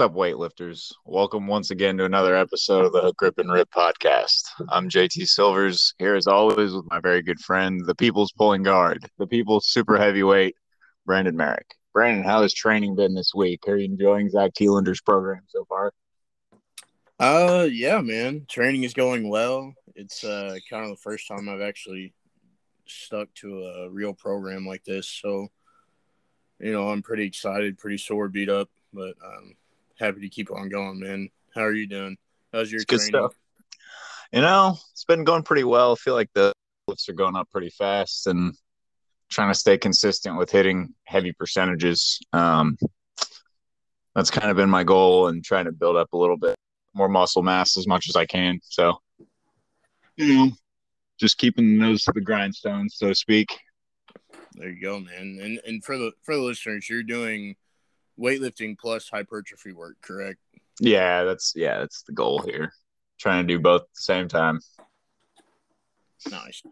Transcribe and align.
What's 0.00 0.12
up, 0.12 0.16
weightlifters? 0.16 0.94
Welcome 1.04 1.46
once 1.46 1.70
again 1.70 1.98
to 1.98 2.06
another 2.06 2.34
episode 2.34 2.86
of 2.86 2.92
the 2.92 3.02
Hook 3.02 3.18
Grip 3.18 3.36
and 3.36 3.52
Rip 3.52 3.70
podcast. 3.70 4.44
I'm 4.70 4.88
JT 4.88 5.28
Silvers, 5.28 5.92
here 5.98 6.14
as 6.14 6.26
always 6.26 6.72
with 6.72 6.86
my 6.88 7.00
very 7.00 7.20
good 7.20 7.38
friend, 7.38 7.82
the 7.84 7.94
people's 7.94 8.32
pulling 8.32 8.62
guard, 8.62 9.04
the 9.18 9.26
people's 9.26 9.68
super 9.68 9.98
heavyweight, 9.98 10.54
Brandon 11.04 11.36
Merrick. 11.36 11.66
Brandon, 11.92 12.24
how 12.24 12.40
has 12.40 12.54
training 12.54 12.96
been 12.96 13.12
this 13.12 13.32
week? 13.34 13.68
Are 13.68 13.76
you 13.76 13.84
enjoying 13.84 14.30
Zach 14.30 14.54
Telander's 14.54 15.02
program 15.02 15.42
so 15.48 15.66
far? 15.66 15.92
Uh, 17.18 17.68
yeah, 17.70 18.00
man. 18.00 18.46
Training 18.48 18.84
is 18.84 18.94
going 18.94 19.28
well. 19.28 19.74
It's 19.96 20.24
uh 20.24 20.56
kind 20.70 20.84
of 20.84 20.92
the 20.92 21.02
first 21.02 21.28
time 21.28 21.46
I've 21.46 21.60
actually 21.60 22.14
stuck 22.86 23.28
to 23.34 23.64
a 23.64 23.90
real 23.90 24.14
program 24.14 24.66
like 24.66 24.82
this, 24.84 25.06
so 25.06 25.48
you 26.58 26.72
know 26.72 26.88
I'm 26.88 27.02
pretty 27.02 27.26
excited, 27.26 27.76
pretty 27.76 27.98
sore, 27.98 28.30
beat 28.30 28.48
up, 28.48 28.70
but 28.94 29.14
um, 29.22 29.56
happy 30.00 30.20
to 30.20 30.28
keep 30.28 30.50
on 30.50 30.68
going, 30.68 30.98
man. 30.98 31.28
How 31.54 31.62
are 31.62 31.72
you 31.72 31.86
doing? 31.86 32.16
How's 32.52 32.72
your 32.72 32.80
good 32.80 32.98
training? 32.98 33.08
stuff. 33.08 33.34
You 34.32 34.40
know, 34.40 34.76
it's 34.92 35.04
been 35.04 35.24
going 35.24 35.42
pretty 35.42 35.64
well. 35.64 35.92
I 35.92 35.94
feel 35.96 36.14
like 36.14 36.30
the 36.34 36.52
lifts 36.88 37.08
are 37.08 37.14
going 37.14 37.36
up 37.36 37.50
pretty 37.50 37.70
fast 37.70 38.26
and 38.26 38.54
trying 39.28 39.52
to 39.52 39.58
stay 39.58 39.78
consistent 39.78 40.36
with 40.36 40.50
hitting 40.50 40.94
heavy 41.04 41.32
percentages. 41.32 42.18
Um, 42.32 42.76
that's 44.14 44.30
kind 44.30 44.50
of 44.50 44.56
been 44.56 44.70
my 44.70 44.84
goal 44.84 45.28
and 45.28 45.44
trying 45.44 45.66
to 45.66 45.72
build 45.72 45.96
up 45.96 46.12
a 46.12 46.16
little 46.16 46.36
bit 46.36 46.56
more 46.94 47.08
muscle 47.08 47.42
mass 47.42 47.76
as 47.76 47.86
much 47.86 48.08
as 48.08 48.16
I 48.16 48.26
can. 48.26 48.58
So, 48.64 48.98
you 50.16 50.34
know, 50.34 50.50
just 51.18 51.38
keeping 51.38 51.66
the 51.66 51.84
nose 51.84 52.02
to 52.04 52.12
the 52.12 52.20
grindstone, 52.20 52.88
so 52.88 53.08
to 53.08 53.14
speak. 53.14 53.56
There 54.54 54.70
you 54.70 54.80
go, 54.80 54.98
man. 54.98 55.38
And 55.40 55.60
and 55.64 55.84
for 55.84 55.96
the 55.96 56.12
for 56.22 56.34
the 56.34 56.42
listeners, 56.42 56.88
you're 56.88 57.04
doing 57.04 57.56
weightlifting 58.20 58.78
plus 58.78 59.08
hypertrophy 59.08 59.72
work, 59.72 59.96
correct? 60.02 60.38
Yeah, 60.78 61.24
that's 61.24 61.52
yeah, 61.56 61.78
that's 61.78 62.02
the 62.02 62.12
goal 62.12 62.40
here. 62.40 62.72
Trying 63.18 63.46
to 63.46 63.54
do 63.54 63.60
both 63.60 63.82
at 63.82 63.94
the 63.94 64.02
same 64.02 64.28
time. 64.28 64.60
Nice. 66.30 66.62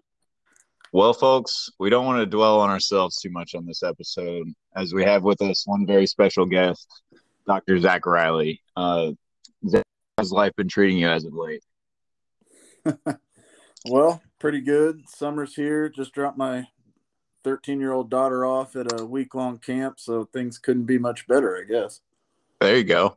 Well, 0.92 1.12
folks, 1.12 1.70
we 1.78 1.91
don't 1.91 2.06
want 2.06 2.20
to 2.20 2.26
dwell 2.26 2.60
on 2.60 2.70
ourselves 2.70 3.20
too 3.20 3.30
much 3.30 3.54
on 3.54 3.66
this 3.66 3.82
episode, 3.82 4.48
as 4.74 4.94
we 4.94 5.04
have 5.04 5.22
with 5.22 5.42
us 5.42 5.66
one 5.66 5.86
very 5.86 6.06
special 6.06 6.47
guest, 6.47 6.88
Dr. 7.47 7.78
Zach 7.78 8.06
Riley. 8.06 8.62
Uh, 8.75 9.12
Zach, 9.69 9.82
how's 10.16 10.32
life 10.32 10.56
been 10.56 10.69
treating 10.69 10.97
you 10.97 11.08
as 11.08 11.26
of 11.26 11.34
late? 11.34 11.62
well, 13.87 14.22
pretty 14.38 14.62
good. 14.62 15.06
Summer's 15.08 15.54
here. 15.54 15.91
Just 15.91 16.12
dropped 16.12 16.38
my 16.38 16.69
13 17.48 17.81
year 17.81 17.92
old 17.92 18.10
daughter 18.10 18.44
off 18.44 18.76
at 18.76 19.00
a 19.00 19.06
week 19.06 19.34
long 19.34 19.56
camp, 19.56 19.98
so 19.98 20.28
things 20.34 20.59
couldn't 20.59 20.84
be 20.84 20.98
much 20.98 21.26
better, 21.26 21.56
I 21.56 21.64
guess. 21.64 22.03
There 22.60 22.76
you 22.76 22.84
go. 22.84 23.16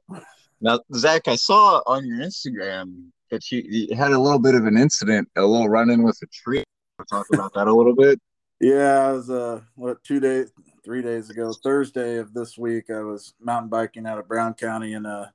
Now, 0.61 0.79
Zach, 0.93 1.27
I 1.27 1.35
saw 1.35 1.81
on 1.85 2.05
your 2.05 2.19
Instagram 2.19 3.07
that 3.29 3.51
you, 3.51 3.61
you 3.67 3.93
had 3.93 4.13
a 4.13 4.17
little 4.17 4.39
bit 4.39 4.55
of 4.55 4.65
an 4.65 4.77
incident, 4.77 5.27
a 5.35 5.41
little 5.41 5.67
run 5.67 5.89
in 5.89 6.01
with 6.03 6.17
a 6.23 6.27
tree. 6.27 6.63
Talk 7.09 7.25
about 7.33 7.53
that 7.55 7.67
a 7.67 7.73
little 7.73 7.95
bit. 7.95 8.19
Yeah, 8.63 9.07
I 9.07 9.11
was 9.11 9.27
uh 9.31 9.61
what 9.73 10.03
two 10.03 10.19
days, 10.19 10.51
three 10.85 11.01
days 11.01 11.31
ago, 11.31 11.51
Thursday 11.51 12.17
of 12.17 12.31
this 12.31 12.59
week, 12.59 12.91
I 12.91 12.99
was 12.99 13.33
mountain 13.41 13.69
biking 13.69 14.05
out 14.05 14.19
of 14.19 14.27
Brown 14.27 14.53
County 14.53 14.93
and 14.93 15.07
uh 15.07 15.25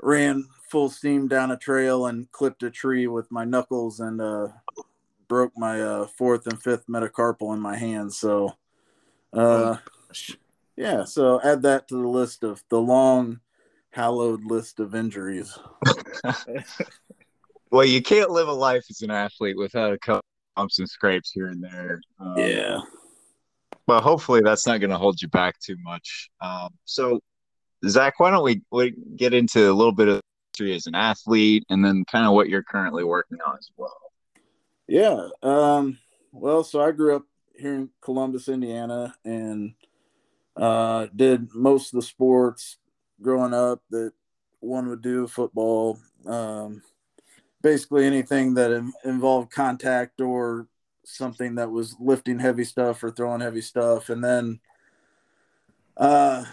ran 0.00 0.48
full 0.70 0.88
steam 0.88 1.28
down 1.28 1.50
a 1.50 1.58
trail 1.58 2.06
and 2.06 2.32
clipped 2.32 2.62
a 2.62 2.70
tree 2.70 3.06
with 3.06 3.30
my 3.30 3.44
knuckles 3.44 4.00
and 4.00 4.22
uh 4.22 4.48
broke 5.28 5.52
my 5.56 5.80
uh 5.80 6.06
fourth 6.06 6.46
and 6.46 6.62
fifth 6.62 6.86
metacarpal 6.88 7.54
in 7.54 7.60
my 7.60 7.76
hand. 7.76 8.12
So 8.12 8.56
uh 9.32 9.76
yeah, 10.76 11.04
so 11.04 11.40
add 11.42 11.62
that 11.62 11.88
to 11.88 11.94
the 11.94 12.08
list 12.08 12.44
of 12.44 12.62
the 12.68 12.80
long 12.80 13.40
hallowed 13.90 14.44
list 14.44 14.78
of 14.78 14.94
injuries. 14.94 15.58
well, 17.70 17.84
you 17.84 18.02
can't 18.02 18.30
live 18.30 18.48
a 18.48 18.52
life 18.52 18.84
as 18.90 19.00
an 19.00 19.10
athlete 19.10 19.56
without 19.56 19.92
a 19.92 19.98
couple 19.98 20.22
bumps 20.54 20.78
and 20.78 20.88
scrapes 20.88 21.32
here 21.32 21.48
and 21.48 21.64
there. 21.64 22.00
Um, 22.20 22.34
yeah. 22.36 22.80
But 23.86 24.02
hopefully 24.02 24.42
that's 24.44 24.66
not 24.66 24.80
going 24.80 24.90
to 24.90 24.98
hold 24.98 25.22
you 25.22 25.28
back 25.28 25.58
too 25.60 25.76
much. 25.82 26.28
Um, 26.40 26.70
so, 26.84 27.20
Zach, 27.86 28.20
why 28.20 28.30
don't 28.30 28.44
we, 28.44 28.60
we 28.70 28.94
get 29.16 29.32
into 29.32 29.70
a 29.70 29.72
little 29.72 29.92
bit 29.92 30.08
of 30.08 30.20
history 30.52 30.74
as 30.74 30.86
an 30.86 30.94
athlete 30.94 31.64
and 31.70 31.84
then 31.84 32.04
kind 32.10 32.26
of 32.26 32.32
what 32.32 32.48
you're 32.48 32.64
currently 32.64 33.04
working 33.04 33.38
on 33.46 33.56
as 33.56 33.70
well? 33.76 33.96
Yeah. 34.88 35.28
Um, 35.42 35.98
well, 36.32 36.62
so 36.62 36.80
I 36.80 36.92
grew 36.92 37.16
up 37.16 37.24
here 37.58 37.74
in 37.74 37.90
Columbus, 38.00 38.48
Indiana, 38.48 39.14
and 39.24 39.74
uh, 40.56 41.06
did 41.14 41.54
most 41.54 41.92
of 41.92 42.00
the 42.00 42.06
sports 42.06 42.76
growing 43.20 43.54
up 43.54 43.82
that 43.90 44.12
one 44.60 44.88
would 44.88 45.02
do 45.02 45.26
football, 45.26 45.98
um, 46.26 46.82
basically 47.62 48.06
anything 48.06 48.54
that 48.54 48.70
involved 49.04 49.50
contact 49.50 50.20
or 50.20 50.68
something 51.04 51.54
that 51.54 51.70
was 51.70 51.96
lifting 52.00 52.38
heavy 52.38 52.64
stuff 52.64 53.02
or 53.02 53.10
throwing 53.10 53.40
heavy 53.40 53.60
stuff. 53.60 54.08
And 54.10 54.22
then 54.22 54.60
uh, 55.96 56.44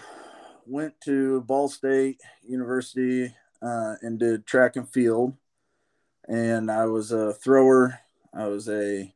went 0.66 1.00
to 1.02 1.42
Ball 1.42 1.68
State 1.68 2.22
University 2.48 3.34
uh, 3.62 3.96
and 4.02 4.20
did 4.20 4.46
track 4.46 4.76
and 4.76 4.88
field. 4.90 5.36
And 6.28 6.72
I 6.72 6.86
was 6.86 7.12
a 7.12 7.34
thrower. 7.34 8.00
I 8.34 8.48
was 8.48 8.70
a 8.70 9.14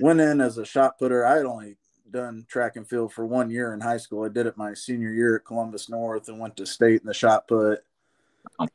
went 0.00 0.20
in 0.20 0.40
as 0.40 0.58
a 0.58 0.64
shot 0.64 0.98
putter. 0.98 1.24
I 1.24 1.36
had 1.36 1.46
only 1.46 1.76
done 2.10 2.46
track 2.48 2.76
and 2.76 2.88
field 2.88 3.12
for 3.12 3.26
one 3.26 3.50
year 3.50 3.74
in 3.74 3.80
high 3.80 3.96
school. 3.96 4.24
I 4.24 4.28
did 4.28 4.46
it 4.46 4.56
my 4.56 4.74
senior 4.74 5.10
year 5.10 5.36
at 5.36 5.44
Columbus 5.44 5.88
North 5.88 6.28
and 6.28 6.38
went 6.38 6.56
to 6.56 6.66
state 6.66 7.00
in 7.00 7.06
the 7.06 7.14
shot 7.14 7.48
put. 7.48 7.80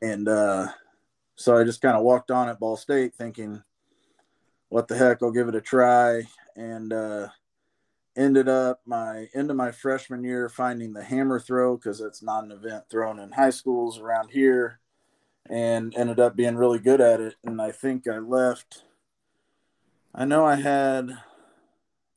And 0.02 0.28
uh, 0.28 0.68
so 1.36 1.56
I 1.56 1.64
just 1.64 1.80
kind 1.80 1.96
of 1.96 2.02
walked 2.02 2.30
on 2.30 2.48
at 2.48 2.60
Ball 2.60 2.76
State 2.76 3.14
thinking, 3.14 3.62
what 4.68 4.88
the 4.88 4.96
heck, 4.96 5.22
I'll 5.22 5.30
give 5.30 5.48
it 5.48 5.54
a 5.54 5.60
try. 5.60 6.22
And 6.56 6.92
uh, 6.92 7.28
ended 8.16 8.48
up 8.48 8.80
my 8.84 9.28
end 9.34 9.50
of 9.50 9.56
my 9.56 9.70
freshman 9.70 10.24
year 10.24 10.48
finding 10.48 10.92
the 10.92 11.02
hammer 11.02 11.40
throw 11.40 11.76
because 11.76 12.00
it's 12.00 12.22
not 12.22 12.44
an 12.44 12.52
event 12.52 12.84
thrown 12.90 13.18
in 13.18 13.30
high 13.30 13.50
schools 13.50 13.98
around 13.98 14.30
here 14.30 14.80
and 15.48 15.94
ended 15.96 16.20
up 16.20 16.36
being 16.36 16.56
really 16.56 16.78
good 16.78 17.00
at 17.00 17.20
it. 17.20 17.36
And 17.44 17.60
I 17.62 17.72
think 17.72 18.06
I 18.06 18.18
left, 18.18 18.84
I 20.14 20.24
know 20.24 20.44
I 20.44 20.56
had 20.56 21.10
I 21.10 21.16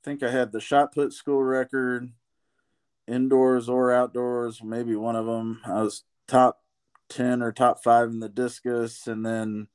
think 0.03 0.23
I 0.23 0.31
had 0.31 0.51
the 0.51 0.59
shot 0.59 0.93
put 0.93 1.13
school 1.13 1.41
record, 1.41 2.11
indoors 3.07 3.69
or 3.69 3.91
outdoors, 3.93 4.61
maybe 4.63 4.95
one 4.95 5.15
of 5.15 5.25
them. 5.25 5.61
I 5.65 5.81
was 5.81 6.03
top 6.27 6.61
10 7.09 7.41
or 7.41 7.51
top 7.51 7.83
five 7.83 8.09
in 8.09 8.19
the 8.19 8.29
discus 8.29 9.07
and 9.07 9.25
then 9.25 9.67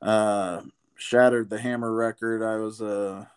uh, 0.00 0.62
shattered 0.96 1.50
the 1.50 1.60
hammer 1.60 1.92
record. 1.92 2.42
I 2.42 2.56
was 2.56 2.80
a 2.80 3.30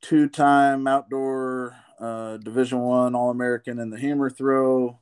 two 0.00 0.28
time 0.28 0.86
outdoor 0.86 1.76
uh, 1.98 2.36
Division 2.38 2.80
One 2.80 3.14
All 3.14 3.30
American 3.30 3.78
in 3.78 3.90
the 3.90 3.98
hammer 3.98 4.28
throw, 4.28 4.98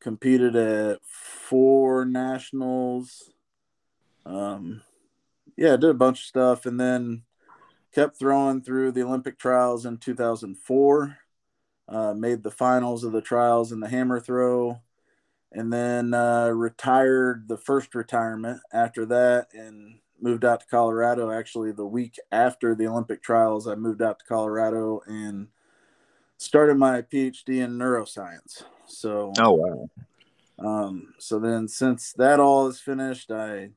competed 0.00 0.54
at 0.54 1.00
four 1.04 2.04
nationals. 2.04 3.32
Um, 4.24 4.82
yeah, 5.56 5.76
did 5.76 5.90
a 5.90 5.94
bunch 5.94 6.20
of 6.20 6.26
stuff. 6.26 6.66
And 6.66 6.78
then 6.78 7.22
kept 7.94 8.18
throwing 8.18 8.62
through 8.62 8.92
the 8.92 9.02
Olympic 9.02 9.38
trials 9.38 9.84
in 9.84 9.98
2004, 9.98 11.18
uh, 11.88 12.14
made 12.14 12.42
the 12.42 12.50
finals 12.50 13.04
of 13.04 13.12
the 13.12 13.20
trials 13.20 13.72
in 13.72 13.80
the 13.80 13.88
hammer 13.88 14.20
throw, 14.20 14.80
and 15.52 15.72
then 15.72 16.14
uh, 16.14 16.48
retired 16.48 17.48
the 17.48 17.56
first 17.56 17.94
retirement 17.94 18.60
after 18.72 19.04
that 19.06 19.48
and 19.52 19.98
moved 20.20 20.44
out 20.44 20.60
to 20.60 20.66
Colorado. 20.66 21.30
Actually, 21.30 21.72
the 21.72 21.86
week 21.86 22.18
after 22.30 22.74
the 22.74 22.86
Olympic 22.86 23.22
trials, 23.22 23.66
I 23.66 23.74
moved 23.74 24.02
out 24.02 24.20
to 24.20 24.24
Colorado 24.24 25.00
and 25.06 25.48
started 26.36 26.76
my 26.76 27.02
PhD 27.02 27.62
in 27.62 27.78
neuroscience. 27.78 28.62
So, 28.86 29.32
oh, 29.38 29.52
wow. 29.52 29.90
Um, 30.58 31.14
so 31.18 31.38
then, 31.38 31.68
since 31.68 32.12
that 32.12 32.38
all 32.38 32.68
is 32.68 32.80
finished, 32.80 33.30
I 33.30 33.70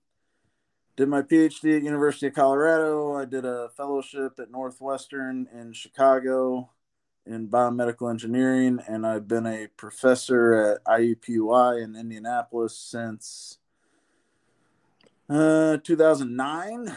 did 0.95 1.09
my 1.09 1.21
PhD 1.21 1.77
at 1.77 1.83
University 1.83 2.27
of 2.27 2.33
Colorado. 2.33 3.15
I 3.15 3.25
did 3.25 3.45
a 3.45 3.69
fellowship 3.75 4.39
at 4.39 4.51
Northwestern 4.51 5.47
in 5.53 5.73
Chicago 5.73 6.69
in 7.25 7.47
biomedical 7.47 8.09
engineering, 8.09 8.79
and 8.87 9.07
I've 9.07 9.27
been 9.27 9.47
a 9.47 9.67
professor 9.77 10.53
at 10.53 10.83
IUPUI 10.85 11.83
in 11.83 11.95
Indianapolis 11.95 12.77
since 12.77 13.57
uh, 15.29 15.77
2009. 15.77 16.95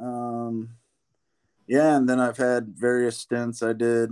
Um, 0.00 0.70
yeah, 1.66 1.96
and 1.96 2.08
then 2.08 2.20
I've 2.20 2.36
had 2.36 2.76
various 2.76 3.18
stints. 3.18 3.62
I 3.62 3.72
did 3.72 4.10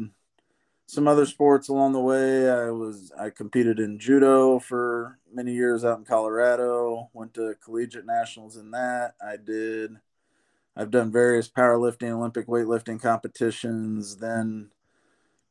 some 0.88 1.06
other 1.06 1.26
sports 1.26 1.69
along 1.69 1.93
the 1.93 2.00
way. 2.00 2.50
I 2.50 2.70
was 2.70 3.12
I 3.17 3.29
competed 3.29 3.79
in 3.79 3.99
judo 3.99 4.58
for 4.58 5.19
many 5.31 5.52
years 5.52 5.85
out 5.85 5.99
in 5.99 6.05
Colorado. 6.06 7.11
Went 7.12 7.35
to 7.35 7.55
collegiate 7.62 8.06
nationals 8.06 8.56
in 8.56 8.70
that. 8.70 9.12
I 9.23 9.37
did. 9.37 9.99
I've 10.75 10.90
done 10.90 11.12
various 11.12 11.46
powerlifting, 11.46 12.11
Olympic 12.11 12.46
weightlifting 12.46 13.02
competitions. 13.02 14.17
Then 14.17 14.70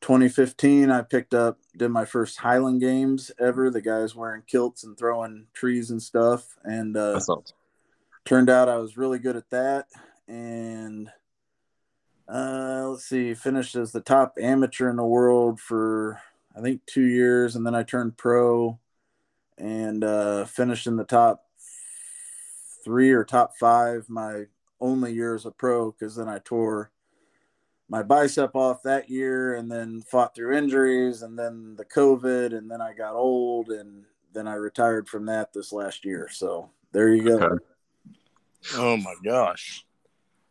2015, 0.02 0.90
I 0.90 1.04
picked 1.04 1.36
up, 1.36 1.60
did 1.78 1.90
my 1.90 2.06
first 2.06 2.38
Highland 2.38 2.82
games 2.82 3.30
ever. 3.40 3.70
The 3.70 3.82
guys 3.82 4.16
wearing 4.16 4.42
kilts 4.48 4.84
and 4.84 4.98
throwing 4.98 5.46
trees 5.54 5.92
and 5.92 6.02
stuff. 6.02 6.58
And 6.64 6.98
uh, 6.98 7.20
turned 8.26 8.50
out 8.50 8.70
I 8.70 8.78
was 8.78 8.98
really 8.98 9.20
good 9.20 9.36
at 9.36 9.52
that. 9.52 9.86
And 10.28 11.12
uh, 12.28 12.88
let's 12.90 13.06
see, 13.06 13.34
finished 13.34 13.76
as 13.76 13.92
the 13.92 14.02
top 14.02 14.38
amateur 14.40 14.90
in 14.90 14.98
the 14.98 15.04
world 15.04 15.60
for, 15.60 16.22
I 16.56 16.62
think, 16.62 16.86
two 16.86 17.06
years. 17.06 17.56
And 17.56 17.66
then 17.66 17.76
I 17.76 17.84
turned 17.84 18.18
pro 18.18 18.80
and 19.58 20.04
uh, 20.04 20.46
finished 20.46 20.88
in 20.88 20.98
the 20.98 21.04
top 21.04 21.46
three 22.84 23.12
or 23.12 23.24
top 23.24 23.58
five 23.58 24.08
my 24.10 24.44
only 24.80 25.14
year 25.14 25.36
as 25.36 25.46
a 25.46 25.52
pro 25.52 25.92
because 25.92 26.16
then 26.16 26.30
I 26.30 26.40
tore 26.40 26.92
my 27.90 28.04
bicep 28.04 28.56
off 28.56 28.84
that 28.84 29.10
year 29.10 29.56
and 29.56 29.72
then 29.72 30.02
fought 30.02 30.36
through 30.36 30.58
injuries 30.58 31.22
and 31.22 31.40
then 31.40 31.76
the 31.78 31.86
COVID 31.86 32.56
and 32.56 32.70
then 32.70 32.82
I 32.82 32.94
got 32.94 33.16
old 33.16 33.70
and 33.70 34.04
then 34.34 34.48
I 34.48 34.56
retired 34.56 35.08
from 35.08 35.26
that 35.28 35.54
this 35.54 35.72
last 35.72 36.06
year. 36.06 36.30
So 36.32 36.70
there 36.92 37.10
you 37.14 37.24
go. 37.24 37.40
Okay. 37.40 37.64
Oh 38.76 38.98
my 38.98 39.16
gosh. 39.24 39.86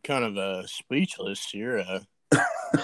Kind 0.07 0.25
of 0.25 0.37
uh, 0.39 0.67
speechless 0.67 1.45
here, 1.51 1.79
uh, 1.79 2.01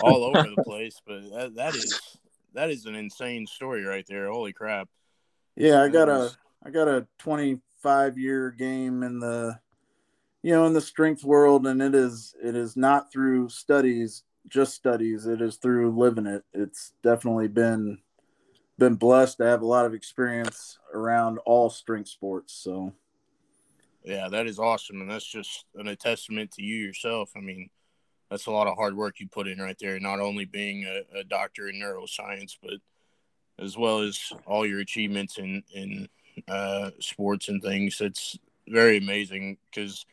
all 0.01 0.25
over 0.25 0.49
the 0.51 0.63
place, 0.65 1.01
but 1.07 1.21
that, 1.31 1.55
that 1.55 1.75
is 1.77 2.19
that 2.55 2.71
is 2.71 2.87
an 2.87 2.97
insane 2.97 3.47
story 3.47 3.85
right 3.85 4.05
there. 4.09 4.29
Holy 4.29 4.53
crap. 4.53 4.89
Yeah, 5.57 5.83
I 5.83 5.89
got 5.89 6.09
a 6.09 6.31
I 6.65 6.71
got 6.71 6.89
a 6.89 7.07
25 7.19 8.19
year 8.19 8.51
game 8.51 9.03
in 9.03 9.21
the 9.21 9.61
you 10.43 10.53
know 10.53 10.67
in 10.67 10.73
the 10.73 10.81
strength 10.81 11.25
world 11.25 11.67
and 11.67 11.81
it 11.81 11.95
is 11.95 12.35
it 12.43 12.57
is 12.57 12.77
not 12.77 13.13
through 13.13 13.49
studies 13.49 14.25
just 14.49 14.75
studies 14.75 15.27
it 15.27 15.41
is 15.41 15.57
through 15.57 15.97
living 15.97 16.27
it 16.27 16.43
it's 16.53 16.93
definitely 17.03 17.49
been 17.49 17.99
been 18.79 18.97
blessed 18.97 19.39
to 19.39 19.45
have 19.45 19.63
a 19.63 19.67
lot 19.67 19.87
of 19.87 19.95
experience 19.95 20.79
around 20.93 21.39
all 21.47 21.71
strength 21.71 22.09
sports 22.09 22.53
so 22.55 22.93
yeah 24.05 24.29
that 24.29 24.47
is 24.47 24.59
awesome 24.59 25.01
and 25.01 25.11
that's 25.11 25.27
just 25.27 25.65
an, 25.77 25.89
a 25.89 25.97
testament 25.97 26.51
to 26.53 26.63
you 26.63 26.77
yourself 26.77 27.31
i 27.37 27.41
mean 27.41 27.69
that's 28.31 28.47
a 28.47 28.51
lot 28.51 28.67
of 28.67 28.77
hard 28.77 28.97
work 28.97 29.21
you 29.21 29.29
put 29.29 29.49
in 29.49 29.59
right 29.59 29.77
there 29.81 29.99
not 30.01 30.21
only 30.21 30.45
being 30.45 30.85
a, 30.85 31.19
a 31.19 31.25
doctor 31.25 31.69
in 31.69 31.77
neuroscience 31.77 32.57
but 32.63 32.75
as 33.59 33.77
well 33.77 34.01
as 34.01 34.33
all 34.47 34.67
your 34.67 34.81
achievements 34.81 35.39
in 35.39 35.63
in 35.75 36.09
uh, 36.49 36.91
sports 36.99 37.49
and 37.49 37.63
things 37.63 38.01
it's 38.01 38.39
very 38.67 38.97
amazing 38.97 39.59
because 39.71 40.07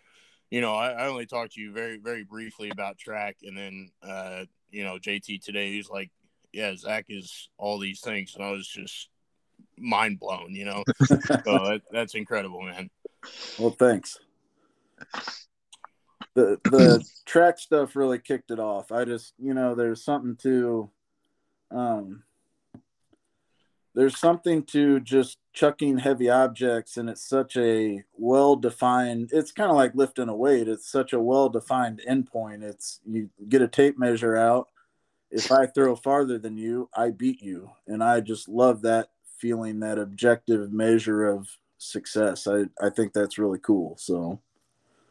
you 0.49 0.61
know, 0.61 0.73
I, 0.73 0.91
I, 0.91 1.07
only 1.07 1.25
talked 1.25 1.53
to 1.53 1.61
you 1.61 1.71
very, 1.71 1.97
very 1.97 2.23
briefly 2.23 2.69
about 2.69 2.97
track, 2.97 3.37
and 3.43 3.57
then, 3.57 3.91
uh, 4.01 4.45
you 4.71 4.83
know, 4.83 4.97
JT 4.97 5.43
today, 5.43 5.71
he's 5.73 5.89
like, 5.89 6.09
"Yeah, 6.51 6.75
Zach 6.75 7.05
is 7.09 7.49
all 7.57 7.77
these 7.77 8.01
things," 8.01 8.35
and 8.35 8.43
I 8.43 8.51
was 8.51 8.67
just 8.67 9.09
mind 9.77 10.19
blown. 10.19 10.55
You 10.55 10.65
know, 10.65 10.83
so 11.05 11.15
that, 11.17 11.81
that's 11.91 12.15
incredible, 12.15 12.61
man. 12.63 12.89
Well, 13.57 13.71
thanks. 13.71 14.17
The 16.35 16.59
the 16.65 17.03
track 17.25 17.59
stuff 17.59 17.95
really 17.95 18.19
kicked 18.19 18.51
it 18.51 18.59
off. 18.59 18.91
I 18.91 19.05
just, 19.05 19.33
you 19.37 19.53
know, 19.53 19.75
there's 19.75 20.03
something 20.03 20.35
to, 20.37 20.89
um, 21.71 22.23
there's 23.95 24.17
something 24.17 24.63
to 24.63 24.99
just 24.99 25.37
chucking 25.53 25.97
heavy 25.97 26.29
objects 26.29 26.97
and 26.97 27.09
it's 27.09 27.27
such 27.27 27.57
a 27.57 28.03
well 28.13 28.55
defined 28.55 29.29
it's 29.33 29.51
kind 29.51 29.69
of 29.69 29.75
like 29.75 29.93
lifting 29.95 30.29
a 30.29 30.35
weight 30.35 30.67
it's 30.67 30.89
such 30.89 31.11
a 31.11 31.19
well 31.19 31.49
defined 31.49 32.01
endpoint 32.07 32.63
it's 32.63 33.01
you 33.05 33.29
get 33.49 33.61
a 33.61 33.67
tape 33.67 33.97
measure 33.97 34.37
out 34.37 34.67
if 35.31 35.51
i 35.51 35.65
throw 35.65 35.95
farther 35.95 36.37
than 36.37 36.55
you 36.55 36.87
i 36.95 37.09
beat 37.09 37.41
you 37.41 37.69
and 37.87 38.03
i 38.03 38.21
just 38.21 38.47
love 38.47 38.83
that 38.83 39.09
feeling 39.37 39.79
that 39.79 39.97
objective 39.97 40.71
measure 40.71 41.25
of 41.25 41.49
success 41.79 42.45
i 42.45 42.63
i 42.81 42.89
think 42.89 43.13
that's 43.13 43.37
really 43.37 43.59
cool 43.59 43.95
so 43.97 44.39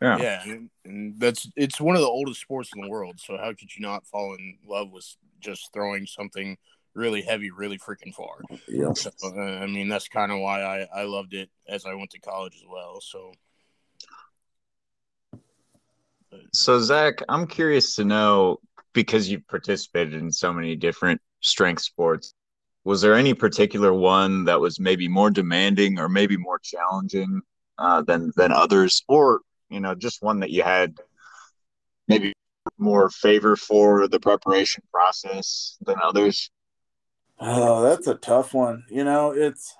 yeah 0.01 0.19
yeah 0.19 0.43
and, 0.45 0.71
and 0.85 1.19
that's 1.19 1.51
it's 1.57 1.81
one 1.81 1.97
of 1.97 2.03
the 2.03 2.09
oldest 2.09 2.41
sports 2.41 2.71
in 2.77 2.83
the 2.83 2.89
world 2.89 3.19
so 3.19 3.37
how 3.37 3.49
could 3.49 3.75
you 3.75 3.81
not 3.81 4.07
fall 4.07 4.35
in 4.39 4.57
love 4.67 4.91
with 4.91 5.17
just 5.41 5.71
throwing 5.73 6.07
something 6.07 6.57
really 6.99 7.23
heavy, 7.23 7.51
really 7.51 7.79
freaking 7.79 8.13
far. 8.13 8.43
Yeah. 8.67 8.93
So, 8.93 9.11
uh, 9.23 9.41
I 9.41 9.67
mean, 9.67 9.89
that's 9.89 10.09
kind 10.09 10.33
of 10.33 10.41
why 10.41 10.63
I, 10.63 10.87
I 10.95 11.03
loved 11.05 11.33
it 11.33 11.49
as 11.69 11.87
I 11.87 11.95
went 11.95 12.11
to 12.11 12.21
college 12.21 12.55
as 12.57 12.65
well. 12.69 13.01
So. 13.01 13.33
So 16.53 16.81
Zach, 16.81 17.23
I'm 17.29 17.47
curious 17.47 17.95
to 17.95 18.05
know 18.05 18.59
because 18.93 19.31
you've 19.31 19.47
participated 19.49 20.15
in 20.15 20.31
so 20.31 20.53
many 20.53 20.77
different 20.77 21.21
strength 21.41 21.83
sports. 21.83 22.35
Was 22.89 23.03
there 23.03 23.15
any 23.15 23.35
particular 23.35 23.93
one 23.93 24.47
that 24.47 24.61
was 24.61 24.81
maybe 24.81 25.09
more 25.09 25.29
demanding 25.29 25.99
or 25.99 26.09
maybe 26.09 26.39
more 26.39 26.59
challenging 26.59 27.43
uh, 27.77 28.01
than 28.01 28.33
than 28.35 28.51
others, 28.51 29.05
or 29.09 29.43
you 29.69 29.79
know, 29.79 29.95
just 29.95 30.23
one 30.23 30.41
that 30.41 30.49
you 30.49 30.63
had 30.63 30.97
maybe 32.07 32.33
more 32.79 33.11
favor 33.11 33.57
for 33.57 34.09
the 34.09 34.19
preparation 34.19 34.83
process 34.91 35.77
than 35.83 35.97
others? 36.03 36.51
Oh, 37.39 37.83
that's 37.83 38.07
a 38.07 38.15
tough 38.15 38.55
one. 38.55 38.85
You 38.89 39.05
know, 39.05 39.33
it's 39.33 39.77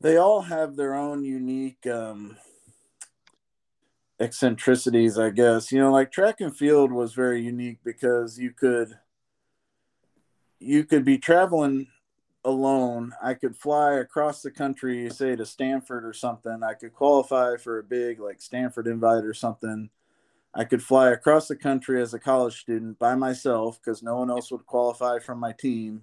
they 0.00 0.16
all 0.16 0.40
have 0.40 0.74
their 0.74 0.96
own 0.96 1.24
unique 1.24 1.86
um 1.86 2.38
eccentricities, 4.18 5.16
I 5.16 5.30
guess. 5.30 5.70
You 5.70 5.78
know, 5.78 5.92
like 5.92 6.10
track 6.10 6.40
and 6.40 6.56
field 6.56 6.90
was 6.90 7.14
very 7.14 7.40
unique 7.40 7.78
because 7.84 8.36
you 8.36 8.50
could 8.50 8.98
you 10.58 10.82
could 10.82 11.04
be 11.04 11.16
traveling 11.16 11.86
alone. 12.44 13.12
I 13.22 13.34
could 13.34 13.56
fly 13.56 13.94
across 13.94 14.42
the 14.42 14.50
country, 14.50 15.08
say 15.10 15.36
to 15.36 15.46
Stanford 15.46 16.04
or 16.04 16.12
something. 16.12 16.62
I 16.62 16.74
could 16.74 16.94
qualify 16.94 17.56
for 17.56 17.78
a 17.78 17.84
big 17.84 18.20
like 18.20 18.40
Stanford 18.40 18.86
invite 18.86 19.24
or 19.24 19.34
something. 19.34 19.90
I 20.54 20.64
could 20.64 20.82
fly 20.82 21.10
across 21.10 21.48
the 21.48 21.56
country 21.56 22.02
as 22.02 22.12
a 22.12 22.18
college 22.18 22.60
student 22.60 22.98
by 22.98 23.14
myself 23.14 23.78
because 23.80 24.02
no 24.02 24.16
one 24.16 24.30
else 24.30 24.50
would 24.50 24.66
qualify 24.66 25.18
from 25.18 25.38
my 25.38 25.52
team 25.52 26.02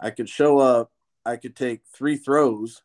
I 0.00 0.10
could 0.10 0.28
show 0.28 0.58
up, 0.58 0.92
I 1.24 1.36
could 1.36 1.56
take 1.56 1.82
three 1.92 2.16
throws 2.16 2.82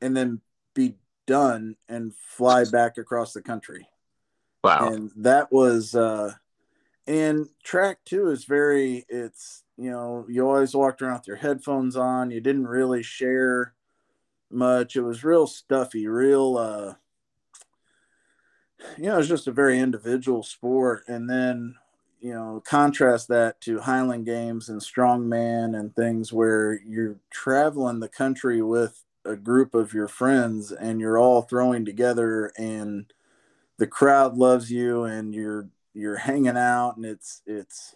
and 0.00 0.16
then 0.16 0.40
be 0.74 0.96
done 1.26 1.76
and 1.88 2.14
fly 2.14 2.64
back 2.70 2.98
across 2.98 3.32
the 3.32 3.42
country. 3.42 3.88
Wow. 4.62 4.92
And 4.92 5.10
that 5.16 5.52
was 5.52 5.94
uh 5.94 6.32
and 7.06 7.48
track 7.62 7.98
two 8.04 8.30
is 8.30 8.44
very 8.44 9.04
it's 9.08 9.63
you 9.76 9.90
know, 9.90 10.24
you 10.28 10.46
always 10.46 10.74
walked 10.74 11.02
around 11.02 11.18
with 11.18 11.26
your 11.26 11.36
headphones 11.36 11.96
on, 11.96 12.30
you 12.30 12.40
didn't 12.40 12.66
really 12.66 13.02
share 13.02 13.74
much. 14.50 14.96
It 14.96 15.02
was 15.02 15.24
real 15.24 15.46
stuffy, 15.46 16.06
real 16.06 16.56
uh 16.56 16.94
you 18.98 19.04
know, 19.04 19.14
it 19.14 19.18
was 19.18 19.28
just 19.28 19.46
a 19.46 19.52
very 19.52 19.78
individual 19.78 20.42
sport. 20.42 21.04
And 21.08 21.28
then 21.28 21.76
you 22.20 22.32
know, 22.32 22.62
contrast 22.64 23.28
that 23.28 23.60
to 23.60 23.80
Highland 23.80 24.24
Games 24.24 24.70
and 24.70 24.80
Strongman 24.80 25.78
and 25.78 25.94
things 25.94 26.32
where 26.32 26.80
you're 26.86 27.18
traveling 27.30 28.00
the 28.00 28.08
country 28.08 28.62
with 28.62 29.04
a 29.26 29.36
group 29.36 29.74
of 29.74 29.92
your 29.92 30.08
friends 30.08 30.72
and 30.72 31.00
you're 31.00 31.18
all 31.18 31.42
throwing 31.42 31.84
together 31.84 32.50
and 32.56 33.12
the 33.76 33.86
crowd 33.86 34.38
loves 34.38 34.70
you 34.70 35.04
and 35.04 35.34
you're 35.34 35.68
you're 35.92 36.16
hanging 36.16 36.56
out 36.56 36.96
and 36.96 37.04
it's 37.04 37.42
it's 37.46 37.94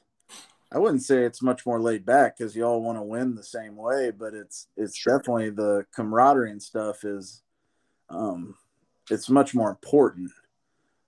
I 0.71 0.79
wouldn't 0.79 1.03
say 1.03 1.25
it's 1.25 1.43
much 1.43 1.65
more 1.65 1.81
laid 1.81 2.05
back 2.05 2.37
because 2.37 2.55
you 2.55 2.65
all 2.65 2.83
want 2.83 2.99
to 2.99 3.03
win 3.03 3.35
the 3.35 3.43
same 3.43 3.77
way, 3.77 4.11
but 4.11 4.35
it's 4.35 4.69
it's 4.77 4.97
sure. 4.97 5.19
definitely 5.19 5.51
the 5.51 5.87
camaraderie 5.95 6.51
and 6.51 6.63
stuff 6.63 7.05
is 7.05 7.43
um 8.11 8.55
it's 9.11 9.31
much 9.31 9.55
more 9.55 9.71
important. 9.71 10.31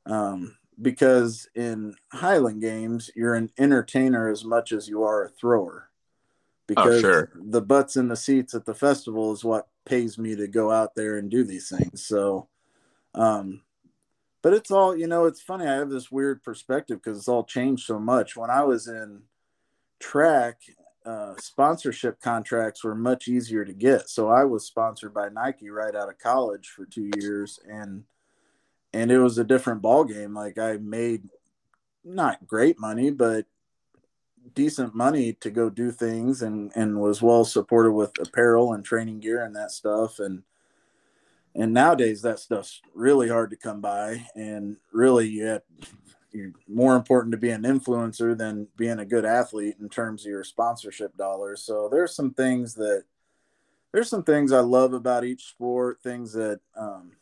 Um 0.07 0.57
because 0.81 1.47
in 1.55 1.95
Highland 2.11 2.63
games, 2.63 3.11
you're 3.15 3.35
an 3.35 3.51
entertainer 3.59 4.31
as 4.31 4.45
much 4.45 4.73
as 4.73 4.89
you 4.89 5.03
are 5.03 5.25
a 5.25 5.29
thrower. 5.29 5.91
Oh, 5.91 6.65
because 6.67 6.99
oh, 6.99 7.01
sure. 7.01 7.33
the 7.35 7.61
butts 7.61 7.97
in 7.97 8.09
the 8.09 8.17
seats 8.17 8.55
at 8.55 8.65
the 8.65 8.75
festival 8.75 9.33
is 9.33 9.45
what 9.45 9.69
pays 9.85 10.17
me 10.17 10.37
to 10.37 10.47
go 10.47 10.71
out 10.71 10.95
there 10.95 11.19
and 11.19 11.31
do 11.31 11.45
these 11.45 11.69
things. 11.69 12.07
So, 12.07 12.49
um, 13.15 13.63
but 14.41 14.55
it's 14.55 14.71
all, 14.71 14.97
you 14.97 15.07
know, 15.07 15.27
it's 15.27 15.43
funny. 15.43 15.67
I 15.67 15.75
have 15.75 15.91
this 15.91 16.11
weird 16.11 16.43
perspective 16.43 17.01
because 17.03 17.19
it's 17.19 17.29
all 17.29 17.45
changed 17.45 17.85
so 17.85 17.99
much. 17.99 18.37
When 18.37 18.51
I 18.51 18.63
was 18.63 18.87
in 18.87 19.23
track, 20.01 20.61
uh, 21.07 21.35
sponsorship 21.39 22.21
contracts 22.21 22.83
were 22.83 22.95
much 22.95 23.29
easier 23.29 23.65
to 23.65 23.73
get. 23.73 24.09
So 24.09 24.29
I 24.29 24.45
was 24.45 24.67
sponsored 24.67 25.15
by 25.15 25.29
Nike 25.29 25.71
right 25.71 25.95
out 25.95 26.09
of 26.09 26.19
college 26.19 26.69
for 26.69 26.85
two 26.85 27.11
years. 27.17 27.61
And 27.69 28.05
and 28.93 29.13
it 29.13 29.19
was 29.21 29.39
a 29.39 29.45
different 29.45 29.83
ball 29.83 30.05
game. 30.05 30.35
Like 30.35 30.59
I 30.59 30.77
made 30.79 31.29
not 32.05 32.47
great 32.47 32.79
money, 32.81 33.11
but 33.11 33.47
decent 34.55 34.95
money 34.95 35.35
to 35.35 35.51
go 35.51 35.71
do 35.71 35.91
things 35.91 36.43
and 36.43 36.73
and 36.75 37.01
was 37.01 37.23
well 37.23 37.45
supported 37.45 37.93
with 37.93 38.13
apparel 38.21 38.73
and 38.73 38.85
training 38.85 39.21
gear 39.21 39.45
and 39.45 39.55
that 39.55 39.71
stuff 39.71 40.19
and 40.19 40.43
and 41.55 41.73
nowadays 41.75 42.23
that 42.23 42.39
stuff's 42.39 42.81
really 42.95 43.29
hard 43.29 43.51
to 43.51 43.57
come 43.57 43.81
by 43.81 44.25
and 44.35 44.77
really 44.93 45.29
you 45.29 45.45
have, 45.45 45.63
you're 46.33 46.53
more 46.69 46.97
important 46.97 47.33
to 47.33 47.39
be 47.39 47.51
an 47.51 47.63
influencer 47.63 48.37
than 48.37 48.69
being 48.77 48.99
a 48.99 49.05
good 49.05 49.25
athlete 49.25 49.77
in 49.81 49.89
terms 49.89 50.25
of 50.25 50.31
your 50.31 50.45
sponsorship 50.45 51.17
dollars. 51.17 51.63
So 51.63 51.89
there's 51.91 52.15
some 52.15 52.33
things 52.33 52.75
that 52.75 53.05
there's 53.93 54.09
some 54.09 54.23
things 54.23 54.53
I 54.53 54.61
love 54.61 54.93
about 54.93 55.25
each 55.25 55.49
sport, 55.49 56.01
things 56.03 56.33
that 56.35 56.61
um, 56.77 57.13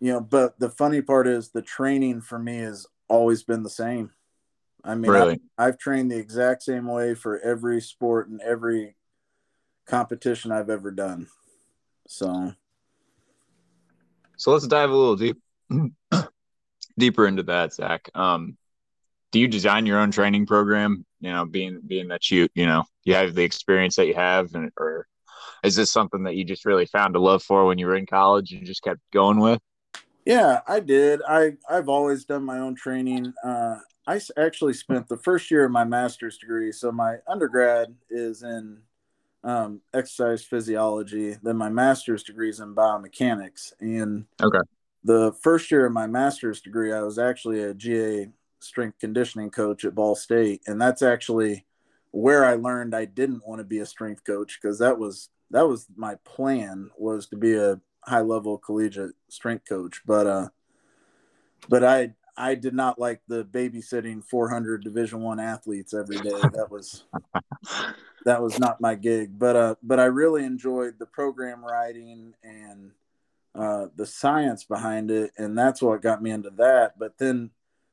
you 0.00 0.12
know, 0.12 0.20
but 0.20 0.58
the 0.58 0.70
funny 0.70 1.02
part 1.02 1.26
is 1.26 1.50
the 1.50 1.62
training 1.62 2.22
for 2.22 2.38
me 2.38 2.58
has 2.58 2.86
always 3.08 3.42
been 3.42 3.62
the 3.62 3.70
same. 3.70 4.10
I 4.82 4.94
mean, 4.96 5.12
Really? 5.12 5.40
I, 5.58 5.68
I've 5.68 5.78
trained 5.78 6.10
the 6.10 6.18
exact 6.18 6.62
same 6.62 6.86
way 6.86 7.14
for 7.14 7.38
every 7.38 7.80
sport 7.80 8.28
and 8.28 8.40
every 8.40 8.96
competition 9.86 10.50
I've 10.50 10.70
ever 10.70 10.90
done. 10.90 11.28
So 12.08 12.52
So 14.36 14.50
let's 14.50 14.66
dive 14.66 14.90
a 14.90 14.96
little 14.96 15.16
deep 15.16 15.38
deeper 16.98 17.26
into 17.26 17.42
that, 17.44 17.74
Zach. 17.74 18.08
Um, 18.14 18.56
do 19.30 19.40
you 19.40 19.48
design 19.48 19.86
your 19.86 19.98
own 19.98 20.10
training 20.10 20.46
program? 20.46 21.04
You 21.20 21.30
know, 21.30 21.44
being 21.46 21.80
being 21.86 22.08
that 22.08 22.30
you 22.30 22.48
you 22.54 22.66
know 22.66 22.84
you 23.04 23.14
have 23.14 23.34
the 23.34 23.44
experience 23.44 23.96
that 23.96 24.06
you 24.06 24.14
have, 24.14 24.54
and 24.54 24.70
or 24.78 25.06
is 25.64 25.76
this 25.76 25.90
something 25.90 26.24
that 26.24 26.34
you 26.34 26.44
just 26.44 26.64
really 26.64 26.86
found 26.86 27.16
a 27.16 27.20
love 27.20 27.42
for 27.42 27.64
when 27.66 27.78
you 27.78 27.86
were 27.86 27.96
in 27.96 28.06
college 28.06 28.52
and 28.52 28.66
just 28.66 28.82
kept 28.82 29.00
going 29.12 29.40
with? 29.40 29.60
Yeah, 30.24 30.60
I 30.68 30.80
did. 30.80 31.20
I 31.26 31.52
I've 31.68 31.88
always 31.88 32.24
done 32.24 32.44
my 32.44 32.58
own 32.58 32.74
training. 32.74 33.32
Uh, 33.42 33.76
I 34.06 34.20
actually 34.36 34.74
spent 34.74 35.08
the 35.08 35.16
first 35.16 35.50
year 35.50 35.64
of 35.64 35.70
my 35.70 35.84
master's 35.84 36.38
degree. 36.38 36.72
So 36.72 36.90
my 36.90 37.16
undergrad 37.28 37.94
is 38.10 38.42
in 38.42 38.78
um, 39.44 39.80
exercise 39.94 40.44
physiology. 40.44 41.36
Then 41.42 41.56
my 41.56 41.68
master's 41.68 42.22
degree 42.22 42.50
is 42.50 42.60
in 42.60 42.74
biomechanics. 42.74 43.72
And 43.80 44.26
Okay. 44.42 44.58
The 45.04 45.32
first 45.42 45.70
year 45.70 45.86
of 45.86 45.92
my 45.92 46.06
master's 46.06 46.60
degree, 46.60 46.92
I 46.92 47.02
was 47.02 47.18
actually 47.18 47.62
a 47.62 47.74
GA 47.74 48.28
strength 48.60 48.98
conditioning 48.98 49.50
coach 49.50 49.84
at 49.84 49.94
Ball 49.94 50.14
State, 50.14 50.62
and 50.66 50.80
that's 50.80 51.02
actually 51.02 51.66
where 52.12 52.44
I 52.44 52.54
learned 52.54 52.94
I 52.94 53.06
didn't 53.06 53.46
want 53.46 53.58
to 53.58 53.64
be 53.64 53.78
a 53.78 53.86
strength 53.86 54.24
coach 54.24 54.58
because 54.60 54.78
that 54.78 54.98
was 54.98 55.30
that 55.50 55.68
was 55.68 55.86
my 55.96 56.16
plan 56.24 56.90
was 56.96 57.26
to 57.28 57.36
be 57.36 57.54
a 57.54 57.80
high 58.04 58.20
level 58.20 58.58
collegiate 58.58 59.14
strength 59.28 59.68
coach. 59.68 60.02
But 60.06 60.26
uh 60.26 60.48
but 61.68 61.84
i 61.84 62.12
i 62.36 62.54
did 62.54 62.74
not 62.74 62.98
like 62.98 63.20
the 63.28 63.44
babysitting 63.44 64.24
400 64.24 64.82
division 64.82 65.20
one 65.20 65.40
athletes 65.40 65.94
every 65.94 66.18
day. 66.18 66.30
That 66.52 66.70
was 66.70 67.04
that 68.24 68.42
was 68.42 68.58
not 68.58 68.80
my 68.80 68.94
gig. 68.94 69.38
But 69.38 69.56
uh 69.56 69.74
but 69.82 69.98
i 69.98 70.04
really 70.04 70.44
enjoyed 70.44 70.98
the 70.98 71.06
program 71.06 71.64
writing 71.64 72.34
and 72.44 72.92
uh 73.54 73.86
the 73.96 74.06
science 74.06 74.64
behind 74.64 75.10
it 75.10 75.30
and 75.36 75.56
that's 75.56 75.82
what 75.82 76.02
got 76.02 76.22
me 76.22 76.30
into 76.30 76.50
that. 76.50 76.98
But 76.98 77.18
then 77.18 77.50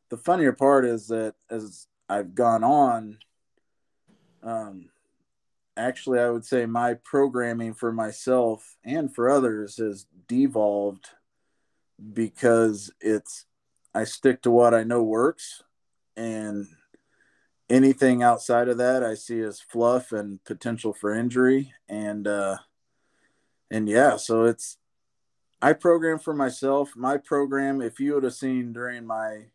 the 0.09 0.17
funnier 0.17 0.51
part 0.51 0.85
is 0.85 1.07
that 1.07 1.35
as 1.49 1.87
i've 2.09 2.35
gone 2.35 2.63
on 2.63 3.17
um 4.43 4.89
actually 5.77 6.19
i 6.19 6.29
would 6.29 6.45
say 6.45 6.65
my 6.65 6.95
programming 7.05 7.73
for 7.73 7.91
myself 7.91 8.75
and 8.83 9.13
for 9.13 9.29
others 9.29 9.77
has 9.77 10.05
devolved 10.27 11.07
because 12.13 12.91
it's 12.99 13.45
i 13.93 14.03
stick 14.03 14.41
to 14.41 14.51
what 14.51 14.73
i 14.73 14.83
know 14.83 15.03
works 15.03 15.63
and 16.17 16.67
anything 17.69 18.23
outside 18.23 18.67
of 18.67 18.77
that 18.77 19.03
i 19.03 19.13
see 19.13 19.41
as 19.41 19.61
fluff 19.61 20.11
and 20.11 20.43
potential 20.43 20.91
for 20.91 21.13
injury 21.13 21.73
and 21.87 22.27
uh 22.27 22.57
and 23.69 23.87
yeah 23.87 24.17
so 24.17 24.45
it's 24.45 24.77
i 25.61 25.73
program 25.73 26.19
for 26.19 26.33
myself. 26.33 26.95
My 26.95 27.17
program 27.17 27.81
if 27.81 27.99
you 27.99 28.13
would 28.13 28.23
have 28.23 28.33
seen 28.33 28.73
during 28.73 29.05
my 29.05 29.45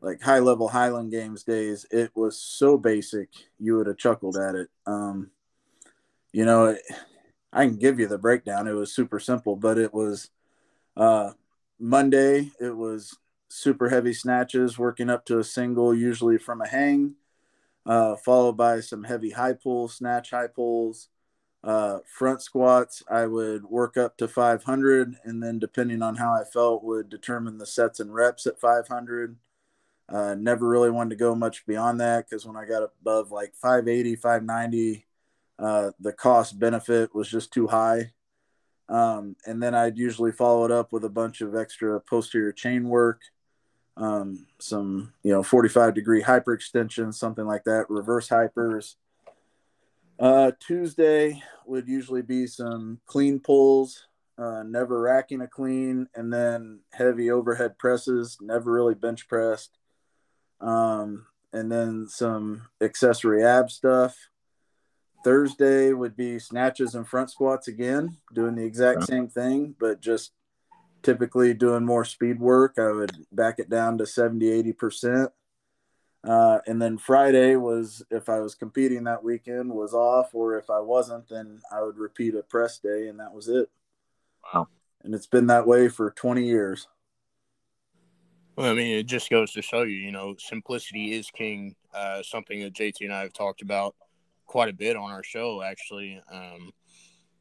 like 0.00 0.20
high 0.20 0.38
level 0.38 0.68
highland 0.68 1.10
games 1.10 1.44
days 1.44 1.86
it 1.90 2.10
was 2.14 2.38
so 2.38 2.76
basic 2.76 3.30
you 3.58 3.76
would 3.76 3.86
have 3.86 3.96
chuckled 3.96 4.36
at 4.36 4.54
it. 4.54 4.68
Um 4.86 5.30
you 6.32 6.44
know 6.44 6.66
it, 6.66 6.82
i 7.52 7.64
can 7.64 7.76
give 7.76 7.98
you 7.98 8.08
the 8.08 8.18
breakdown. 8.18 8.68
It 8.68 8.72
was 8.72 8.94
super 8.94 9.18
simple 9.18 9.56
but 9.56 9.78
it 9.78 9.94
was 9.94 10.30
uh 10.96 11.32
monday 11.78 12.50
it 12.60 12.76
was 12.76 13.16
super 13.48 13.88
heavy 13.88 14.12
snatches 14.12 14.78
working 14.78 15.10
up 15.10 15.24
to 15.26 15.38
a 15.38 15.44
single 15.44 15.94
usually 15.94 16.38
from 16.38 16.60
a 16.60 16.68
hang 16.68 17.14
uh 17.86 18.16
followed 18.16 18.56
by 18.56 18.80
some 18.80 19.04
heavy 19.04 19.30
high 19.30 19.52
pulls 19.52 19.96
snatch 19.96 20.30
high 20.30 20.46
pulls 20.46 21.08
uh 21.64 21.98
front 22.06 22.42
squats 22.42 23.02
i 23.10 23.26
would 23.26 23.64
work 23.64 23.96
up 23.96 24.16
to 24.16 24.28
500 24.28 25.16
and 25.24 25.42
then 25.42 25.58
depending 25.58 26.02
on 26.02 26.16
how 26.16 26.32
i 26.32 26.44
felt 26.44 26.84
would 26.84 27.08
determine 27.08 27.58
the 27.58 27.66
sets 27.66 28.00
and 28.00 28.14
reps 28.14 28.46
at 28.46 28.60
500 28.60 29.36
uh, 30.08 30.34
never 30.34 30.68
really 30.68 30.90
wanted 30.90 31.10
to 31.10 31.16
go 31.16 31.34
much 31.34 31.66
beyond 31.66 32.00
that 32.00 32.28
because 32.28 32.44
when 32.44 32.56
I 32.56 32.66
got 32.66 32.90
above 33.00 33.30
like 33.30 33.54
580, 33.54 34.16
590, 34.16 35.06
uh, 35.58 35.90
the 35.98 36.12
cost 36.12 36.58
benefit 36.58 37.14
was 37.14 37.28
just 37.28 37.52
too 37.52 37.66
high. 37.66 38.12
Um, 38.88 39.36
and 39.46 39.62
then 39.62 39.74
I'd 39.74 39.96
usually 39.96 40.32
follow 40.32 40.64
it 40.66 40.70
up 40.70 40.92
with 40.92 41.04
a 41.04 41.10
bunch 41.10 41.40
of 41.40 41.56
extra 41.56 41.98
posterior 42.00 42.52
chain 42.52 42.88
work, 42.88 43.22
um, 43.96 44.46
some, 44.58 45.14
you 45.22 45.32
know, 45.32 45.42
45 45.42 45.94
degree 45.94 46.22
hyperextension, 46.22 47.14
something 47.14 47.46
like 47.46 47.64
that, 47.64 47.88
reverse 47.88 48.28
hypers. 48.28 48.96
Uh, 50.18 50.52
Tuesday 50.60 51.42
would 51.66 51.88
usually 51.88 52.22
be 52.22 52.46
some 52.46 53.00
clean 53.06 53.40
pulls, 53.40 54.06
uh, 54.38 54.62
never 54.62 55.00
racking 55.00 55.40
a 55.40 55.48
clean, 55.48 56.08
and 56.14 56.32
then 56.32 56.80
heavy 56.92 57.30
overhead 57.30 57.78
presses, 57.78 58.38
never 58.40 58.72
really 58.72 58.94
bench 58.94 59.26
pressed 59.28 59.78
um, 60.60 61.26
and 61.52 61.70
then 61.70 62.08
some 62.08 62.62
accessory 62.80 63.44
ab 63.44 63.70
stuff. 63.70 64.16
Thursday 65.22 65.92
would 65.92 66.16
be 66.16 66.38
snatches 66.38 66.94
and 66.94 67.06
front 67.08 67.30
squats 67.30 67.68
again, 67.68 68.16
doing 68.32 68.56
the 68.56 68.64
exact 68.64 69.00
Yeah. 69.00 69.06
same 69.06 69.28
thing, 69.28 69.74
but 69.78 70.00
just 70.00 70.32
typically 71.02 71.54
doing 71.54 71.84
more 71.84 72.04
speed 72.04 72.40
work. 72.40 72.78
I 72.78 72.90
would 72.90 73.26
back 73.32 73.58
it 73.58 73.68
down 73.68 73.98
to 73.98 74.06
70, 74.06 74.50
80%. 74.50 75.32
Uh, 76.26 76.58
and 76.66 76.80
then 76.80 76.96
Friday 76.96 77.56
was 77.56 78.02
if 78.10 78.28
I 78.28 78.40
was 78.40 78.54
competing 78.54 79.04
that 79.04 79.22
weekend 79.22 79.70
was 79.70 79.92
off, 79.92 80.34
or 80.34 80.58
if 80.58 80.70
I 80.70 80.80
wasn't, 80.80 81.28
then 81.28 81.60
I 81.70 81.82
would 81.82 81.98
repeat 81.98 82.34
a 82.34 82.42
press 82.42 82.78
day, 82.78 83.08
and 83.08 83.20
that 83.20 83.34
was 83.34 83.48
it. 83.48 83.70
Wow. 84.52 84.68
And 85.02 85.14
it's 85.14 85.26
been 85.26 85.48
that 85.48 85.66
way 85.66 85.88
for 85.88 86.10
20 86.10 86.42
years. 86.42 86.88
Well, 88.56 88.70
I 88.70 88.74
mean, 88.74 88.96
it 88.96 89.06
just 89.06 89.30
goes 89.30 89.52
to 89.52 89.62
show 89.62 89.82
you, 89.82 89.96
you 89.96 90.12
know, 90.12 90.36
simplicity 90.38 91.12
is 91.12 91.28
king. 91.30 91.74
Uh, 91.92 92.22
something 92.22 92.60
that 92.60 92.72
JT 92.72 93.02
and 93.02 93.12
I 93.12 93.22
have 93.22 93.32
talked 93.32 93.62
about 93.62 93.94
quite 94.46 94.68
a 94.68 94.72
bit 94.72 94.96
on 94.96 95.10
our 95.10 95.22
show, 95.22 95.62
actually. 95.62 96.22
Um, 96.32 96.70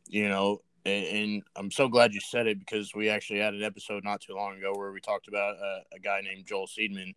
you 0.07 0.27
know, 0.27 0.61
and, 0.85 1.05
and 1.05 1.43
I'm 1.55 1.71
so 1.71 1.87
glad 1.87 2.13
you 2.13 2.19
said 2.19 2.47
it 2.47 2.59
because 2.59 2.93
we 2.93 3.09
actually 3.09 3.39
had 3.39 3.53
an 3.53 3.63
episode 3.63 4.03
not 4.03 4.21
too 4.21 4.33
long 4.33 4.57
ago 4.57 4.73
where 4.75 4.91
we 4.91 4.99
talked 4.99 5.27
about 5.27 5.55
uh, 5.55 5.79
a 5.93 5.99
guy 5.99 6.21
named 6.21 6.45
Joel 6.45 6.67
Seedman. 6.67 7.13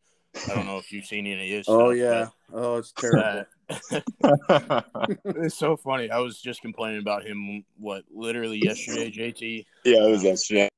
I 0.49 0.55
don't 0.55 0.67
know 0.67 0.79
if 0.79 0.93
you've 0.93 1.07
seen 1.07 1.27
any 1.27 1.51
of 1.53 1.59
his. 1.59 1.69
Oh 1.69 1.93
stuff, 1.93 1.99
yeah. 1.99 2.29
Oh, 2.53 2.77
it's 2.77 2.93
terrible. 2.93 3.45
it's 5.25 5.59
so 5.59 5.77
funny. 5.77 6.11
I 6.11 6.19
was 6.19 6.41
just 6.41 6.63
complaining 6.63 7.01
about 7.01 7.25
him. 7.25 7.65
What 7.79 8.05
literally 8.15 8.59
yesterday, 8.59 9.11
JT. 9.11 9.65
yeah, 9.85 10.07
it 10.07 10.11
was 10.11 10.23
yesterday. 10.23 10.69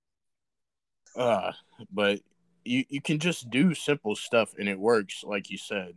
Uh, 1.16 1.52
but 1.92 2.20
you 2.64 2.84
you 2.88 3.00
can 3.00 3.18
just 3.18 3.50
do 3.50 3.74
simple 3.74 4.14
stuff 4.14 4.54
and 4.58 4.68
it 4.68 4.78
works, 4.78 5.24
like 5.24 5.50
you 5.50 5.58
said. 5.58 5.94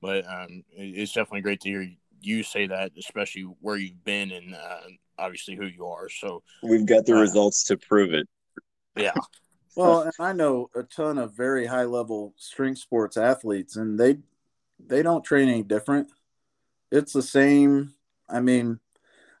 But 0.00 0.24
um, 0.26 0.62
it- 0.76 0.98
it's 0.98 1.12
definitely 1.12 1.40
great 1.40 1.60
to 1.62 1.68
hear 1.68 1.90
you 2.20 2.42
say 2.42 2.66
that, 2.66 2.92
especially 2.98 3.42
where 3.60 3.76
you've 3.76 4.04
been 4.04 4.30
and 4.32 4.54
uh, 4.54 4.80
obviously 5.18 5.54
who 5.54 5.66
you 5.66 5.86
are. 5.86 6.08
So 6.08 6.42
We've 6.62 6.86
got 6.86 7.06
the 7.06 7.14
Uh, 7.14 7.20
results 7.20 7.64
to 7.64 7.76
prove 7.76 8.12
it. 8.12 8.28
yeah, 8.96 9.12
Well, 9.76 10.02
and 10.02 10.12
I 10.18 10.32
know 10.32 10.70
a 10.74 10.82
ton 10.82 11.18
of 11.18 11.36
very 11.36 11.66
high 11.66 11.84
level 11.84 12.34
strength 12.36 12.78
sports 12.78 13.16
athletes, 13.16 13.76
and 13.76 13.98
they 13.98 14.18
they 14.84 15.02
don't 15.02 15.24
train 15.24 15.48
any 15.48 15.62
different. 15.62 16.10
It's 16.90 17.12
the 17.12 17.22
same. 17.22 17.94
I 18.28 18.40
mean, 18.40 18.80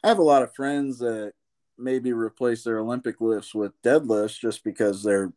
I 0.02 0.08
have 0.08 0.18
a 0.18 0.22
lot 0.22 0.42
of 0.42 0.54
friends 0.54 0.98
that 0.98 1.32
maybe 1.76 2.12
replace 2.12 2.64
their 2.64 2.78
Olympic 2.78 3.20
lifts 3.20 3.54
with 3.54 3.80
deadlifts 3.82 4.38
just 4.38 4.64
because 4.64 5.02
they're 5.02 5.32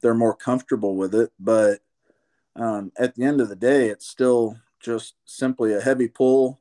they're 0.00 0.14
more 0.14 0.34
comfortable 0.34 0.96
with 0.96 1.14
it. 1.14 1.32
But 1.38 1.80
um, 2.56 2.92
at 2.98 3.14
the 3.14 3.24
end 3.24 3.40
of 3.40 3.48
the 3.48 3.56
day, 3.56 3.88
it's 3.88 4.06
still 4.06 4.58
just 4.80 5.14
simply 5.24 5.74
a 5.74 5.80
heavy 5.80 6.08
pull, 6.08 6.60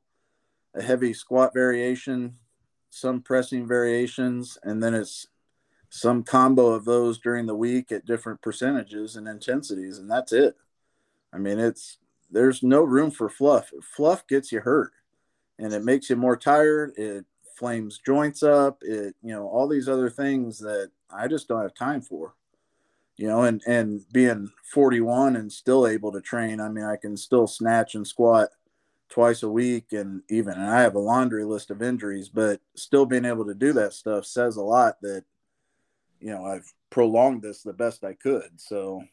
a 0.74 0.82
heavy 0.82 1.14
squat 1.14 1.54
variation, 1.54 2.38
some 2.90 3.22
pressing 3.22 3.68
variations, 3.68 4.58
and 4.64 4.82
then 4.82 4.94
it's 4.94 5.28
some 5.98 6.24
combo 6.24 6.68
of 6.68 6.86
those 6.86 7.20
during 7.20 7.46
the 7.48 7.56
week 7.56 7.92
at 7.92 8.06
different 8.06 8.42
percentages 8.42 9.16
and 9.16 9.28
intensities, 9.28 9.98
and 10.00 10.10
that's 10.10 10.32
it. 10.34 10.56
I 11.34 11.38
mean, 11.40 11.60
it's 11.60 11.98
there's 12.32 12.64
no 12.64 12.84
room 12.84 13.12
for 13.12 13.30
fluff. 13.30 13.72
Fluff 13.96 14.28
gets 14.28 14.52
you 14.52 14.62
hurt, 14.62 14.92
and 15.60 15.74
it 15.74 15.84
makes 15.84 16.10
you 16.10 16.16
more 16.16 16.38
tired. 16.38 16.94
It 16.98 17.26
flames 17.58 18.00
joints 18.06 18.44
up. 18.44 18.80
It 18.84 19.16
you 19.24 19.34
know 19.34 19.48
all 19.48 19.68
these 19.68 19.90
other 19.90 20.10
things 20.10 20.60
that 20.60 20.92
I 21.10 21.28
just 21.28 21.48
don't 21.48 21.62
have 21.64 21.74
time 21.76 22.02
for. 22.02 22.36
you 23.18 23.28
know, 23.28 23.44
and 23.44 23.62
and 23.68 24.02
being 24.12 24.52
41 24.74 25.36
and 25.36 25.52
still 25.52 25.88
able 25.88 26.12
to 26.12 26.22
train. 26.22 26.60
I 26.60 26.70
mean, 26.70 26.84
I 26.86 26.98
can 26.98 27.18
still 27.18 27.48
snatch 27.48 27.96
and 27.96 28.08
squat 28.08 28.50
twice 29.10 29.44
a 29.44 29.50
week, 29.50 29.94
and 29.94 30.22
even 30.30 30.54
and 30.54 30.70
I 30.70 30.82
have 30.82 30.96
a 30.96 31.00
laundry 31.00 31.44
list 31.46 31.72
of 31.72 31.82
injuries, 31.82 32.30
but 32.30 32.62
still 32.76 33.06
being 33.06 33.26
able 33.26 33.46
to 33.46 33.56
do 33.56 33.74
that 33.74 33.94
stuff 33.94 34.26
says 34.26 34.58
a 34.58 34.62
lot. 34.62 35.02
That 35.02 35.24
you 36.20 36.32
know, 36.32 36.46
I've 36.46 36.72
prolonged 36.90 37.42
this 37.42 37.64
the 37.64 37.74
best 37.74 38.04
I 38.04 38.14
could. 38.14 38.50
So. 38.58 39.04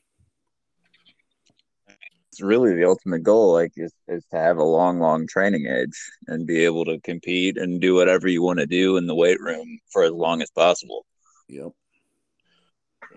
It's 2.31 2.43
really 2.43 2.75
the 2.75 2.85
ultimate 2.85 3.23
goal 3.23 3.53
like 3.53 3.75
is, 3.77 3.93
is 4.09 4.25
to 4.33 4.37
have 4.37 4.57
a 4.57 4.65
long 4.65 4.99
long 4.99 5.25
training 5.29 5.67
age 5.67 6.11
and 6.27 6.45
be 6.45 6.65
able 6.65 6.85
to 6.85 6.99
compete 7.03 7.57
and 7.57 7.81
do 7.81 7.95
whatever 7.95 8.27
you 8.27 8.43
want 8.43 8.59
to 8.59 8.67
do 8.67 8.97
in 8.97 9.07
the 9.07 9.15
weight 9.15 9.41
room 9.41 9.79
for 9.93 10.03
as 10.03 10.11
long 10.11 10.43
as 10.43 10.51
possible. 10.51 11.07
Yep. 11.49 11.69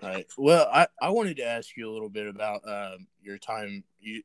All 0.00 0.08
right. 0.08 0.26
Well 0.36 0.68
i 0.72 0.86
i 1.02 1.08
wanted 1.10 1.38
to 1.38 1.44
ask 1.44 1.76
you 1.76 1.90
a 1.90 1.92
little 1.92 2.08
bit 2.08 2.28
about 2.28 2.60
um, 2.68 3.08
your 3.20 3.38
time. 3.38 3.82
You 3.98 4.22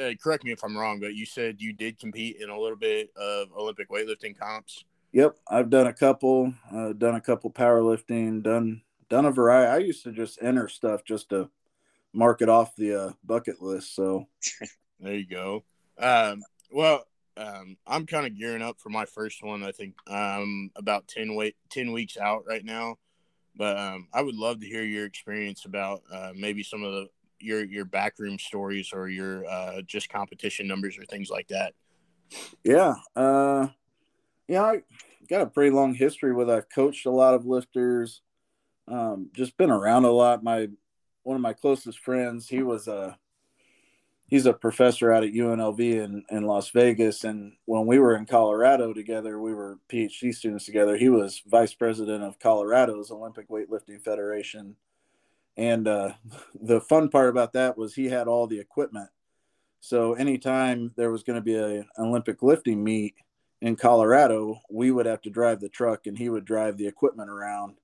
uh, 0.00 0.10
correct 0.22 0.44
me 0.44 0.50
if 0.52 0.64
i'm 0.64 0.76
wrong 0.76 0.98
but 0.98 1.14
you 1.14 1.24
said 1.24 1.60
you 1.60 1.72
did 1.72 1.98
compete 1.98 2.36
in 2.40 2.50
a 2.50 2.58
little 2.58 2.76
bit 2.76 3.10
of 3.16 3.52
olympic 3.52 3.88
weightlifting 3.90 4.36
comps 4.36 4.84
yep 5.14 5.36
i've 5.48 5.70
done 5.70 5.86
a 5.86 5.92
couple 5.92 6.52
uh, 6.70 6.92
done 6.92 7.14
a 7.14 7.20
couple 7.20 7.50
powerlifting 7.50 8.42
done 8.42 8.82
done 9.08 9.24
a 9.24 9.30
variety 9.30 9.70
i 9.72 9.78
used 9.78 10.04
to 10.04 10.12
just 10.12 10.38
enter 10.42 10.68
stuff 10.68 11.02
just 11.04 11.30
to 11.30 11.48
mark 12.14 12.40
it 12.40 12.48
off 12.48 12.76
the 12.76 12.94
uh, 12.94 13.12
bucket 13.24 13.60
list. 13.60 13.94
So 13.94 14.28
there 15.00 15.14
you 15.14 15.26
go. 15.26 15.64
Um, 15.98 16.42
well, 16.70 17.04
um, 17.36 17.76
I'm 17.86 18.06
kind 18.06 18.26
of 18.26 18.38
gearing 18.38 18.62
up 18.62 18.78
for 18.78 18.88
my 18.88 19.04
first 19.04 19.42
one. 19.42 19.64
I 19.64 19.72
think 19.72 19.94
I'm 20.06 20.70
about 20.76 21.08
10 21.08 21.34
wait 21.34 21.56
10 21.70 21.92
weeks 21.92 22.16
out 22.16 22.44
right 22.46 22.64
now, 22.64 22.96
but 23.56 23.76
um, 23.76 24.08
I 24.12 24.22
would 24.22 24.36
love 24.36 24.60
to 24.60 24.66
hear 24.66 24.84
your 24.84 25.04
experience 25.04 25.64
about 25.64 26.02
uh, 26.12 26.30
maybe 26.34 26.62
some 26.62 26.84
of 26.84 26.92
the 26.92 27.08
your 27.40 27.64
your 27.64 27.84
backroom 27.84 28.38
stories 28.38 28.90
or 28.92 29.08
your 29.08 29.44
uh, 29.46 29.82
just 29.82 30.08
competition 30.08 30.68
numbers 30.68 30.96
or 30.96 31.04
things 31.04 31.28
like 31.28 31.48
that. 31.48 31.74
Yeah, 32.62 32.94
uh, 33.16 33.68
yeah, 34.48 34.62
I 34.62 34.82
got 35.28 35.42
a 35.42 35.46
pretty 35.46 35.70
long 35.70 35.94
history 35.94 36.34
with. 36.34 36.50
I've 36.50 36.68
coached 36.68 37.06
a 37.06 37.10
lot 37.10 37.34
of 37.34 37.46
lifters, 37.46 38.22
um, 38.88 39.30
just 39.34 39.56
been 39.56 39.70
around 39.70 40.04
a 40.04 40.10
lot. 40.10 40.44
My 40.44 40.68
one 41.22 41.36
of 41.36 41.42
my 41.42 41.54
closest 41.54 41.98
friends. 41.98 42.48
He 42.48 42.62
was 42.62 42.86
a 42.86 43.18
he's 44.26 44.46
a 44.46 44.52
professor 44.52 45.12
out 45.12 45.24
at 45.24 45.32
UNLV 45.32 45.80
in, 45.80 46.24
in 46.30 46.44
Las 46.44 46.70
Vegas. 46.70 47.24
And 47.24 47.52
when 47.66 47.86
we 47.86 47.98
were 47.98 48.16
in 48.16 48.26
Colorado 48.26 48.92
together, 48.92 49.40
we 49.40 49.54
were 49.54 49.78
PhD 49.88 50.34
students 50.34 50.64
together. 50.64 50.96
He 50.96 51.08
was 51.08 51.42
vice 51.46 51.74
president 51.74 52.24
of 52.24 52.38
Colorado's 52.38 53.10
Olympic 53.10 53.48
Weightlifting 53.48 54.02
Federation. 54.02 54.76
And 55.56 55.86
uh, 55.86 56.14
the 56.60 56.80
fun 56.80 57.08
part 57.08 57.28
about 57.28 57.52
that 57.54 57.76
was 57.76 57.94
he 57.94 58.06
had 58.06 58.28
all 58.28 58.46
the 58.46 58.60
equipment. 58.60 59.10
So 59.80 60.14
anytime 60.14 60.92
there 60.96 61.10
was 61.10 61.22
going 61.22 61.36
to 61.36 61.44
be 61.44 61.56
a, 61.56 61.80
an 61.80 61.86
Olympic 61.98 62.42
lifting 62.42 62.82
meet 62.82 63.14
in 63.64 63.76
Colorado, 63.76 64.60
we 64.68 64.90
would 64.90 65.06
have 65.06 65.22
to 65.22 65.30
drive 65.30 65.58
the 65.58 65.70
truck 65.70 66.06
and 66.06 66.18
he 66.18 66.28
would 66.28 66.44
drive 66.44 66.76
the 66.76 66.86
equipment 66.86 67.30
around. 67.30 67.76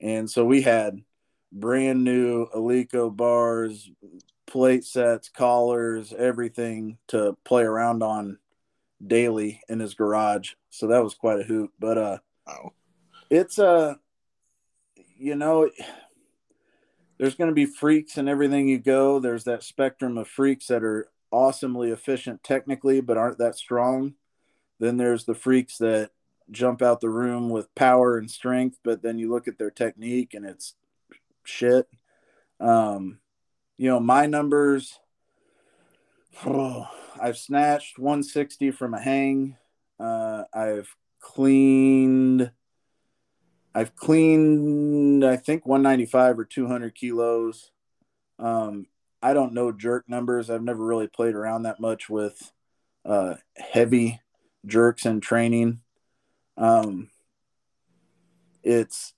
And 0.00 0.30
so 0.30 0.44
we 0.44 0.62
had 0.62 1.02
brand 1.50 2.04
new 2.04 2.46
Eleiko 2.54 3.14
bars, 3.14 3.90
plate 4.46 4.84
sets, 4.84 5.28
collars, 5.28 6.14
everything 6.16 6.98
to 7.08 7.36
play 7.42 7.64
around 7.64 8.04
on 8.04 8.38
daily 9.04 9.60
in 9.68 9.80
his 9.80 9.94
garage. 9.94 10.52
So 10.70 10.86
that 10.86 11.02
was 11.02 11.14
quite 11.14 11.40
a 11.40 11.44
hoot. 11.44 11.72
But 11.76 11.98
uh 11.98 12.18
oh. 12.46 12.72
it's 13.28 13.58
uh 13.58 13.94
you 15.18 15.34
know 15.34 15.68
there's 17.18 17.34
going 17.34 17.50
to 17.50 17.54
be 17.54 17.66
freaks 17.66 18.16
and 18.16 18.28
everything 18.28 18.68
you 18.68 18.78
go. 18.78 19.18
There's 19.18 19.42
that 19.44 19.64
spectrum 19.64 20.18
of 20.18 20.28
freaks 20.28 20.68
that 20.68 20.84
are 20.84 21.08
awesomely 21.32 21.90
efficient 21.90 22.44
technically 22.44 23.00
but 23.00 23.16
aren't 23.16 23.38
that 23.38 23.56
strong. 23.56 24.14
Then 24.78 24.96
there's 24.96 25.24
the 25.24 25.34
freaks 25.34 25.78
that 25.78 26.10
jump 26.50 26.82
out 26.82 27.00
the 27.00 27.08
room 27.08 27.48
with 27.48 27.74
power 27.74 28.18
and 28.18 28.30
strength, 28.30 28.78
but 28.84 29.02
then 29.02 29.18
you 29.18 29.30
look 29.30 29.48
at 29.48 29.58
their 29.58 29.70
technique 29.70 30.34
and 30.34 30.44
it's 30.44 30.74
shit. 31.44 31.88
Um, 32.60 33.18
you 33.76 33.88
know, 33.88 34.00
my 34.00 34.26
numbers, 34.26 34.98
oh, 36.44 36.88
I've 37.20 37.38
snatched 37.38 37.98
160 37.98 38.70
from 38.70 38.94
a 38.94 39.00
hang. 39.00 39.56
Uh, 39.98 40.44
I've 40.52 40.94
cleaned, 41.20 42.50
I've 43.74 43.96
cleaned, 43.96 45.24
I 45.24 45.36
think 45.36 45.66
195 45.66 46.38
or 46.38 46.44
200 46.44 46.94
kilos. 46.94 47.70
Um, 48.38 48.86
I 49.22 49.32
don't 49.32 49.54
know 49.54 49.72
jerk 49.72 50.08
numbers. 50.08 50.50
I've 50.50 50.62
never 50.62 50.84
really 50.84 51.08
played 51.08 51.34
around 51.34 51.62
that 51.64 51.80
much 51.80 52.08
with 52.08 52.52
uh, 53.04 53.34
heavy 53.56 54.20
jerks 54.66 55.06
in 55.06 55.20
training. 55.20 55.80
Um, 56.56 57.10
it's 58.62 59.14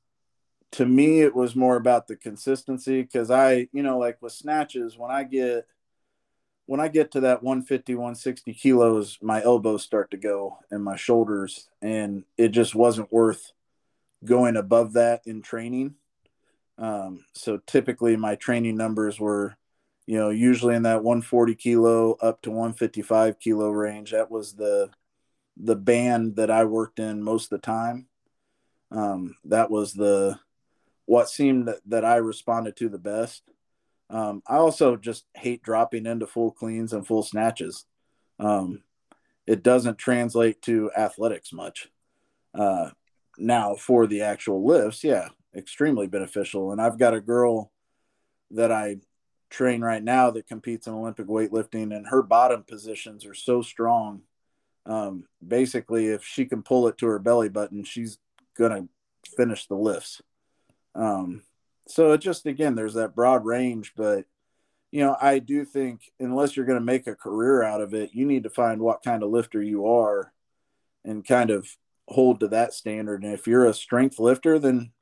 to 0.72 0.84
me 0.84 1.20
it 1.20 1.34
was 1.34 1.56
more 1.56 1.76
about 1.76 2.06
the 2.06 2.16
consistency 2.16 3.02
because 3.02 3.30
i 3.30 3.66
you 3.72 3.82
know 3.82 3.98
like 3.98 4.20
with 4.20 4.32
snatches 4.32 4.98
when 4.98 5.10
i 5.10 5.24
get 5.24 5.66
when 6.66 6.80
i 6.80 6.88
get 6.88 7.10
to 7.10 7.20
that 7.20 7.42
150 7.42 7.94
160 7.94 8.52
kilos 8.54 9.18
my 9.22 9.42
elbows 9.42 9.82
start 9.82 10.10
to 10.10 10.16
go 10.16 10.58
and 10.70 10.84
my 10.84 10.96
shoulders 10.96 11.68
and 11.80 12.24
it 12.36 12.48
just 12.48 12.74
wasn't 12.74 13.10
worth 13.12 13.52
going 14.24 14.56
above 14.56 14.92
that 14.92 15.22
in 15.24 15.40
training 15.40 15.94
um, 16.76 17.24
so 17.32 17.58
typically 17.66 18.16
my 18.16 18.36
training 18.36 18.76
numbers 18.76 19.18
were 19.18 19.56
you 20.06 20.18
know 20.18 20.28
usually 20.28 20.74
in 20.74 20.82
that 20.82 21.02
140 21.02 21.54
kilo 21.54 22.12
up 22.20 22.42
to 22.42 22.50
155 22.50 23.38
kilo 23.38 23.70
range 23.70 24.10
that 24.10 24.30
was 24.30 24.52
the 24.54 24.90
the 25.60 25.76
band 25.76 26.36
that 26.36 26.50
i 26.50 26.64
worked 26.64 26.98
in 26.98 27.22
most 27.22 27.44
of 27.44 27.60
the 27.60 27.66
time 27.66 28.06
um, 28.90 29.36
that 29.44 29.70
was 29.70 29.92
the 29.92 30.38
what 31.08 31.28
seemed 31.30 31.68
that, 31.68 31.80
that 31.86 32.04
I 32.04 32.16
responded 32.16 32.76
to 32.76 32.88
the 32.90 32.98
best. 32.98 33.42
Um, 34.10 34.42
I 34.46 34.56
also 34.56 34.96
just 34.96 35.24
hate 35.34 35.62
dropping 35.62 36.04
into 36.04 36.26
full 36.26 36.50
cleans 36.50 36.92
and 36.92 37.06
full 37.06 37.22
snatches. 37.22 37.86
Um, 38.38 38.82
it 39.46 39.62
doesn't 39.62 39.96
translate 39.96 40.60
to 40.62 40.90
athletics 40.96 41.50
much. 41.50 41.88
Uh, 42.54 42.90
now, 43.38 43.74
for 43.74 44.06
the 44.06 44.20
actual 44.22 44.66
lifts, 44.66 45.02
yeah, 45.02 45.28
extremely 45.56 46.06
beneficial. 46.06 46.72
And 46.72 46.80
I've 46.80 46.98
got 46.98 47.14
a 47.14 47.22
girl 47.22 47.72
that 48.50 48.70
I 48.70 48.96
train 49.48 49.80
right 49.80 50.02
now 50.02 50.30
that 50.32 50.46
competes 50.46 50.86
in 50.86 50.92
Olympic 50.92 51.26
weightlifting, 51.26 51.96
and 51.96 52.06
her 52.08 52.22
bottom 52.22 52.64
positions 52.64 53.24
are 53.24 53.34
so 53.34 53.62
strong. 53.62 54.22
Um, 54.88 55.24
basically, 55.46 56.06
if 56.06 56.24
she 56.24 56.46
can 56.46 56.62
pull 56.62 56.88
it 56.88 56.98
to 56.98 57.06
her 57.06 57.18
belly 57.18 57.50
button, 57.50 57.84
she's 57.84 58.18
to 58.58 58.88
finish 59.36 59.66
the 59.66 59.76
lifts. 59.76 60.20
Um, 60.94 61.42
so 61.86 62.12
it 62.12 62.18
just 62.18 62.46
again, 62.46 62.74
there's 62.74 62.94
that 62.94 63.14
broad 63.14 63.44
range, 63.44 63.92
but 63.96 64.24
you 64.90 65.04
know, 65.04 65.16
I 65.20 65.38
do 65.38 65.64
think 65.64 66.10
unless 66.18 66.56
you're 66.56 66.66
going 66.66 66.78
to 66.78 66.84
make 66.84 67.06
a 67.06 67.14
career 67.14 67.62
out 67.62 67.80
of 67.80 67.94
it, 67.94 68.10
you 68.14 68.24
need 68.24 68.44
to 68.44 68.50
find 68.50 68.80
what 68.80 69.02
kind 69.02 69.22
of 69.22 69.30
lifter 69.30 69.62
you 69.62 69.86
are 69.86 70.32
and 71.04 71.26
kind 71.26 71.50
of 71.50 71.68
hold 72.08 72.40
to 72.40 72.48
that 72.48 72.72
standard. 72.72 73.22
And 73.22 73.32
if 73.32 73.46
you're 73.46 73.66
a 73.66 73.74
strength 73.74 74.18
lifter, 74.18 74.58
then 74.58 74.92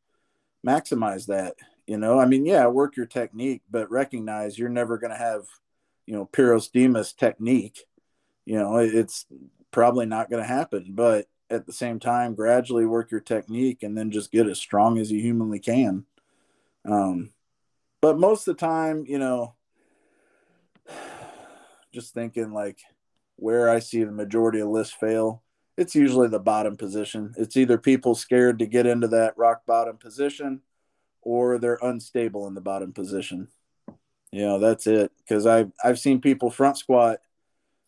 maximize 0.66 1.26
that. 1.26 1.54
You 1.86 1.98
know, 1.98 2.18
I 2.18 2.26
mean, 2.26 2.44
yeah, 2.44 2.66
work 2.66 2.96
your 2.96 3.06
technique, 3.06 3.62
but 3.70 3.90
recognize 3.90 4.58
you're 4.58 4.68
never 4.68 4.98
going 4.98 5.12
to 5.12 5.18
have, 5.18 5.44
you 6.04 6.14
know, 6.14 6.26
Pyrros 6.26 6.68
Dimas 6.68 7.12
technique. 7.12 7.84
You 8.44 8.58
know, 8.58 8.78
it's 8.78 9.26
probably 9.76 10.06
not 10.06 10.30
going 10.30 10.42
to 10.42 10.48
happen, 10.48 10.86
but 10.94 11.26
at 11.50 11.66
the 11.66 11.72
same 11.72 12.00
time 12.00 12.34
gradually 12.34 12.86
work 12.86 13.10
your 13.10 13.20
technique 13.20 13.82
and 13.82 13.96
then 13.96 14.10
just 14.10 14.32
get 14.32 14.46
as 14.46 14.58
strong 14.58 14.96
as 14.96 15.12
you 15.12 15.20
humanly 15.20 15.58
can. 15.58 16.06
Um, 16.86 17.34
but 18.00 18.18
most 18.18 18.48
of 18.48 18.56
the 18.56 18.66
time 18.66 19.04
you 19.06 19.18
know 19.18 19.54
just 21.92 22.14
thinking 22.14 22.52
like 22.52 22.78
where 23.36 23.68
i 23.68 23.78
see 23.78 24.02
the 24.02 24.12
majority 24.12 24.60
of 24.60 24.68
lists 24.68 24.94
fail 24.94 25.42
it's 25.76 25.94
usually 25.94 26.28
the 26.28 26.38
bottom 26.38 26.74
position. 26.74 27.34
It's 27.36 27.54
either 27.54 27.76
people 27.76 28.14
scared 28.14 28.58
to 28.60 28.66
get 28.66 28.86
into 28.86 29.08
that 29.08 29.36
rock 29.36 29.66
bottom 29.66 29.98
position 29.98 30.62
or 31.20 31.58
they're 31.58 31.78
unstable 31.82 32.46
in 32.46 32.54
the 32.54 32.62
bottom 32.62 32.94
position. 32.94 33.48
You 34.32 34.42
know 34.42 34.58
that's 34.58 34.86
it 34.86 35.12
because 35.18 35.46
i've 35.46 35.70
i've 35.84 35.98
seen 35.98 36.20
people 36.20 36.50
front 36.50 36.78
squat 36.78 37.20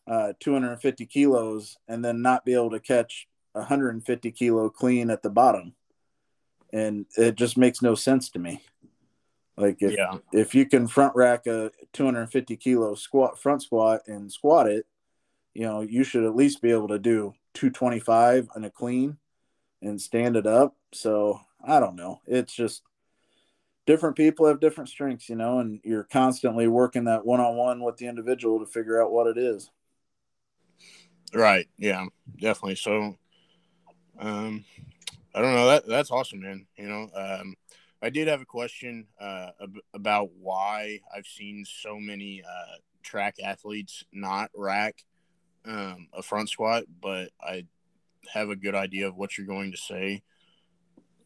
uh, 0.09 0.33
250 0.41 1.07
kilos 1.07 1.77
and 1.87 2.05
then 2.05 2.23
not 2.23 2.45
be 2.45 2.55
able 2.55 2.71
to 2.71 2.81
catch 2.81 3.29
150 3.53 4.31
kilo 4.33 4.71
clean 4.71 5.11
at 5.11 5.23
the 5.23 5.31
bottom 5.31 5.75
and 6.73 7.07
it 7.17 7.35
just 7.35 7.57
makes 7.57 7.83
no 7.83 7.95
sense 7.95 8.31
to 8.31 8.39
me 8.39 8.63
like 9.57 9.79
if, 9.81 9.93
yeah. 9.93 10.19
if 10.33 10.55
you 10.55 10.67
can 10.67 10.87
front 10.87 11.15
rack 11.17 11.47
a 11.47 11.71
250 11.93 12.57
kilo 12.57 12.95
squat 12.95 13.39
front 13.39 13.63
squat 13.63 14.03
and 14.07 14.31
squat 14.33 14.67
it 14.67 14.87
you 15.55 15.63
know 15.63 15.81
you 15.81 16.05
should 16.05 16.25
at 16.25 16.37
least 16.37 16.63
be 16.63 16.71
able 16.71 16.89
to 16.89 16.99
do 16.99 17.35
225 17.55 18.49
on 18.55 18.65
a 18.65 18.71
clean 18.71 19.17
and 19.83 20.01
stand 20.01 20.37
it 20.37 20.47
up 20.47 20.77
so 20.93 21.41
i 21.67 21.81
don't 21.81 21.97
know 21.97 22.21
it's 22.27 22.55
just 22.55 22.83
different 23.89 24.17
people 24.17 24.47
have 24.47 24.61
different 24.61 24.91
strengths, 24.91 25.31
you 25.31 25.35
know, 25.35 25.61
and 25.61 25.81
you're 25.83 26.05
constantly 26.05 26.69
working 26.69 27.05
that 27.05 27.25
one 27.25 27.41
on 27.41 27.57
one 27.57 27.83
with 27.83 27.97
the 27.97 28.07
individual 28.07 28.61
to 28.61 28.67
figure 28.67 29.03
out 29.03 29.11
what 29.11 29.27
it 29.27 29.39
is. 29.39 29.71
Right. 31.35 31.69
Yeah, 31.77 32.07
definitely. 32.41 32.77
So, 32.77 33.17
um, 34.19 34.65
I 35.35 35.43
don't 35.43 35.55
know. 35.55 35.67
That 35.67 35.87
that's 35.87 36.11
awesome, 36.11 36.41
man. 36.41 36.67
You 36.77 36.89
know, 36.89 37.11
um, 37.15 37.55
I 38.03 38.11
did 38.11 38.29
have 38.29 38.41
a 38.41 38.47
question 38.47 39.07
uh, 39.21 39.51
ab- 39.63 39.81
about 39.95 40.31
why 40.41 41.01
I've 41.15 41.27
seen 41.27 41.65
so 41.67 41.99
many 41.99 42.43
uh, 42.43 42.77
track 43.03 43.37
athletes 43.43 44.05
not 44.13 44.51
rack 44.55 45.05
um, 45.67 46.09
a 46.13 46.23
front 46.23 46.49
squat, 46.49 46.85
but 47.01 47.31
I 47.41 47.67
have 48.33 48.51
a 48.51 48.57
good 48.57 48.75
idea 48.75 49.09
of 49.09 49.17
what 49.17 49.37
you're 49.37 49.47
going 49.47 49.73
to 49.73 49.79
say. 49.79 50.23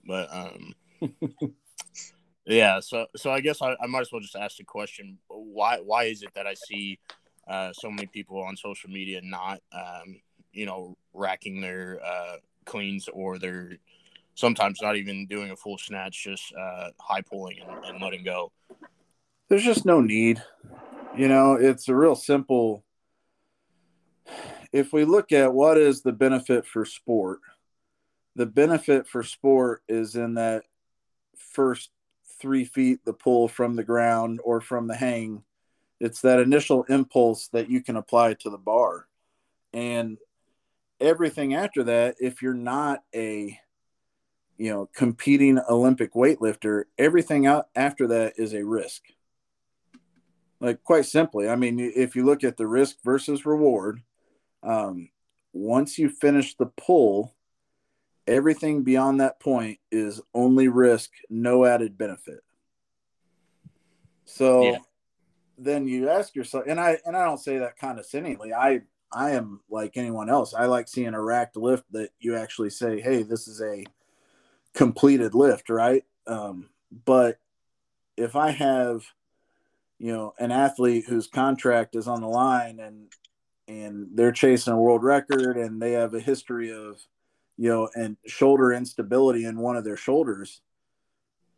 But 0.06 0.28
um, 0.32 0.74
yeah, 2.46 2.80
so 2.80 3.06
so 3.16 3.30
I 3.30 3.40
guess 3.40 3.62
I, 3.62 3.76
I 3.80 3.86
might 3.86 4.00
as 4.00 4.12
well 4.12 4.20
just 4.20 4.36
ask 4.36 4.56
the 4.56 4.64
question: 4.64 5.18
Why 5.28 5.78
why 5.78 6.04
is 6.04 6.22
it 6.22 6.34
that 6.34 6.46
I 6.46 6.54
see 6.54 6.98
uh, 7.48 7.72
so 7.72 7.90
many 7.90 8.06
people 8.06 8.42
on 8.42 8.56
social 8.56 8.90
media 8.90 9.20
not 9.22 9.60
um, 9.72 10.20
you 10.52 10.66
know 10.66 10.96
racking 11.14 11.60
their 11.60 12.00
uh, 12.04 12.36
cleans 12.64 13.08
or 13.12 13.38
their 13.38 13.78
sometimes 14.34 14.80
not 14.80 14.96
even 14.96 15.26
doing 15.26 15.50
a 15.50 15.56
full 15.56 15.78
snatch, 15.78 16.24
just 16.24 16.54
uh, 16.54 16.90
high 17.00 17.20
pulling 17.20 17.58
and, 17.60 17.84
and 17.84 18.02
letting 18.02 18.24
go. 18.24 18.52
There's 19.48 19.64
just 19.64 19.84
no 19.84 20.00
need. 20.00 20.42
You 21.16 21.28
know, 21.28 21.54
it's 21.54 21.88
a 21.88 21.94
real 21.94 22.14
simple. 22.14 22.84
If 24.72 24.92
we 24.92 25.04
look 25.04 25.32
at 25.32 25.52
what 25.52 25.76
is 25.76 26.02
the 26.02 26.12
benefit 26.12 26.66
for 26.66 26.84
sport, 26.86 27.40
the 28.34 28.46
benefit 28.46 29.06
for 29.06 29.22
sport 29.22 29.82
is 29.88 30.16
in 30.16 30.34
that 30.34 30.64
first 31.36 31.90
three 32.40 32.64
feet, 32.64 33.04
the 33.04 33.12
pull 33.12 33.48
from 33.48 33.76
the 33.76 33.84
ground 33.84 34.40
or 34.42 34.60
from 34.60 34.86
the 34.86 34.96
hang. 34.96 35.42
It's 36.02 36.20
that 36.20 36.40
initial 36.40 36.82
impulse 36.84 37.48
that 37.48 37.70
you 37.70 37.82
can 37.82 37.96
apply 37.96 38.34
to 38.34 38.50
the 38.50 38.58
bar. 38.58 39.06
And 39.72 40.18
everything 41.00 41.54
after 41.54 41.84
that, 41.84 42.16
if 42.20 42.42
you're 42.42 42.52
not 42.52 43.02
a 43.14 43.58
you 44.62 44.70
know, 44.70 44.88
competing 44.94 45.58
Olympic 45.68 46.14
weightlifter, 46.14 46.84
everything 46.96 47.46
out 47.46 47.66
after 47.74 48.06
that 48.06 48.34
is 48.36 48.54
a 48.54 48.64
risk. 48.64 49.02
Like 50.60 50.84
quite 50.84 51.06
simply, 51.06 51.48
I 51.48 51.56
mean, 51.56 51.80
if 51.80 52.14
you 52.14 52.24
look 52.24 52.44
at 52.44 52.56
the 52.56 52.68
risk 52.68 52.98
versus 53.02 53.44
reward, 53.44 54.02
um, 54.62 55.08
once 55.52 55.98
you 55.98 56.08
finish 56.08 56.54
the 56.54 56.66
pull, 56.66 57.34
everything 58.28 58.84
beyond 58.84 59.20
that 59.20 59.40
point 59.40 59.80
is 59.90 60.20
only 60.32 60.68
risk, 60.68 61.10
no 61.28 61.64
added 61.64 61.98
benefit. 61.98 62.44
So 64.24 64.62
yeah. 64.62 64.78
Then 65.64 65.86
you 65.86 66.08
ask 66.08 66.34
yourself, 66.34 66.64
and 66.66 66.80
I 66.80 66.98
and 67.04 67.16
I 67.16 67.24
don't 67.24 67.38
say 67.38 67.58
that 67.58 67.78
condescendingly. 67.78 68.52
I 68.52 68.82
I 69.12 69.32
am 69.32 69.60
like 69.70 69.96
anyone 69.96 70.30
else. 70.30 70.54
I 70.54 70.66
like 70.66 70.88
seeing 70.88 71.14
a 71.14 71.22
racked 71.22 71.56
lift 71.56 71.84
that 71.92 72.10
you 72.18 72.36
actually 72.36 72.70
say, 72.70 73.00
"Hey, 73.00 73.22
this 73.22 73.48
is 73.48 73.60
a 73.60 73.84
completed 74.74 75.34
lift, 75.34 75.70
right? 75.70 76.04
Um, 76.26 76.70
but 77.04 77.38
if 78.16 78.36
I 78.36 78.50
have, 78.50 79.04
you 79.98 80.12
know, 80.12 80.34
an 80.38 80.50
athlete 80.50 81.04
whose 81.08 81.26
contract 81.26 81.96
is 81.96 82.08
on 82.08 82.20
the 82.20 82.28
line 82.28 82.80
and 82.80 83.08
and 83.68 84.08
they're 84.14 84.32
chasing 84.32 84.72
a 84.72 84.78
world 84.78 85.02
record 85.02 85.56
and 85.56 85.80
they 85.80 85.92
have 85.92 86.14
a 86.14 86.20
history 86.20 86.72
of, 86.72 87.00
you 87.56 87.68
know, 87.68 87.88
and 87.94 88.16
shoulder 88.26 88.72
instability 88.72 89.44
in 89.44 89.58
one 89.58 89.76
of 89.76 89.84
their 89.84 89.96
shoulders, 89.96 90.60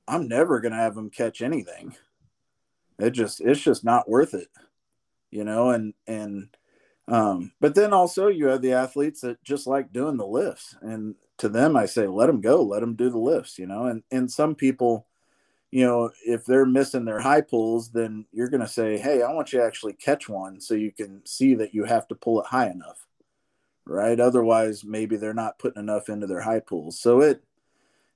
I'm 0.06 0.28
never 0.28 0.60
going 0.60 0.72
to 0.72 0.78
have 0.78 0.94
them 0.94 1.10
catch 1.10 1.40
anything. 1.40 1.96
It 2.98 3.10
just 3.10 3.40
it's 3.40 3.60
just 3.60 3.84
not 3.84 4.08
worth 4.08 4.34
it, 4.34 4.48
you 5.30 5.44
know, 5.44 5.70
and 5.70 5.94
and 6.06 6.48
um, 7.08 7.52
but 7.60 7.74
then 7.74 7.92
also 7.92 8.28
you 8.28 8.46
have 8.46 8.62
the 8.62 8.72
athletes 8.72 9.20
that 9.22 9.42
just 9.44 9.66
like 9.66 9.92
doing 9.92 10.16
the 10.16 10.26
lifts. 10.26 10.74
And 10.80 11.14
to 11.36 11.48
them 11.48 11.76
i 11.76 11.84
say 11.84 12.06
let 12.06 12.28
them 12.28 12.40
go 12.40 12.62
let 12.62 12.78
them 12.78 12.94
do 12.94 13.10
the 13.10 13.18
lifts 13.18 13.58
you 13.58 13.66
know? 13.66 13.86
And 13.86 14.04
and 14.12 14.30
some 14.30 14.54
people 14.54 15.08
you 15.72 15.84
know 15.84 16.12
if 16.24 16.44
they're 16.44 16.64
missing 16.64 17.04
their 17.04 17.18
high 17.18 17.40
pulls 17.40 17.90
then 17.90 18.24
you're 18.30 18.48
going 18.48 18.60
to 18.60 18.68
say 18.68 18.98
hey 18.98 19.20
i 19.20 19.32
want 19.32 19.52
you 19.52 19.58
to 19.58 19.64
actually 19.64 19.94
catch 19.94 20.28
one 20.28 20.60
so 20.60 20.74
you 20.74 20.92
can 20.92 21.26
see 21.26 21.56
that 21.56 21.74
you 21.74 21.82
have 21.82 22.06
to 22.06 22.14
pull 22.14 22.40
it 22.40 22.46
high 22.46 22.70
enough 22.70 23.04
right? 23.86 24.18
Otherwise 24.18 24.84
maybe 24.84 25.16
they're 25.16 25.34
not 25.34 25.58
putting 25.58 25.82
enough 25.82 26.08
into 26.08 26.26
their 26.26 26.40
high 26.40 26.60
pulls. 26.60 26.98
So 26.98 27.20
it 27.20 27.42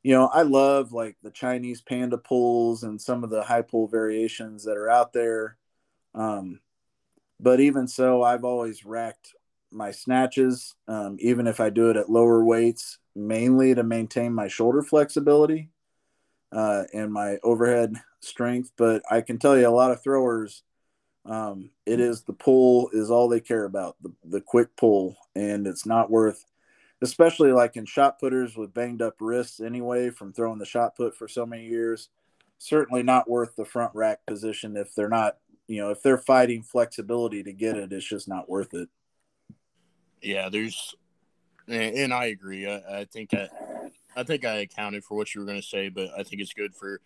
you 0.02 0.14
know 0.14 0.28
i 0.28 0.42
love 0.42 0.92
like 0.92 1.16
the 1.22 1.30
chinese 1.30 1.80
panda 1.80 2.18
pulls 2.18 2.82
and 2.82 3.00
some 3.00 3.24
of 3.24 3.30
the 3.30 3.42
high 3.42 3.62
pull 3.62 3.88
variations 3.88 4.64
that 4.64 4.76
are 4.76 4.90
out 4.90 5.12
there 5.12 5.56
um, 6.14 6.60
but 7.40 7.60
even 7.60 7.86
so 7.86 8.22
i've 8.22 8.44
always 8.44 8.84
racked 8.84 9.34
my 9.70 9.90
snatches, 9.90 10.74
um, 10.86 11.16
even 11.20 11.46
if 11.46 11.60
I 11.60 11.70
do 11.70 11.90
it 11.90 11.96
at 11.96 12.10
lower 12.10 12.44
weights, 12.44 12.98
mainly 13.14 13.74
to 13.74 13.82
maintain 13.82 14.32
my 14.32 14.48
shoulder 14.48 14.82
flexibility 14.82 15.70
uh, 16.52 16.84
and 16.92 17.12
my 17.12 17.38
overhead 17.42 17.94
strength. 18.20 18.72
But 18.76 19.02
I 19.10 19.20
can 19.20 19.38
tell 19.38 19.56
you, 19.56 19.68
a 19.68 19.70
lot 19.70 19.90
of 19.90 20.02
throwers, 20.02 20.62
um, 21.26 21.70
it 21.84 22.00
is 22.00 22.22
the 22.22 22.32
pull 22.32 22.90
is 22.92 23.10
all 23.10 23.28
they 23.28 23.40
care 23.40 23.64
about, 23.64 23.96
the, 24.02 24.12
the 24.24 24.40
quick 24.40 24.74
pull, 24.76 25.16
and 25.34 25.66
it's 25.66 25.84
not 25.84 26.10
worth, 26.10 26.44
especially 27.02 27.52
like 27.52 27.76
in 27.76 27.84
shot 27.84 28.18
putters 28.18 28.56
with 28.56 28.74
banged 28.74 29.02
up 29.02 29.16
wrists 29.20 29.60
anyway 29.60 30.10
from 30.10 30.32
throwing 30.32 30.58
the 30.58 30.64
shot 30.64 30.96
put 30.96 31.16
for 31.16 31.28
so 31.28 31.46
many 31.46 31.66
years. 31.66 32.08
Certainly 32.58 33.04
not 33.04 33.30
worth 33.30 33.54
the 33.56 33.64
front 33.64 33.94
rack 33.94 34.26
position 34.26 34.76
if 34.76 34.94
they're 34.94 35.08
not, 35.08 35.36
you 35.68 35.80
know, 35.80 35.90
if 35.90 36.02
they're 36.02 36.18
fighting 36.18 36.62
flexibility 36.62 37.42
to 37.42 37.52
get 37.52 37.76
it, 37.76 37.92
it's 37.92 38.08
just 38.08 38.28
not 38.28 38.48
worth 38.48 38.74
it 38.74 38.88
yeah, 40.22 40.48
there's, 40.48 40.94
and, 41.66 42.12
I 42.12 42.26
agree. 42.26 42.68
I, 42.68 43.00
I, 43.00 43.04
think 43.04 43.34
I, 43.34 43.48
I 44.16 44.22
think 44.22 44.44
I 44.44 44.58
accounted 44.58 45.04
for 45.04 45.16
what 45.16 45.34
you 45.34 45.40
were 45.40 45.46
going 45.46 45.60
to 45.60 45.66
say, 45.66 45.88
but 45.88 46.08
I 46.16 46.22
think 46.22 46.40
it's 46.40 46.52
good 46.52 46.74
for 46.74 47.00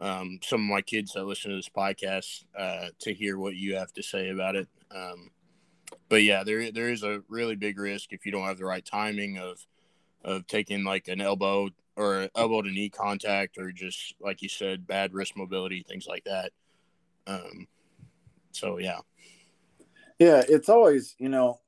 um, 0.00 0.38
some 0.42 0.60
of 0.60 0.66
my 0.66 0.80
kids 0.80 1.12
that 1.12 1.24
listen 1.24 1.50
to 1.50 1.56
this 1.56 1.68
podcast 1.68 2.44
uh, 2.58 2.88
to 3.00 3.14
hear 3.14 3.38
what 3.38 3.56
you 3.56 3.76
have 3.76 3.92
to 3.94 4.02
say 4.02 4.30
about 4.30 4.56
it. 4.56 4.68
Um, 4.94 5.30
but 6.08 6.22
yeah, 6.22 6.44
there 6.44 6.70
there 6.70 6.90
is 6.90 7.02
a 7.02 7.22
really 7.28 7.56
big 7.56 7.78
risk 7.78 8.12
if 8.12 8.26
you 8.26 8.32
don't 8.32 8.46
have 8.46 8.58
the 8.58 8.64
right 8.64 8.84
timing 8.84 9.38
of 9.38 9.64
of 10.24 10.46
taking 10.46 10.84
like 10.84 11.08
an 11.08 11.20
elbow 11.20 11.68
or 11.96 12.28
elbow 12.34 12.62
to 12.62 12.70
knee 12.70 12.88
contact 12.88 13.58
or 13.58 13.70
just 13.70 14.14
like 14.20 14.42
you 14.42 14.48
said, 14.48 14.86
bad 14.86 15.12
wrist 15.12 15.36
mobility, 15.36 15.84
things 15.86 16.06
like 16.06 16.24
that. 16.24 16.52
Um, 17.26 17.68
so 18.52 18.78
yeah. 18.78 19.00
Yeah, 20.18 20.42
it's 20.48 20.68
always, 20.68 21.14
you 21.18 21.28
know, 21.28 21.60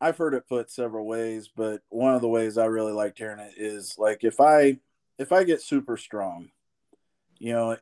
I've 0.00 0.16
heard 0.16 0.34
it 0.34 0.48
put 0.48 0.70
several 0.70 1.06
ways, 1.06 1.50
but 1.54 1.82
one 1.90 2.14
of 2.14 2.22
the 2.22 2.28
ways 2.28 2.56
I 2.56 2.64
really 2.66 2.92
liked 2.92 3.18
hearing 3.18 3.38
it 3.38 3.54
is 3.56 3.96
like 3.98 4.24
if 4.24 4.40
I 4.40 4.78
if 5.18 5.32
I 5.32 5.44
get 5.44 5.60
super 5.60 5.96
strong, 5.98 6.50
you 7.38 7.52
know, 7.52 7.76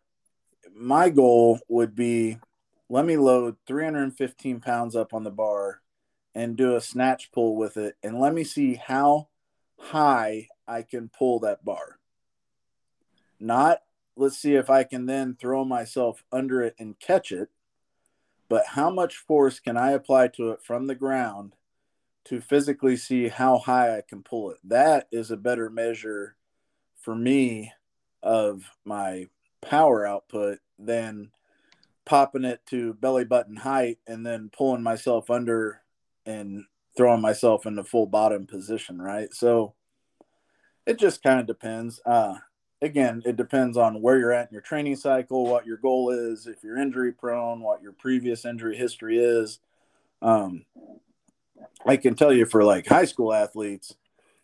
my 0.75 1.11
goal 1.11 1.61
would 1.69 1.95
be 1.95 2.39
let 2.89 3.05
me 3.05 3.17
load 3.17 3.57
315 3.67 4.61
pounds 4.61 4.97
up 4.97 5.13
on 5.13 5.25
the 5.25 5.31
bar 5.31 5.81
and 6.35 6.57
do 6.57 6.77
a 6.77 6.81
snatch 6.81 7.31
pull 7.33 7.57
with 7.57 7.77
it 7.77 7.97
and 8.03 8.19
let 8.19 8.35
me 8.35 8.45
see 8.45 8.75
how 8.75 9.29
high 9.79 10.49
I 10.67 10.83
can 10.83 11.09
pull 11.09 11.41
that 11.41 11.65
bar. 11.65 11.99
Not 13.41 13.83
let's 14.17 14.39
see 14.39 14.55
if 14.55 14.69
I 14.69 14.85
can 14.85 15.07
then 15.07 15.37
throw 15.37 15.65
myself 15.65 16.25
under 16.33 16.63
it 16.63 16.75
and 16.79 16.99
catch 16.99 17.31
it, 17.31 17.51
but 18.49 18.67
how 18.69 18.91
much 18.91 19.17
force 19.17 19.61
can 19.61 19.77
I 19.77 19.93
apply 19.93 20.29
to 20.29 20.51
it 20.51 20.63
from 20.63 20.87
the 20.87 20.95
ground 20.95 21.55
to 22.25 22.41
physically 22.41 22.97
see 22.97 23.29
how 23.29 23.59
high 23.59 23.97
I 23.97 24.03
can 24.07 24.23
pull 24.23 24.51
it. 24.51 24.59
That 24.65 25.09
is 25.11 25.31
a 25.31 25.37
better 25.37 25.71
measure 25.71 26.37
for 27.01 27.15
me 27.15 27.73
of 28.23 28.71
my 28.85 29.29
power 29.63 30.07
output 30.07 30.59
than 30.79 31.31
popping 32.09 32.45
it 32.45 32.61
to 32.67 32.95
belly 32.95 33.25
button 33.25 33.57
height 33.57 33.99
and 34.07 34.25
then 34.25 34.51
pulling 34.51 34.83
myself 34.83 35.29
under 35.29 35.83
and 36.25 36.65
throwing 36.97 37.21
myself 37.21 37.67
in 37.67 37.77
the 37.77 37.85
full 37.85 38.07
bottom 38.07 38.47
position, 38.47 39.01
right? 39.01 39.33
So 39.35 39.75
it 40.87 40.99
just 40.99 41.23
kind 41.23 41.39
of 41.39 41.47
depends. 41.47 42.01
Uh, 42.07 42.37
again, 42.81 43.23
it 43.27 43.37
depends 43.37 43.77
on 43.77 44.01
where 44.01 44.19
you're 44.19 44.33
at 44.33 44.49
in 44.49 44.55
your 44.55 44.63
training 44.63 44.97
cycle, 44.97 45.45
what 45.45 45.67
your 45.67 45.77
goal 45.77 46.11
is, 46.11 46.47
if 46.47 46.65
you're 46.65 46.79
injury 46.79 47.13
prone, 47.13 47.61
what 47.61 47.83
your 47.83 47.93
previous 47.93 48.47
injury 48.47 48.77
history 48.77 49.19
is. 49.19 49.61
Um, 50.23 50.65
I 51.87 51.99
can 51.99 52.15
tell 52.15 52.33
you 52.33 52.47
for 52.47 52.65
like 52.65 52.87
high 52.87 53.05
school 53.05 53.35
athletes, 53.35 53.95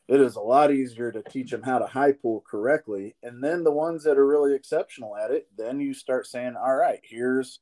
it 0.06 0.20
is 0.20 0.36
a 0.36 0.40
lot 0.40 0.72
easier 0.72 1.10
to 1.10 1.22
teach 1.22 1.50
them 1.50 1.62
how 1.62 1.78
to 1.78 1.86
high 1.86 2.12
pull 2.12 2.44
correctly. 2.48 3.14
And 3.22 3.42
then 3.42 3.64
the 3.64 3.72
ones 3.72 4.04
that 4.04 4.18
are 4.18 4.26
really 4.26 4.54
exceptional 4.54 5.16
at 5.16 5.30
it, 5.30 5.48
then 5.56 5.80
you 5.80 5.94
start 5.94 6.26
saying, 6.26 6.56
all 6.56 6.74
right, 6.74 7.00
here's, 7.02 7.60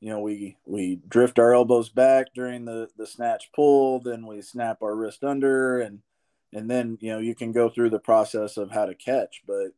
you 0.00 0.08
know, 0.08 0.20
we, 0.20 0.56
we 0.64 1.00
drift 1.08 1.38
our 1.38 1.54
elbows 1.54 1.90
back 1.90 2.28
during 2.34 2.64
the, 2.64 2.88
the 2.96 3.06
snatch 3.06 3.50
pull, 3.54 4.00
then 4.00 4.26
we 4.26 4.40
snap 4.40 4.82
our 4.82 4.94
wrist 4.94 5.22
under 5.24 5.80
and, 5.80 6.00
and 6.52 6.70
then, 6.70 6.96
you 7.00 7.10
know, 7.12 7.18
you 7.18 7.34
can 7.34 7.52
go 7.52 7.68
through 7.68 7.90
the 7.90 7.98
process 7.98 8.56
of 8.56 8.70
how 8.70 8.86
to 8.86 8.94
catch, 8.94 9.42
but, 9.46 9.72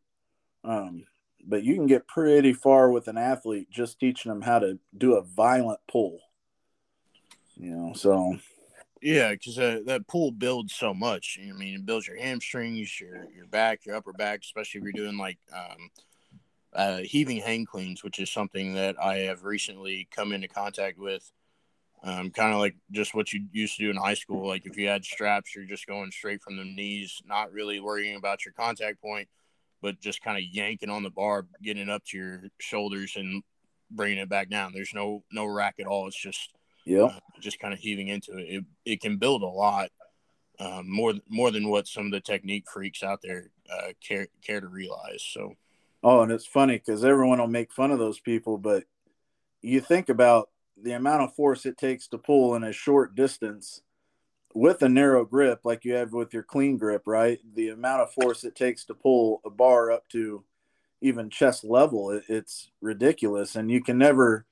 um, 0.62 1.06
but 1.44 1.64
you 1.64 1.74
can 1.74 1.86
get 1.86 2.06
pretty 2.06 2.52
far 2.52 2.90
with 2.90 3.08
an 3.08 3.16
athlete 3.16 3.70
just 3.70 3.98
teaching 3.98 4.30
them 4.30 4.42
how 4.42 4.58
to 4.58 4.78
do 4.96 5.14
a 5.14 5.22
violent 5.22 5.80
pull. 5.88 6.20
You 7.56 7.70
know, 7.70 7.92
so 7.94 8.38
yeah, 9.06 9.30
because 9.30 9.56
uh, 9.56 9.82
that 9.86 10.08
pull 10.08 10.32
builds 10.32 10.74
so 10.74 10.92
much. 10.92 11.38
I 11.40 11.52
mean, 11.52 11.76
it 11.76 11.86
builds 11.86 12.08
your 12.08 12.16
hamstrings, 12.16 13.00
your 13.00 13.28
your 13.32 13.46
back, 13.46 13.86
your 13.86 13.94
upper 13.94 14.12
back, 14.12 14.40
especially 14.42 14.80
if 14.80 14.84
you're 14.84 14.92
doing 14.92 15.16
like 15.16 15.38
um, 15.54 15.90
uh, 16.72 16.98
heaving 16.98 17.38
hang 17.38 17.66
cleans, 17.66 18.02
which 18.02 18.18
is 18.18 18.32
something 18.32 18.74
that 18.74 18.96
I 19.00 19.18
have 19.18 19.44
recently 19.44 20.08
come 20.10 20.32
into 20.32 20.48
contact 20.48 20.98
with. 20.98 21.30
Um, 22.02 22.30
kind 22.30 22.52
of 22.52 22.58
like 22.58 22.74
just 22.90 23.14
what 23.14 23.32
you 23.32 23.46
used 23.52 23.76
to 23.76 23.84
do 23.84 23.90
in 23.90 23.96
high 23.96 24.14
school. 24.14 24.48
Like 24.48 24.66
if 24.66 24.76
you 24.76 24.88
had 24.88 25.04
straps, 25.04 25.54
you're 25.54 25.66
just 25.66 25.86
going 25.86 26.10
straight 26.10 26.42
from 26.42 26.56
the 26.56 26.64
knees, 26.64 27.22
not 27.24 27.52
really 27.52 27.78
worrying 27.78 28.16
about 28.16 28.44
your 28.44 28.54
contact 28.54 29.00
point, 29.00 29.28
but 29.82 30.00
just 30.00 30.20
kind 30.20 30.36
of 30.36 30.42
yanking 30.50 30.90
on 30.90 31.04
the 31.04 31.10
bar, 31.10 31.46
getting 31.62 31.84
it 31.84 31.90
up 31.90 32.04
to 32.06 32.18
your 32.18 32.42
shoulders 32.58 33.14
and 33.14 33.44
bringing 33.88 34.18
it 34.18 34.28
back 34.28 34.50
down. 34.50 34.72
There's 34.74 34.94
no 34.94 35.22
no 35.30 35.46
rack 35.46 35.76
at 35.78 35.86
all. 35.86 36.08
It's 36.08 36.20
just 36.20 36.50
yeah, 36.86 37.02
uh, 37.02 37.18
just 37.40 37.58
kind 37.58 37.74
of 37.74 37.80
heaving 37.80 38.08
into 38.08 38.38
it. 38.38 38.44
It, 38.44 38.64
it 38.84 39.00
can 39.02 39.18
build 39.18 39.42
a 39.42 39.46
lot 39.46 39.90
um, 40.58 40.90
more 40.90 41.14
more 41.28 41.50
than 41.50 41.68
what 41.68 41.86
some 41.86 42.06
of 42.06 42.12
the 42.12 42.20
technique 42.20 42.64
freaks 42.72 43.02
out 43.02 43.20
there 43.22 43.50
uh, 43.70 43.88
care 44.06 44.28
care 44.42 44.60
to 44.60 44.68
realize. 44.68 45.22
So, 45.22 45.54
oh, 46.02 46.22
and 46.22 46.32
it's 46.32 46.46
funny 46.46 46.76
because 46.78 47.04
everyone 47.04 47.38
will 47.38 47.46
make 47.46 47.72
fun 47.72 47.90
of 47.90 47.98
those 47.98 48.20
people, 48.20 48.56
but 48.56 48.84
you 49.60 49.80
think 49.80 50.08
about 50.08 50.48
the 50.80 50.92
amount 50.92 51.22
of 51.22 51.34
force 51.34 51.66
it 51.66 51.76
takes 51.76 52.06
to 52.08 52.18
pull 52.18 52.54
in 52.54 52.62
a 52.62 52.72
short 52.72 53.14
distance 53.14 53.82
with 54.54 54.82
a 54.82 54.88
narrow 54.88 55.24
grip 55.24 55.60
like 55.64 55.84
you 55.84 55.94
have 55.94 56.12
with 56.12 56.32
your 56.32 56.42
clean 56.42 56.78
grip, 56.78 57.02
right? 57.06 57.38
The 57.54 57.70
amount 57.70 58.02
of 58.02 58.12
force 58.12 58.44
it 58.44 58.54
takes 58.54 58.84
to 58.86 58.94
pull 58.94 59.40
a 59.44 59.50
bar 59.50 59.90
up 59.90 60.08
to 60.10 60.44
even 61.02 61.28
chest 61.28 61.62
level, 61.62 62.10
it, 62.10 62.24
it's 62.28 62.70
ridiculous. 62.80 63.54
And 63.54 63.70
you 63.70 63.82
can 63.82 63.98
never 63.98 64.46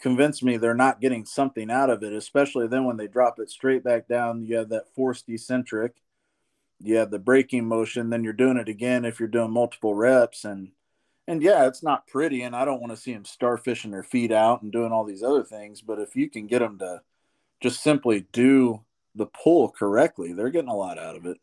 convince 0.00 0.42
me 0.42 0.56
they're 0.56 0.74
not 0.74 1.00
getting 1.00 1.24
something 1.24 1.70
out 1.70 1.90
of 1.90 2.02
it, 2.02 2.12
especially 2.12 2.66
then 2.66 2.84
when 2.84 2.96
they 2.96 3.08
drop 3.08 3.38
it 3.38 3.50
straight 3.50 3.82
back 3.82 4.08
down. 4.08 4.44
You 4.44 4.56
have 4.56 4.68
that 4.70 4.94
forced 4.94 5.28
eccentric, 5.28 5.96
you 6.80 6.96
have 6.96 7.10
the 7.10 7.18
braking 7.18 7.66
motion, 7.66 8.10
then 8.10 8.24
you're 8.24 8.32
doing 8.32 8.56
it 8.56 8.68
again 8.68 9.04
if 9.04 9.18
you're 9.18 9.28
doing 9.28 9.50
multiple 9.50 9.94
reps. 9.94 10.44
And 10.44 10.70
and 11.26 11.42
yeah, 11.42 11.66
it's 11.66 11.82
not 11.82 12.06
pretty, 12.06 12.42
and 12.42 12.56
I 12.56 12.64
don't 12.64 12.80
want 12.80 12.92
to 12.92 12.96
see 12.96 13.12
them 13.12 13.24
starfishing 13.24 13.90
their 13.90 14.02
feet 14.02 14.32
out 14.32 14.62
and 14.62 14.72
doing 14.72 14.92
all 14.92 15.04
these 15.04 15.22
other 15.22 15.44
things. 15.44 15.82
But 15.82 15.98
if 15.98 16.16
you 16.16 16.30
can 16.30 16.46
get 16.46 16.60
them 16.60 16.78
to 16.78 17.02
just 17.60 17.82
simply 17.82 18.26
do 18.32 18.82
the 19.14 19.26
pull 19.26 19.68
correctly, 19.70 20.32
they're 20.32 20.50
getting 20.50 20.70
a 20.70 20.76
lot 20.76 20.98
out 20.98 21.16
of 21.16 21.26
it. 21.26 21.38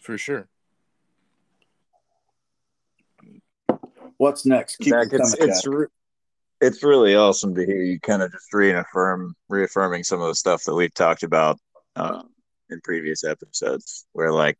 For 0.00 0.16
sure. 0.16 0.48
What's 4.16 4.46
next? 4.46 4.76
Keep 4.76 4.88
Zach, 4.88 5.08
it's 5.12 5.34
it's, 5.34 5.66
re- 5.66 5.86
it's 6.60 6.82
really 6.82 7.14
awesome 7.14 7.54
to 7.54 7.66
hear 7.66 7.82
you 7.82 8.00
kind 8.00 8.22
of 8.22 8.32
just 8.32 8.52
reaffirm 8.52 9.34
reaffirming 9.48 10.04
some 10.04 10.20
of 10.20 10.28
the 10.28 10.34
stuff 10.34 10.64
that 10.64 10.74
we've 10.74 10.94
talked 10.94 11.22
about 11.22 11.58
uh, 11.96 12.22
in 12.70 12.80
previous 12.82 13.24
episodes, 13.24 14.06
where 14.12 14.32
like 14.32 14.56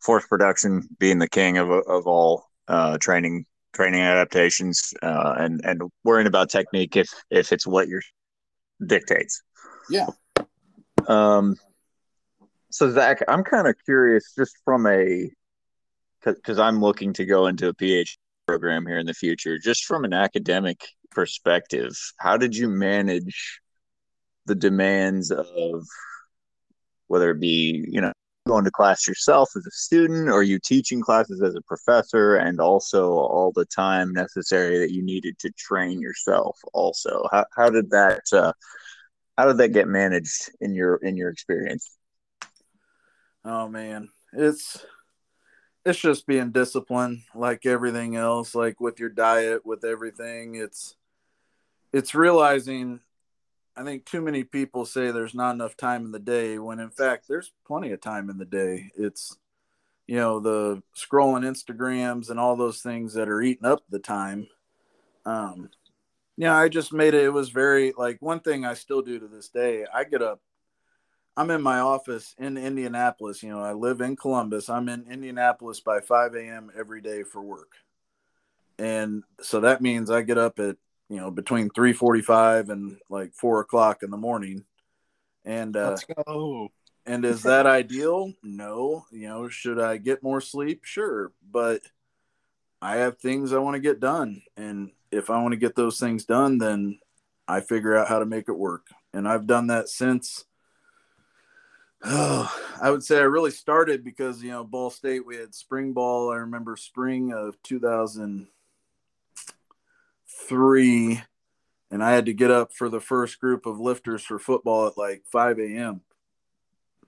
force 0.00 0.26
production 0.26 0.88
being 0.98 1.18
the 1.18 1.28
king 1.28 1.58
of 1.58 1.70
of 1.70 2.06
all 2.06 2.44
uh, 2.68 2.98
training 2.98 3.44
training 3.74 4.00
adaptations, 4.00 4.92
uh, 5.02 5.34
and 5.38 5.60
and 5.64 5.82
worrying 6.04 6.26
about 6.26 6.50
technique 6.50 6.96
if 6.96 7.08
if 7.30 7.52
it's 7.52 7.66
what 7.66 7.88
your 7.88 8.02
dictates. 8.86 9.42
Yeah. 9.90 10.06
Um, 11.06 11.56
so 12.70 12.90
Zach, 12.90 13.22
I'm 13.28 13.44
kind 13.44 13.66
of 13.66 13.74
curious, 13.84 14.34
just 14.36 14.56
from 14.64 14.86
a, 14.86 15.30
because 16.24 16.58
I'm 16.58 16.80
looking 16.80 17.12
to 17.14 17.24
go 17.24 17.46
into 17.46 17.68
a 17.68 17.74
PhD 17.74 18.16
program 18.46 18.86
here 18.86 18.98
in 18.98 19.06
the 19.06 19.14
future, 19.14 19.58
just 19.58 19.84
from 19.84 20.04
an 20.04 20.12
academic 20.12 20.86
perspective, 21.18 21.98
how 22.18 22.36
did 22.36 22.54
you 22.54 22.68
manage 22.68 23.60
the 24.46 24.54
demands 24.54 25.32
of 25.32 25.84
whether 27.08 27.32
it 27.32 27.40
be, 27.40 27.84
you 27.88 28.00
know, 28.00 28.12
going 28.46 28.64
to 28.64 28.70
class 28.70 29.08
yourself 29.08 29.50
as 29.56 29.66
a 29.66 29.70
student 29.72 30.28
or 30.28 30.44
you 30.44 30.60
teaching 30.64 31.00
classes 31.00 31.42
as 31.42 31.56
a 31.56 31.60
professor 31.62 32.36
and 32.36 32.60
also 32.60 33.10
all 33.10 33.50
the 33.52 33.64
time 33.64 34.12
necessary 34.12 34.78
that 34.78 34.92
you 34.92 35.02
needed 35.02 35.36
to 35.40 35.50
train 35.58 36.00
yourself 36.00 36.56
also? 36.72 37.24
How, 37.32 37.44
how 37.56 37.68
did 37.68 37.90
that 37.90 38.22
uh, 38.32 38.52
how 39.36 39.48
did 39.48 39.58
that 39.58 39.72
get 39.72 39.88
managed 39.88 40.52
in 40.60 40.72
your 40.72 40.98
in 40.98 41.16
your 41.16 41.30
experience? 41.30 41.98
Oh 43.44 43.68
man. 43.68 44.10
It's 44.32 44.86
it's 45.84 45.98
just 45.98 46.28
being 46.28 46.52
disciplined 46.52 47.22
like 47.34 47.66
everything 47.66 48.14
else 48.14 48.54
like 48.54 48.78
with 48.78 49.00
your 49.00 49.08
diet 49.08 49.66
with 49.66 49.84
everything. 49.84 50.54
It's 50.54 50.94
it's 51.92 52.14
realizing 52.14 53.00
i 53.76 53.84
think 53.84 54.04
too 54.04 54.20
many 54.20 54.44
people 54.44 54.84
say 54.84 55.10
there's 55.10 55.34
not 55.34 55.54
enough 55.54 55.76
time 55.76 56.04
in 56.04 56.12
the 56.12 56.18
day 56.18 56.58
when 56.58 56.80
in 56.80 56.90
fact 56.90 57.26
there's 57.28 57.52
plenty 57.66 57.92
of 57.92 58.00
time 58.00 58.30
in 58.30 58.38
the 58.38 58.44
day 58.44 58.90
it's 58.96 59.36
you 60.06 60.16
know 60.16 60.40
the 60.40 60.82
scrolling 60.96 61.44
instagrams 61.44 62.30
and 62.30 62.40
all 62.40 62.56
those 62.56 62.80
things 62.80 63.14
that 63.14 63.28
are 63.28 63.40
eating 63.40 63.66
up 63.66 63.82
the 63.88 63.98
time 63.98 64.46
um 65.26 65.68
yeah, 66.38 66.56
I 66.56 66.68
just 66.68 66.92
made 66.92 67.14
it. 67.14 67.24
It 67.24 67.32
was 67.32 67.50
very 67.50 67.92
like 67.98 68.22
one 68.22 68.38
thing 68.38 68.64
I 68.64 68.74
still 68.74 69.02
do 69.02 69.18
to 69.18 69.26
this 69.26 69.48
day. 69.48 69.84
I 69.92 70.04
get 70.04 70.22
up. 70.22 70.40
I'm 71.36 71.50
in 71.50 71.60
my 71.60 71.80
office 71.80 72.36
in 72.38 72.56
Indianapolis. 72.56 73.42
You 73.42 73.50
know, 73.50 73.60
I 73.60 73.72
live 73.72 74.00
in 74.00 74.14
Columbus. 74.14 74.68
I'm 74.68 74.88
in 74.88 75.04
Indianapolis 75.10 75.80
by 75.80 75.98
5 75.98 76.36
a.m. 76.36 76.70
every 76.78 77.00
day 77.00 77.24
for 77.24 77.42
work, 77.42 77.72
and 78.78 79.24
so 79.40 79.58
that 79.60 79.82
means 79.82 80.12
I 80.12 80.22
get 80.22 80.38
up 80.38 80.60
at 80.60 80.76
you 81.08 81.16
know 81.16 81.30
between 81.30 81.70
3:45 81.70 82.70
and 82.70 82.98
like 83.08 83.34
four 83.34 83.60
o'clock 83.60 84.02
in 84.02 84.10
the 84.10 84.16
morning. 84.16 84.64
And 85.44 85.76
uh, 85.76 85.90
let's 85.90 86.04
go. 86.04 86.68
And 87.06 87.24
is 87.24 87.42
that 87.44 87.66
ideal? 87.66 88.34
No. 88.42 89.06
You 89.10 89.28
know, 89.28 89.48
should 89.48 89.80
I 89.80 89.96
get 89.96 90.22
more 90.22 90.42
sleep? 90.42 90.84
Sure, 90.84 91.32
but 91.50 91.80
I 92.82 92.96
have 92.96 93.18
things 93.18 93.52
I 93.52 93.58
want 93.58 93.74
to 93.74 93.80
get 93.80 94.00
done, 94.00 94.42
and 94.56 94.90
if 95.10 95.30
I 95.30 95.42
want 95.42 95.52
to 95.52 95.58
get 95.58 95.74
those 95.74 95.98
things 95.98 96.24
done, 96.24 96.58
then 96.58 96.98
I 97.46 97.60
figure 97.60 97.96
out 97.96 98.08
how 98.08 98.18
to 98.18 98.26
make 98.26 98.48
it 98.48 98.58
work. 98.58 98.86
And 99.12 99.26
I've 99.26 99.46
done 99.46 99.68
that 99.68 99.88
since. 99.88 100.44
Oh, 102.04 102.54
I 102.80 102.90
would 102.90 103.02
say 103.02 103.18
I 103.18 103.22
really 103.22 103.50
started 103.50 104.04
because 104.04 104.42
you 104.42 104.50
know 104.50 104.64
Ball 104.64 104.90
State 104.90 105.26
we 105.26 105.36
had 105.36 105.54
spring 105.54 105.92
ball. 105.92 106.30
I 106.30 106.36
remember 106.36 106.76
spring 106.76 107.32
of 107.32 107.60
2003, 110.46 111.22
and 111.90 112.02
I 112.02 112.12
had 112.12 112.26
to 112.26 112.32
get 112.32 112.50
up 112.50 112.72
for 112.72 112.88
the 112.88 113.00
first 113.00 113.40
group 113.40 113.66
of 113.66 113.80
lifters 113.80 114.22
for 114.22 114.38
football 114.38 114.86
at 114.86 114.98
like 114.98 115.22
5 115.30 115.58
a.m. 115.58 116.02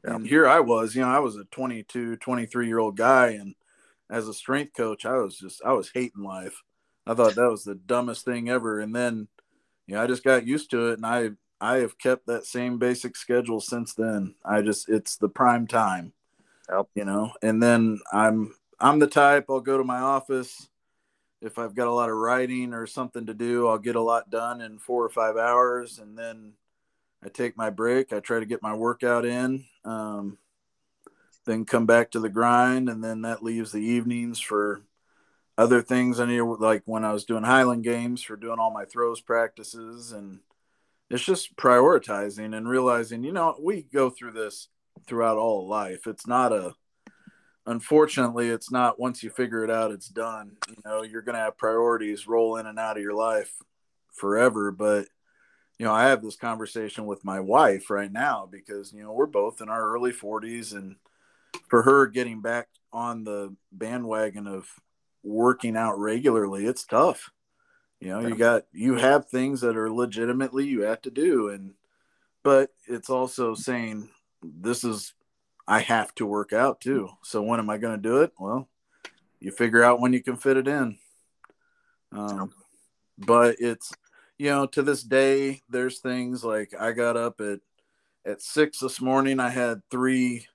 Yeah. 0.04 0.14
And 0.14 0.26
here 0.26 0.48
I 0.48 0.60
was, 0.60 0.94
you 0.94 1.02
know, 1.02 1.08
I 1.08 1.18
was 1.18 1.36
a 1.36 1.44
22, 1.44 2.16
23 2.16 2.66
year 2.66 2.78
old 2.78 2.96
guy, 2.96 3.28
and 3.28 3.54
as 4.08 4.28
a 4.28 4.34
strength 4.34 4.74
coach, 4.74 5.04
I 5.04 5.16
was 5.16 5.38
just 5.38 5.62
I 5.64 5.72
was 5.72 5.90
hating 5.92 6.22
life. 6.22 6.62
I 7.06 7.14
thought 7.14 7.34
that 7.34 7.50
was 7.50 7.64
the 7.64 7.74
dumbest 7.74 8.24
thing 8.24 8.48
ever. 8.48 8.80
And 8.80 8.94
then, 8.94 9.28
you 9.86 9.94
know, 9.94 10.02
I 10.02 10.06
just 10.06 10.24
got 10.24 10.46
used 10.46 10.70
to 10.70 10.88
it, 10.88 10.94
and 10.94 11.06
I 11.06 11.30
I 11.60 11.78
have 11.78 11.98
kept 11.98 12.26
that 12.26 12.46
same 12.46 12.78
basic 12.78 13.16
schedule 13.16 13.60
since 13.60 13.94
then. 13.94 14.34
I 14.44 14.62
just 14.62 14.88
it's 14.88 15.16
the 15.16 15.28
prime 15.28 15.66
time, 15.66 16.14
yep. 16.70 16.88
you 16.94 17.04
know. 17.04 17.32
And 17.42 17.62
then 17.62 18.00
I'm 18.10 18.54
I'm 18.78 18.98
the 18.98 19.06
type 19.06 19.46
I'll 19.50 19.60
go 19.60 19.76
to 19.76 19.84
my 19.84 20.00
office 20.00 20.69
if 21.40 21.58
I've 21.58 21.74
got 21.74 21.88
a 21.88 21.92
lot 21.92 22.10
of 22.10 22.16
writing 22.16 22.74
or 22.74 22.86
something 22.86 23.26
to 23.26 23.34
do. 23.34 23.68
I'll 23.68 23.78
get 23.78 23.96
a 23.96 24.00
lot 24.00 24.30
done 24.30 24.60
in 24.60 24.78
four 24.78 25.04
or 25.04 25.08
five 25.08 25.36
hours, 25.36 25.98
and 25.98 26.16
then 26.16 26.52
I 27.24 27.28
take 27.28 27.56
my 27.56 27.70
break. 27.70 28.12
I 28.12 28.20
try 28.20 28.40
to 28.40 28.46
get 28.46 28.62
my 28.62 28.74
workout 28.74 29.24
in. 29.24 29.64
Um, 29.84 30.38
then 31.46 31.64
come 31.64 31.86
back 31.86 32.10
to 32.10 32.20
the 32.20 32.28
grind, 32.28 32.88
and 32.88 33.02
then 33.02 33.22
that 33.22 33.42
leaves 33.42 33.72
the 33.72 33.80
evenings 33.80 34.38
for 34.38 34.82
other 35.56 35.82
things 35.82 36.20
I 36.20 36.26
need, 36.26 36.40
like 36.42 36.82
when 36.84 37.04
I 37.04 37.12
was 37.12 37.24
doing 37.24 37.42
Highland 37.44 37.84
Games 37.84 38.22
for 38.22 38.36
doing 38.36 38.58
all 38.58 38.70
my 38.70 38.84
throws 38.84 39.20
practices, 39.20 40.12
and 40.12 40.40
it's 41.08 41.24
just 41.24 41.56
prioritizing 41.56 42.56
and 42.56 42.68
realizing, 42.68 43.24
you 43.24 43.32
know, 43.32 43.56
we 43.60 43.82
go 43.82 44.10
through 44.10 44.32
this 44.32 44.68
throughout 45.06 45.38
all 45.38 45.66
life. 45.66 46.06
It's 46.06 46.26
not 46.26 46.52
a, 46.52 46.74
unfortunately, 47.66 48.48
it's 48.48 48.70
not 48.70 48.98
once 48.98 49.22
you 49.22 49.30
figure 49.30 49.64
it 49.64 49.70
out, 49.70 49.92
it's 49.92 50.08
done. 50.08 50.56
You 50.68 50.76
know, 50.84 51.02
you're 51.02 51.22
going 51.22 51.36
to 51.36 51.42
have 51.42 51.58
priorities 51.58 52.26
roll 52.26 52.56
in 52.56 52.66
and 52.66 52.78
out 52.78 52.96
of 52.96 53.02
your 53.02 53.14
life 53.14 53.52
forever. 54.12 54.70
But, 54.70 55.06
you 55.78 55.86
know, 55.86 55.92
I 55.92 56.04
have 56.04 56.22
this 56.22 56.36
conversation 56.36 57.06
with 57.06 57.24
my 57.24 57.40
wife 57.40 57.90
right 57.90 58.12
now 58.12 58.48
because, 58.50 58.92
you 58.92 59.02
know, 59.02 59.12
we're 59.12 59.26
both 59.26 59.60
in 59.60 59.68
our 59.68 59.90
early 59.90 60.12
40s 60.12 60.72
and 60.74 60.96
for 61.68 61.82
her 61.82 62.06
getting 62.06 62.40
back 62.40 62.68
on 62.92 63.24
the 63.24 63.54
bandwagon 63.72 64.46
of 64.46 64.68
working 65.22 65.76
out 65.76 65.98
regularly, 65.98 66.66
it's 66.66 66.84
tough. 66.84 67.30
You 68.00 68.08
know, 68.08 68.20
you 68.20 68.34
got 68.34 68.64
you 68.72 68.94
have 68.94 69.28
things 69.28 69.60
that 69.60 69.76
are 69.76 69.92
legitimately 69.92 70.66
you 70.66 70.82
have 70.82 71.02
to 71.02 71.10
do 71.10 71.50
and 71.50 71.74
but 72.42 72.70
it's 72.86 73.10
also 73.10 73.54
saying 73.54 74.08
this 74.42 74.84
is 74.84 75.12
I 75.66 75.80
have 75.80 76.14
to 76.16 76.26
work 76.26 76.52
out 76.52 76.80
too. 76.80 77.08
So 77.22 77.42
when 77.42 77.60
am 77.60 77.70
I 77.70 77.78
going 77.78 77.96
to 77.96 78.08
do 78.08 78.22
it? 78.22 78.32
Well, 78.38 78.68
you 79.38 79.50
figure 79.50 79.82
out 79.82 80.00
when 80.00 80.12
you 80.12 80.22
can 80.22 80.36
fit 80.36 80.56
it 80.56 80.68
in. 80.68 80.98
Um, 82.12 82.52
but 83.16 83.56
it's 83.60 83.92
you 84.38 84.48
know 84.48 84.66
to 84.66 84.82
this 84.82 85.02
day 85.02 85.62
there's 85.68 86.00
things 86.00 86.42
like 86.42 86.72
I 86.78 86.92
got 86.92 87.16
up 87.16 87.40
at 87.40 87.60
at 88.24 88.42
six 88.42 88.80
this 88.80 89.00
morning. 89.00 89.40
I 89.40 89.48
had 89.48 89.82
three 89.90 90.46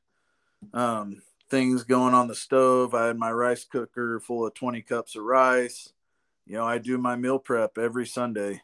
um, 0.74 1.22
things 1.50 1.84
going 1.84 2.13
on 2.13 2.28
the 2.28 2.36
stove. 2.36 2.94
I 2.94 3.08
had 3.08 3.18
my 3.18 3.32
rice 3.32 3.63
cooker 3.63 4.20
full 4.20 4.46
of 4.46 4.54
20 4.54 4.82
cups 4.82 5.15
of 5.15 5.24
rice. 5.24 5.91
You 6.46 6.56
know, 6.56 6.65
I 6.65 6.78
do 6.78 6.98
my 6.98 7.15
meal 7.15 7.39
prep 7.39 7.78
every 7.78 8.06
Sunday. 8.06 8.62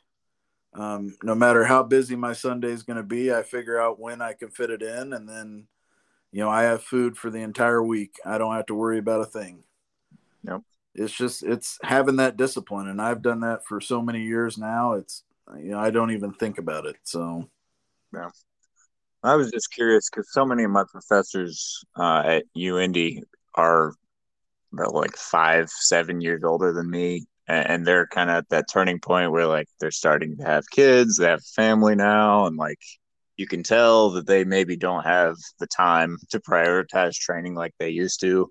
Um, 0.73 1.17
no 1.23 1.35
matter 1.35 1.65
how 1.65 1.83
busy 1.83 2.15
my 2.15 2.33
Sunday 2.33 2.69
is 2.69 2.83
going 2.83 2.97
to 2.97 3.03
be, 3.03 3.33
I 3.33 3.43
figure 3.43 3.79
out 3.79 3.99
when 3.99 4.21
I 4.21 4.33
can 4.33 4.49
fit 4.49 4.69
it 4.69 4.81
in, 4.81 5.13
and 5.13 5.27
then, 5.27 5.67
you 6.31 6.39
know, 6.39 6.49
I 6.49 6.63
have 6.63 6.83
food 6.83 7.17
for 7.17 7.29
the 7.29 7.39
entire 7.39 7.83
week. 7.83 8.15
I 8.25 8.37
don't 8.37 8.55
have 8.55 8.67
to 8.67 8.75
worry 8.75 8.97
about 8.97 9.21
a 9.21 9.25
thing. 9.25 9.63
Yep. 10.43 10.61
It's 10.95 11.13
just 11.13 11.43
it's 11.43 11.77
having 11.83 12.17
that 12.17 12.37
discipline, 12.37 12.87
and 12.87 13.01
I've 13.01 13.21
done 13.21 13.41
that 13.41 13.65
for 13.65 13.79
so 13.79 14.01
many 14.01 14.23
years 14.23 14.57
now. 14.57 14.93
It's 14.93 15.23
you 15.57 15.71
know 15.71 15.79
I 15.79 15.89
don't 15.89 16.11
even 16.11 16.33
think 16.33 16.57
about 16.57 16.85
it. 16.85 16.97
So, 17.03 17.49
yeah. 18.13 18.29
I 19.23 19.35
was 19.35 19.51
just 19.51 19.71
curious 19.71 20.09
because 20.09 20.31
so 20.33 20.45
many 20.45 20.63
of 20.63 20.71
my 20.71 20.83
professors 20.89 21.83
uh, 21.95 22.23
at 22.25 22.43
UIndy 22.57 23.21
are 23.53 23.93
about 24.73 24.95
like 24.95 25.15
five, 25.15 25.69
seven 25.69 26.21
years 26.21 26.43
older 26.43 26.73
than 26.73 26.89
me, 26.89 27.25
and 27.47 27.85
they're 27.85 28.07
kind 28.07 28.29
of 28.29 28.37
at 28.37 28.49
that 28.49 28.65
turning 28.71 28.99
point 28.99 29.31
where 29.31 29.45
like 29.47 29.67
they're 29.79 29.91
starting 29.91 30.37
to 30.37 30.43
have 30.43 30.69
kids, 30.71 31.17
they 31.17 31.27
have 31.27 31.43
family 31.43 31.95
now, 31.95 32.47
and 32.47 32.57
like 32.57 32.79
you 33.37 33.47
can 33.47 33.63
tell 33.63 34.11
that 34.11 34.27
they 34.27 34.43
maybe 34.43 34.75
don't 34.75 35.05
have 35.05 35.35
the 35.59 35.67
time 35.67 36.17
to 36.29 36.39
prioritize 36.39 37.15
training 37.15 37.55
like 37.55 37.73
they 37.79 37.89
used 37.89 38.19
to. 38.21 38.49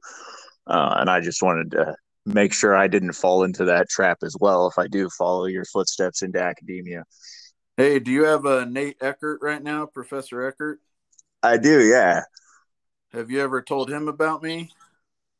Uh, 0.67 0.97
and 0.99 1.11
I 1.11 1.21
just 1.21 1.43
wanted 1.43 1.71
to 1.73 1.95
make 2.27 2.53
sure 2.53 2.77
I 2.77 2.87
didn't 2.87 3.13
fall 3.13 3.45
into 3.45 3.65
that 3.67 3.89
trap 3.89 4.19
as 4.23 4.37
well 4.41 4.67
if 4.67 4.79
I 4.79 4.87
do 4.87 5.09
follow 5.11 5.47
your 5.47 5.65
footsteps 5.65 6.23
into 6.23 6.43
academia. 6.43 7.05
Hey, 7.77 7.99
do 7.99 8.11
you 8.11 8.25
have 8.25 8.45
a 8.45 8.67
Nate 8.67 8.99
Eckert 9.01 9.41
right 9.43 9.63
now, 9.63 9.87
Professor 9.87 10.47
Eckert? 10.47 10.81
I 11.43 11.57
do, 11.57 11.83
yeah. 11.83 12.23
Have 13.13 13.31
you 13.31 13.41
ever 13.41 13.63
told 13.63 13.91
him 13.91 14.09
about 14.09 14.43
me? 14.43 14.71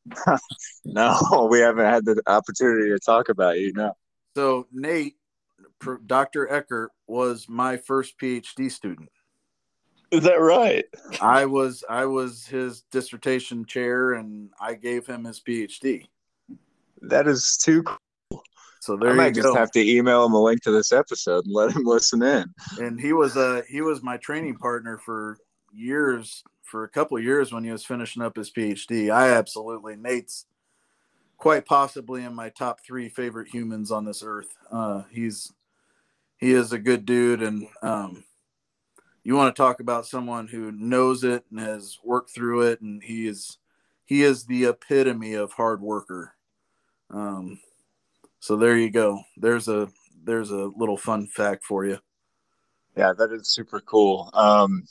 no, 0.85 1.47
we 1.49 1.59
haven't 1.59 1.85
had 1.85 2.05
the 2.05 2.21
opportunity 2.27 2.89
to 2.89 2.99
talk 2.99 3.29
about 3.29 3.59
you. 3.59 3.71
No. 3.73 3.93
So 4.35 4.67
Nate, 4.71 5.15
Dr. 6.05 6.51
Eckert 6.51 6.91
was 7.07 7.47
my 7.47 7.77
first 7.77 8.17
PhD 8.19 8.71
student. 8.71 9.09
Is 10.11 10.23
that 10.23 10.41
right? 10.41 10.85
I 11.21 11.45
was 11.45 11.83
I 11.89 12.05
was 12.05 12.45
his 12.45 12.81
dissertation 12.91 13.65
chair, 13.65 14.13
and 14.13 14.49
I 14.59 14.73
gave 14.73 15.07
him 15.07 15.23
his 15.23 15.39
PhD. 15.39 16.05
That 17.01 17.27
is 17.27 17.57
too 17.57 17.83
cool. 17.83 18.43
So 18.81 18.97
there 18.97 19.09
you 19.09 19.15
go. 19.15 19.21
I 19.21 19.25
might 19.25 19.35
just 19.35 19.55
have 19.55 19.71
to 19.71 19.79
email 19.79 20.25
him 20.25 20.33
a 20.33 20.41
link 20.41 20.61
to 20.63 20.71
this 20.71 20.91
episode 20.91 21.45
and 21.45 21.53
let 21.53 21.71
him 21.71 21.83
listen 21.85 22.21
in. 22.23 22.45
And 22.79 22.99
he 22.99 23.13
was 23.13 23.37
a 23.37 23.63
he 23.69 23.81
was 23.81 24.03
my 24.03 24.17
training 24.17 24.57
partner 24.57 24.97
for 24.97 25.37
years, 25.71 26.43
for 26.63 26.83
a 26.83 26.89
couple 26.89 27.17
years 27.19 27.53
when 27.53 27.63
he 27.63 27.71
was 27.71 27.85
finishing 27.85 28.21
up 28.21 28.35
his 28.35 28.51
PhD. 28.51 29.11
I 29.11 29.29
absolutely 29.29 29.95
Nate's 29.95 30.45
quite 31.37 31.65
possibly 31.65 32.23
in 32.23 32.35
my 32.35 32.49
top 32.49 32.83
three 32.83 33.07
favorite 33.07 33.47
humans 33.47 33.91
on 33.91 34.03
this 34.03 34.23
earth. 34.25 34.49
Uh, 34.71 35.03
he's 35.09 35.53
he 36.37 36.51
is 36.51 36.73
a 36.73 36.79
good 36.79 37.05
dude, 37.05 37.43
and 37.43 37.67
um, 37.83 38.23
you 39.23 39.35
want 39.35 39.55
to 39.55 39.61
talk 39.61 39.79
about 39.79 40.05
someone 40.05 40.47
who 40.47 40.71
knows 40.71 41.23
it 41.23 41.43
and 41.51 41.59
has 41.59 41.99
worked 42.03 42.31
through 42.31 42.63
it, 42.63 42.81
and 42.81 43.03
he 43.03 43.27
is 43.27 43.57
he 44.05 44.23
is 44.23 44.45
the 44.45 44.65
epitome 44.65 45.33
of 45.33 45.53
hard 45.53 45.81
worker. 45.81 46.33
Um, 47.09 47.59
so 48.39 48.55
there 48.55 48.77
you 48.77 48.89
go. 48.89 49.21
There's 49.37 49.67
a 49.67 49.89
there's 50.23 50.51
a 50.51 50.71
little 50.75 50.97
fun 50.97 51.27
fact 51.27 51.63
for 51.63 51.85
you. 51.85 51.99
Yeah, 52.97 53.13
that 53.17 53.31
is 53.31 53.47
super 53.47 53.79
cool. 53.79 54.29
Um, 54.33 54.83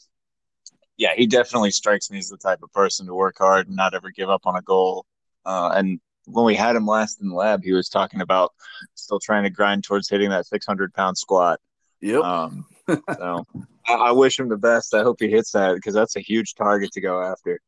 yeah, 0.96 1.14
he 1.16 1.26
definitely 1.26 1.70
strikes 1.70 2.10
me 2.10 2.18
as 2.18 2.28
the 2.28 2.36
type 2.36 2.62
of 2.62 2.72
person 2.72 3.06
to 3.06 3.14
work 3.14 3.36
hard 3.38 3.66
and 3.66 3.76
not 3.76 3.94
ever 3.94 4.10
give 4.10 4.30
up 4.30 4.46
on 4.46 4.56
a 4.56 4.62
goal. 4.62 5.06
Uh, 5.44 5.72
and 5.74 6.00
when 6.26 6.44
we 6.44 6.54
had 6.54 6.76
him 6.76 6.86
last 6.86 7.20
in 7.20 7.28
the 7.28 7.34
lab, 7.34 7.62
he 7.62 7.72
was 7.72 7.88
talking 7.88 8.20
about 8.20 8.52
still 8.94 9.18
trying 9.18 9.44
to 9.44 9.50
grind 9.50 9.84
towards 9.84 10.08
hitting 10.08 10.30
that 10.30 10.46
600 10.46 10.92
pound 10.94 11.16
squat. 11.16 11.60
Yep. 12.00 12.22
Um, 12.22 12.66
so 13.16 13.46
I, 13.94 14.12
wish 14.12 14.38
him 14.38 14.48
the 14.48 14.56
best. 14.56 14.94
I 14.94 15.02
hope 15.02 15.20
he 15.20 15.28
hits 15.28 15.52
that 15.52 15.74
because 15.74 15.94
that's 15.94 16.16
a 16.16 16.20
huge 16.20 16.54
target 16.54 16.92
to 16.92 17.00
go 17.00 17.22
after. 17.22 17.60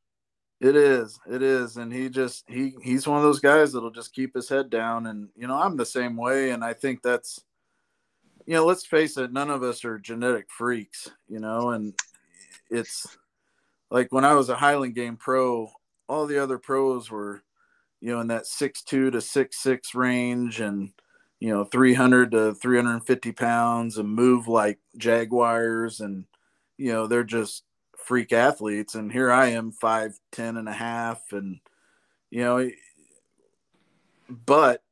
It 0.61 0.77
is. 0.77 1.19
It 1.29 1.43
is. 1.43 1.77
And 1.77 1.93
he 1.93 2.09
just 2.09 2.45
he 2.49 2.75
he's 2.83 3.07
one 3.07 3.17
of 3.17 3.25
those 3.25 3.41
guys 3.41 3.73
that'll 3.73 3.91
just 3.91 4.15
keep 4.15 4.35
his 4.35 4.49
head 4.49 4.71
down 4.71 5.07
and 5.07 5.29
you 5.37 5.49
know, 5.49 5.57
I'm 5.57 5.77
the 5.77 5.87
same 5.87 6.17
way 6.17 6.51
and 6.51 6.65
I 6.65 6.73
think 6.73 7.03
that's 7.03 7.41
you 8.47 8.55
know, 8.55 8.65
let's 8.65 8.87
face 8.87 9.17
it, 9.17 9.33
none 9.33 9.51
of 9.51 9.63
us 9.63 9.85
are 9.85 9.99
genetic 9.99 10.47
freaks, 10.51 11.09
you 11.29 11.39
know, 11.39 11.71
and 11.71 11.95
it's 12.71 13.07
like 13.91 14.13
when 14.13 14.25
I 14.25 14.35
was 14.35 14.49
a 14.49 14.57
Highland 14.57 14.95
game 14.95 15.17
pro, 15.17 15.71
all 16.09 16.27
the 16.27 16.39
other 16.39 16.59
pros 16.59 17.11
were, 17.11 17.43
you 18.01 18.13
know, 18.13 18.21
in 18.21 18.29
that 18.29 18.47
six 18.47 18.83
two 18.83 19.11
to 19.11 19.21
six 19.21 19.63
six 19.63 19.95
range 19.95 20.61
and 20.61 20.91
you 21.43 21.49
know, 21.49 21.65
300 21.65 22.31
to 22.31 22.55
350 22.55 23.33
pounds 23.33 23.99
and 23.99 24.09
move 24.09 24.47
like 24.47 24.79
jaguars 24.97 25.99
and 25.99 26.25
you 26.79 26.93
know, 26.93 27.09
they're 27.09 27.25
just 27.25 27.65
freak 27.97 28.33
athletes. 28.33 28.95
And 28.95 29.11
here 29.11 29.33
i 29.33 29.49
am 29.49 29.73
five 29.73 30.17
ten 30.31 30.57
and 30.57 30.69
a 30.69 30.73
half 30.73 31.21
and 31.33 31.59
you 32.31 32.43
know 32.43 32.71
but 34.29 34.85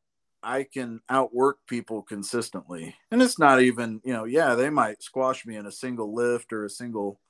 i 0.43 0.65
can 0.65 1.01
outwork 1.09 1.59
people 1.69 2.03
consistently. 2.03 2.97
And 3.13 3.23
it's 3.23 3.39
not 3.39 3.63
even 3.63 4.01
you 4.03 4.13
know 4.13 4.25
yeah 4.25 4.57
they 4.57 4.71
might 4.71 5.05
squash 5.05 5.47
me 5.47 5.55
in 5.55 5.67
a 5.67 5.73
single 5.73 6.13
lift 6.13 6.53
or 6.53 6.65
a 6.65 6.71
single 6.71 7.21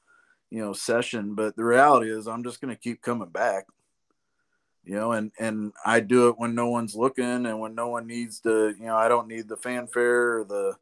you 0.48 0.60
know 0.60 0.72
session 0.72 1.34
but 1.34 1.56
the 1.56 1.64
reality 1.64 2.10
is 2.10 2.26
i'm 2.26 2.42
just 2.42 2.60
going 2.60 2.74
to 2.74 2.80
keep 2.80 3.02
coming 3.02 3.28
back 3.28 3.66
you 4.84 4.94
know 4.94 5.12
and 5.12 5.30
and 5.38 5.72
i 5.84 6.00
do 6.00 6.28
it 6.28 6.38
when 6.38 6.54
no 6.54 6.68
one's 6.68 6.94
looking 6.94 7.46
and 7.46 7.60
when 7.60 7.74
no 7.74 7.88
one 7.88 8.06
needs 8.06 8.40
to 8.40 8.74
you 8.78 8.86
know 8.86 8.96
i 8.96 9.08
don't 9.08 9.28
need 9.28 9.48
the 9.48 9.56
fanfare 9.56 10.38
or 10.38 10.44
the 10.44 10.74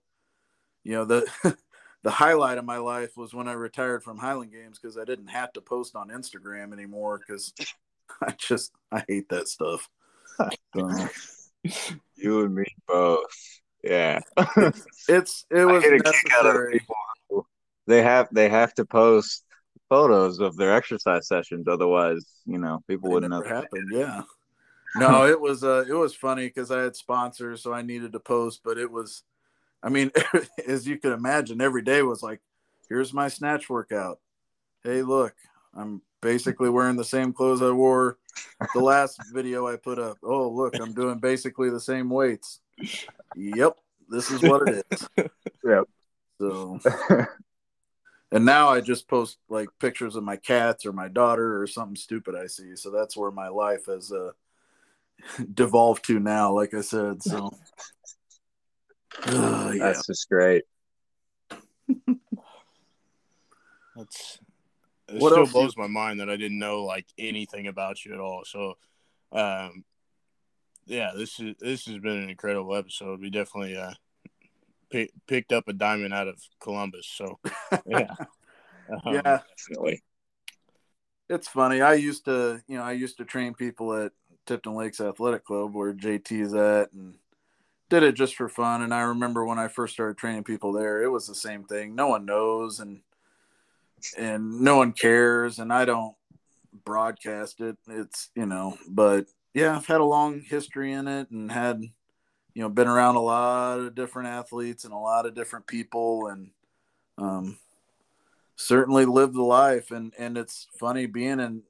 you 0.84 0.92
know 0.92 1.04
the 1.04 1.26
the 2.02 2.10
highlight 2.10 2.58
of 2.58 2.64
my 2.64 2.78
life 2.78 3.16
was 3.16 3.34
when 3.34 3.48
I 3.48 3.52
retired 3.52 4.02
from 4.02 4.18
Highland 4.18 4.52
Games 4.52 4.78
because 4.78 4.96
I 4.96 5.04
didn't 5.04 5.28
have 5.28 5.52
to 5.54 5.60
post 5.60 5.96
on 5.96 6.08
Instagram 6.08 6.72
anymore 6.72 7.18
because 7.18 7.52
I 8.22 8.32
just 8.38 8.72
I 8.92 9.04
hate 9.06 9.28
that 9.30 9.48
stuff. 9.48 9.88
So, 10.74 10.90
you 12.16 12.44
and 12.44 12.54
me 12.54 12.64
both. 12.86 13.26
Yeah, 13.82 14.20
it's 15.08 15.44
it 15.50 15.64
was 15.64 15.84
necessary. 15.84 16.80
They 17.86 18.02
have 18.02 18.28
they 18.32 18.48
have 18.48 18.74
to 18.74 18.84
post 18.84 19.44
photos 19.88 20.40
of 20.40 20.56
their 20.56 20.74
exercise 20.74 21.26
sessions, 21.26 21.66
otherwise, 21.68 22.24
you 22.46 22.58
know, 22.58 22.82
people 22.86 23.10
wouldn't 23.10 23.30
know. 23.30 23.42
Happened, 23.42 23.90
yeah. 23.92 24.22
No, 24.96 25.26
it 25.28 25.40
was 25.40 25.64
uh 25.64 25.84
it 25.88 25.94
was 25.94 26.14
funny 26.14 26.46
because 26.46 26.70
I 26.70 26.82
had 26.82 26.96
sponsors, 26.96 27.62
so 27.62 27.72
I 27.72 27.82
needed 27.82 28.12
to 28.12 28.20
post, 28.20 28.60
but 28.64 28.78
it 28.78 28.90
was 28.90 29.22
I 29.82 29.88
mean, 29.88 30.10
as 30.66 30.86
you 30.86 30.98
can 30.98 31.12
imagine, 31.12 31.60
every 31.60 31.82
day 31.82 32.02
was 32.02 32.22
like, 32.22 32.40
here's 32.88 33.12
my 33.12 33.28
snatch 33.28 33.68
workout. 33.68 34.18
Hey, 34.82 35.02
look, 35.02 35.34
I'm 35.74 36.02
basically 36.20 36.70
wearing 36.70 36.96
the 36.96 37.04
same 37.04 37.32
clothes 37.32 37.62
I 37.62 37.70
wore 37.70 38.18
the 38.74 38.80
last 38.80 39.20
video 39.32 39.66
I 39.66 39.76
put 39.76 39.98
up. 39.98 40.18
Oh, 40.22 40.48
look, 40.48 40.74
I'm 40.80 40.94
doing 40.94 41.18
basically 41.18 41.70
the 41.70 41.80
same 41.80 42.08
weights. 42.10 42.60
Yep, 43.36 43.76
this 44.08 44.30
is 44.30 44.42
what 44.42 44.68
it 44.68 44.86
is. 44.90 45.08
yep. 45.64 45.84
So, 46.40 46.78
and 48.32 48.44
now 48.44 48.68
I 48.68 48.80
just 48.80 49.08
post 49.08 49.38
like 49.48 49.68
pictures 49.80 50.16
of 50.16 50.24
my 50.24 50.36
cats 50.36 50.86
or 50.86 50.92
my 50.92 51.08
daughter 51.08 51.60
or 51.60 51.66
something 51.66 51.96
stupid 51.96 52.34
I 52.34 52.46
see. 52.46 52.76
So 52.76 52.90
that's 52.90 53.16
where 53.16 53.30
my 53.30 53.48
life 53.48 53.86
has 53.86 54.12
uh, 54.12 54.32
devolved 55.54 56.04
to 56.06 56.18
now, 56.18 56.52
like 56.52 56.74
I 56.74 56.82
said. 56.82 57.22
So, 57.22 57.50
Oh, 59.26 59.70
yeah. 59.74 59.84
That's 59.84 60.06
just 60.06 60.28
great. 60.28 60.64
That's 63.96 64.38
it 65.08 65.20
what 65.20 65.32
still 65.32 65.46
blows 65.46 65.74
you... 65.76 65.82
my 65.82 65.88
mind 65.88 66.20
that 66.20 66.30
I 66.30 66.36
didn't 66.36 66.58
know 66.58 66.84
like 66.84 67.06
anything 67.18 67.66
about 67.66 68.04
you 68.04 68.12
at 68.14 68.20
all. 68.20 68.44
So, 68.44 68.74
um, 69.32 69.84
yeah, 70.86 71.12
this 71.16 71.40
is 71.40 71.56
this 71.58 71.86
has 71.86 71.98
been 71.98 72.18
an 72.18 72.30
incredible 72.30 72.76
episode. 72.76 73.20
We 73.20 73.30
definitely 73.30 73.76
uh 73.76 73.94
p- 74.90 75.12
picked 75.26 75.52
up 75.52 75.68
a 75.68 75.72
diamond 75.72 76.14
out 76.14 76.28
of 76.28 76.40
Columbus. 76.60 77.06
So, 77.06 77.38
yeah, 77.86 78.14
um, 78.90 79.14
yeah, 79.14 79.40
definitely. 79.56 80.02
It's 81.28 81.48
funny. 81.48 81.80
I 81.82 81.94
used 81.94 82.24
to, 82.24 82.62
you 82.66 82.78
know, 82.78 82.84
I 82.84 82.92
used 82.92 83.18
to 83.18 83.24
train 83.24 83.54
people 83.54 83.94
at 83.94 84.12
Tipton 84.46 84.74
Lakes 84.74 85.00
Athletic 85.00 85.44
Club 85.44 85.74
where 85.74 85.92
JT 85.92 86.40
is 86.40 86.54
at, 86.54 86.92
and 86.92 87.16
did 87.90 88.02
it 88.02 88.14
just 88.14 88.34
for 88.34 88.48
fun. 88.48 88.82
And 88.82 88.94
I 88.94 89.00
remember 89.00 89.44
when 89.44 89.58
I 89.58 89.68
first 89.68 89.94
started 89.94 90.16
training 90.16 90.44
people 90.44 90.72
there, 90.72 91.02
it 91.02 91.10
was 91.10 91.26
the 91.26 91.34
same 91.34 91.64
thing. 91.64 91.94
No 91.94 92.08
one 92.08 92.24
knows 92.24 92.80
and 92.80 93.00
and 94.16 94.60
no 94.60 94.76
one 94.76 94.92
cares, 94.92 95.58
and 95.58 95.72
I 95.72 95.84
don't 95.84 96.14
broadcast 96.84 97.60
it. 97.60 97.76
It's 97.88 98.30
you 98.34 98.46
know, 98.46 98.76
but 98.88 99.26
yeah, 99.54 99.76
I've 99.76 99.86
had 99.86 100.00
a 100.00 100.04
long 100.04 100.40
history 100.40 100.92
in 100.92 101.08
it 101.08 101.30
and 101.30 101.50
had 101.50 101.82
you 102.54 102.62
know, 102.62 102.68
been 102.68 102.88
around 102.88 103.16
a 103.16 103.20
lot 103.20 103.78
of 103.78 103.94
different 103.94 104.28
athletes 104.28 104.84
and 104.84 104.92
a 104.92 104.98
lot 104.98 105.26
of 105.26 105.34
different 105.34 105.66
people, 105.66 106.28
and 106.28 106.50
um, 107.18 107.58
certainly 108.56 109.04
lived 109.04 109.34
the 109.34 109.42
life. 109.42 109.90
And 109.90 110.12
and 110.18 110.36
it's 110.36 110.66
funny 110.78 111.06
being 111.06 111.40
in, 111.40 111.62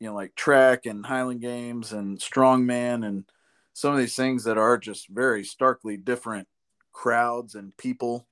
you 0.00 0.08
know, 0.08 0.14
like 0.14 0.34
track 0.34 0.86
and 0.86 1.06
Highland 1.06 1.40
Games 1.40 1.92
and 1.92 2.18
strongman 2.18 3.06
and 3.06 3.24
some 3.72 3.92
of 3.92 3.98
these 3.98 4.16
things 4.16 4.44
that 4.44 4.58
are 4.58 4.76
just 4.76 5.08
very 5.08 5.44
starkly 5.44 5.96
different 5.96 6.48
crowds 6.92 7.54
and 7.54 7.76
people. 7.76 8.26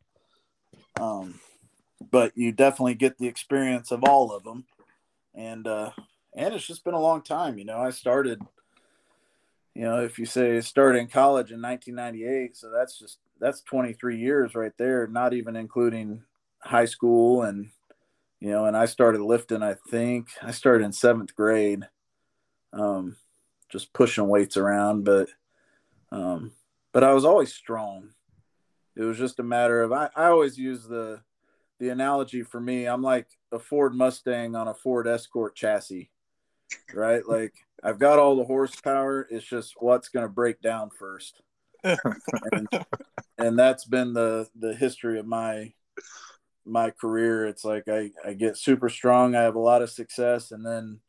Um, 1.01 1.39
but 2.11 2.33
you 2.37 2.53
definitely 2.53 2.95
get 2.95 3.19
the 3.19 3.29
experience 3.29 3.91
of 3.91 4.03
all 4.05 4.33
of 4.33 4.43
them, 4.45 4.65
and 5.35 5.67
uh, 5.67 5.91
and 6.35 6.55
it's 6.55 6.67
just 6.67 6.85
been 6.85 6.95
a 6.95 7.01
long 7.01 7.23
time. 7.23 7.59
You 7.59 7.65
know, 7.65 7.79
I 7.79 7.91
started, 7.91 8.43
you 9.77 9.83
know, 9.83 10.03
if 10.03 10.19
you 10.19 10.25
say 10.25 10.59
started 10.63 11.01
in 11.01 11.09
college 11.09 11.53
in 11.53 11.61
1998, 11.61 12.57
so 12.57 12.71
that's 12.71 12.99
just 12.99 13.19
that's 13.39 13.61
23 13.61 14.19
years 14.19 14.55
right 14.55 14.73
there, 14.79 15.07
not 15.07 15.35
even 15.35 15.55
including 15.55 16.23
high 16.61 16.87
school 16.87 17.43
and 17.43 17.69
you 18.41 18.51
know, 18.51 18.65
and 18.65 18.75
I 18.75 18.87
started 18.87 19.21
lifting. 19.21 19.63
I 19.63 19.75
think 19.75 20.29
I 20.43 20.51
started 20.51 20.85
in 20.85 20.93
seventh 20.93 21.35
grade, 21.35 21.87
um, 22.73 23.17
just 23.69 23.93
pushing 23.93 24.29
weights 24.29 24.57
around, 24.57 25.05
but 25.05 25.29
um, 26.11 26.53
but 26.95 27.05
I 27.05 27.13
was 27.13 27.27
always 27.27 27.53
strong. 27.53 28.11
It 28.97 29.03
was 29.03 29.19
just 29.19 29.41
a 29.41 29.43
matter 29.43 29.83
of 29.83 29.93
I, 29.93 30.09
I 30.17 30.27
always 30.29 30.57
use 30.57 30.85
the 30.85 31.21
the 31.81 31.91
analogy 31.91 32.43
for 32.43 32.61
me. 32.61 32.87
I'm 32.87 33.03
like 33.03 33.27
a 33.53 33.59
Ford 33.59 33.95
Mustang 33.95 34.57
on 34.57 34.69
a 34.69 34.75
Ford 34.75 35.07
Escort 35.07 35.55
chassis 35.55 36.09
right? 36.95 37.27
Like 37.27 37.55
I've 37.83 37.99
got 37.99 38.19
all 38.19 38.37
the 38.37 38.45
horsepower. 38.45 39.27
It's 39.31 39.47
just 39.47 39.75
what's 39.79 40.09
going 40.09 40.25
to 40.25 40.33
break 40.33 40.61
down 40.61 40.91
first. 40.91 41.41
and, 41.85 42.69
and 43.39 43.59
that's 43.59 43.85
been 43.85 44.13
the 44.13 44.49
the 44.59 44.75
history 44.75 45.19
of 45.19 45.27
my 45.27 45.73
my 46.65 46.91
career. 46.91 47.47
It's 47.47 47.65
like 47.65 47.89
I, 47.89 48.11
I 48.25 48.33
get 48.35 48.57
super 48.57 48.89
strong. 48.89 49.35
I 49.35 49.43
have 49.43 49.55
a 49.55 49.61
lot 49.61 49.83
of 49.83 49.91
success 49.91 50.51
and 50.51 50.67
then 50.67 51.01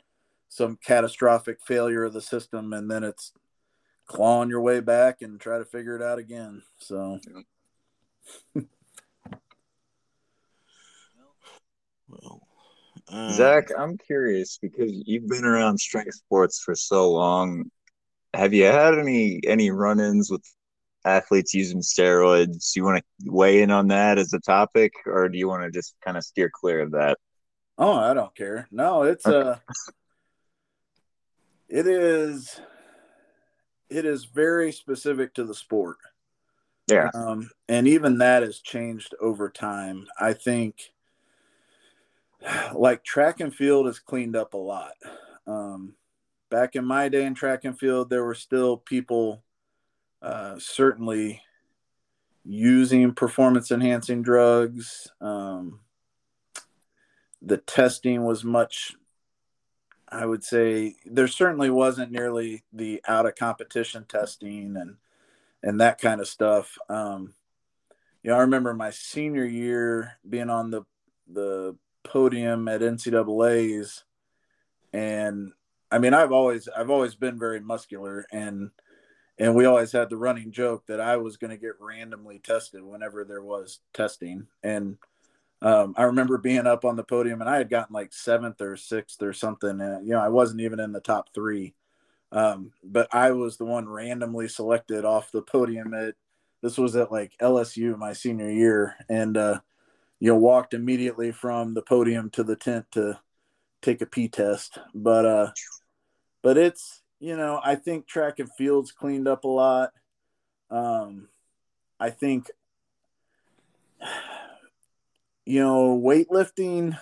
some 0.49 0.78
catastrophic 0.84 1.59
failure 1.65 2.03
of 2.03 2.13
the 2.13 2.22
system. 2.22 2.74
And 2.74 2.89
then 2.89 3.03
it's 3.03 3.34
clawing 4.05 4.49
your 4.49 4.61
way 4.61 4.80
back 4.80 5.22
and 5.22 5.39
try 5.39 5.57
to 5.57 5.65
figure 5.65 5.95
it 5.95 6.01
out 6.01 6.20
again. 6.20 6.61
So, 6.78 7.20
well, 12.07 12.37
um, 13.10 13.32
Zach, 13.32 13.70
I'm 13.78 13.97
curious 13.97 14.58
because 14.62 14.91
you've 15.05 15.28
been 15.28 15.45
around 15.45 15.80
strength 15.80 16.16
sports 16.16 16.62
for 16.64 16.76
so 16.76 17.12
long. 17.12 17.72
Have 18.34 18.53
you 18.53 18.66
had 18.66 18.97
any 18.97 19.39
any 19.45 19.72
run-ins 19.72 20.30
with 20.30 20.43
athletes 21.05 21.53
using 21.53 21.82
steroids? 21.82 22.76
You 22.76 22.84
want 22.84 23.03
to 23.24 23.32
weigh 23.32 23.62
in 23.62 23.72
on 23.72 23.88
that 23.88 24.18
as 24.18 24.34
a 24.34 24.39
topic, 24.39 24.93
or 25.05 25.30
do 25.30 25.38
you 25.38 25.47
want 25.47 25.64
to 25.64 25.72
just 25.72 25.95
kind 26.03 26.18
of 26.18 26.24
steer 26.24 26.51
clear 26.53 26.82
of 26.82 26.91
that? 26.91 27.18
Oh, 27.78 27.93
I 27.93 28.14
don't 28.14 28.36
care. 28.36 28.68
No, 28.72 29.03
it's 29.03 29.26
uh 29.26 29.58
it 31.70 31.88
is 31.88 32.60
it 33.89 34.05
is 34.05 34.26
very 34.26 34.72
specific 34.72 35.34
to 35.36 35.43
the 35.43 35.55
sport. 35.55 35.97
Yeah. 36.88 37.10
Um, 37.14 37.49
and 37.68 37.88
even 37.88 38.18
that 38.20 38.43
has 38.43 38.60
changed 38.60 39.14
over 39.20 39.49
time. 39.49 40.08
I 40.20 40.34
think 40.34 40.93
like 42.74 43.04
track 43.04 43.40
and 43.40 43.54
field 43.54 43.86
has 43.86 44.00
cleaned 44.00 44.36
up 44.36 44.54
a 44.54 44.58
lot. 44.58 44.94
Um, 45.46 45.96
back 46.50 46.76
in 46.76 46.86
my 46.86 47.10
day 47.10 47.26
in 47.26 47.34
track 47.34 47.66
and 47.66 47.78
field, 47.78 48.10
there 48.10 48.24
were 48.24 48.36
still 48.36 48.78
people 48.78 49.44
uh, 50.22 50.56
certainly 50.60 51.42
using 52.44 53.14
performance 53.14 53.72
enhancing 53.72 54.22
drugs. 54.22 55.08
Um, 55.22 55.82
the 57.42 57.58
testing 57.58 58.24
was 58.24 58.44
much, 58.44 58.96
I 60.10 60.26
would 60.26 60.44
say, 60.44 60.96
there 61.06 61.28
certainly 61.28 61.70
wasn't 61.70 62.12
nearly 62.12 62.64
the 62.74 63.02
out 63.08 63.26
of 63.26 63.36
competition 63.36 64.06
testing 64.08 64.76
and 64.78 64.96
and 65.64 65.82
that 65.82 66.00
kind 66.00 66.22
of 66.22 66.28
stuff. 66.28 66.78
Um, 66.88 67.34
you 68.24 68.30
know, 68.30 68.38
I 68.38 68.42
remember 68.42 68.74
my 68.74 68.92
senior 68.92 69.46
year 69.46 70.18
being 70.28 70.50
on 70.50 70.72
the 70.72 70.84
the 71.32 71.76
podium 72.08 72.68
at 72.68 72.82
NCAA's, 72.82 74.03
and 74.93 75.51
I 75.91 75.99
mean, 75.99 76.14
I've 76.14 76.32
always 76.32 76.68
I've 76.68 76.89
always 76.89 77.16
been 77.16 77.39
very 77.39 77.60
muscular, 77.60 78.26
and 78.32 78.72
and 79.38 79.55
we 79.55 79.66
always 79.66 79.91
had 79.91 80.10
the 80.10 80.18
running 80.18 80.51
joke 80.51 80.86
that 80.88 80.99
I 80.99 81.18
was 81.18 81.38
going 81.38 81.51
to 81.51 81.58
get 81.58 81.80
randomly 81.80 82.39
tested 82.39 82.84
whenever 82.84 83.24
there 83.24 83.43
was 83.43 83.80
testing, 83.93 84.47
and 84.64 84.97
um, 85.62 85.95
I 85.97 86.03
remember 86.03 86.38
being 86.38 86.68
up 86.68 86.86
on 86.86 86.95
the 86.95 87.03
podium, 87.03 87.41
and 87.41 87.49
I 87.49 87.58
had 87.58 87.70
gotten 87.70 87.93
like 87.93 88.14
seventh 88.14 88.62
or 88.62 88.78
sixth 88.78 89.22
or 89.22 89.34
something, 89.34 89.82
and 89.82 90.05
you 90.08 90.14
know 90.14 90.20
I 90.20 90.30
wasn't 90.30 90.62
even 90.62 90.80
in 90.80 90.91
the 90.91 90.99
top 90.99 91.34
three, 91.34 91.74
um, 92.32 92.72
but 92.84 93.14
I 93.14 93.32
was 93.32 93.58
the 93.58 93.66
one 93.66 93.88
randomly 93.88 94.47
selected 94.47 95.05
off 95.05 95.32
the 95.32 95.41
podium 95.41 95.93
at 95.93 96.16
this 96.62 96.78
was 96.78 96.95
at 96.95 97.12
like 97.12 97.34
LSU 97.41 97.97
my 97.97 98.14
senior 98.14 98.51
year, 98.51 98.95
and 99.10 99.38
uh, 99.38 99.60
you 100.20 100.32
know, 100.32 100.38
walked 100.38 100.74
immediately 100.74 101.32
from 101.32 101.74
the 101.74 101.82
podium 101.82 102.30
to 102.32 102.43
the 102.43 102.55
tent 102.55 102.86
to 102.91 103.20
take 103.82 104.01
a 104.01 104.05
P 104.05 104.28
test. 104.28 104.78
But 104.93 105.26
uh 105.26 105.51
but 106.41 106.57
it's 106.57 107.01
you 107.20 107.36
know, 107.36 107.59
I 107.63 107.76
think 107.76 108.07
track 108.07 108.39
and 108.39 108.49
fields 108.57 108.91
cleaned 108.91 109.28
up 109.28 109.43
a 109.43 109.47
lot. 109.47 109.91
Um 110.70 111.30
I 111.99 112.09
think 112.09 112.49
you 115.45 115.61
know, 115.61 115.97
weightlifting 115.97 116.97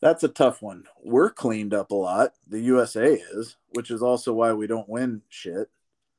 that's 0.00 0.24
a 0.24 0.28
tough 0.28 0.62
one. 0.62 0.84
We're 1.02 1.28
cleaned 1.30 1.74
up 1.74 1.90
a 1.90 1.94
lot. 1.94 2.32
The 2.48 2.60
USA 2.60 3.12
is, 3.32 3.56
which 3.68 3.90
is 3.90 4.02
also 4.02 4.32
why 4.32 4.54
we 4.54 4.66
don't 4.66 4.88
win 4.88 5.22
shit. 5.28 5.68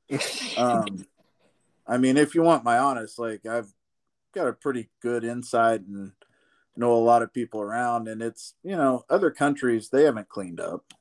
Um 0.58 1.06
I 1.88 1.98
mean, 1.98 2.16
if 2.16 2.36
you 2.36 2.42
want 2.42 2.64
my 2.64 2.78
honest, 2.78 3.20
like 3.20 3.46
I've 3.46 3.74
got 4.34 4.48
a 4.48 4.54
pretty 4.54 4.90
good 5.02 5.24
insight 5.24 5.82
and 5.82 6.14
know 6.82 6.94
a 6.94 6.96
lot 6.96 7.22
of 7.22 7.34
people 7.34 7.62
around 7.62 8.08
and 8.08 8.22
it's 8.22 8.56
you 8.64 8.76
know 8.76 9.06
other 9.10 9.32
countries 9.32 9.90
they 9.90 10.04
haven't 10.04 10.28
cleaned 10.28 10.60
up. 10.60 10.94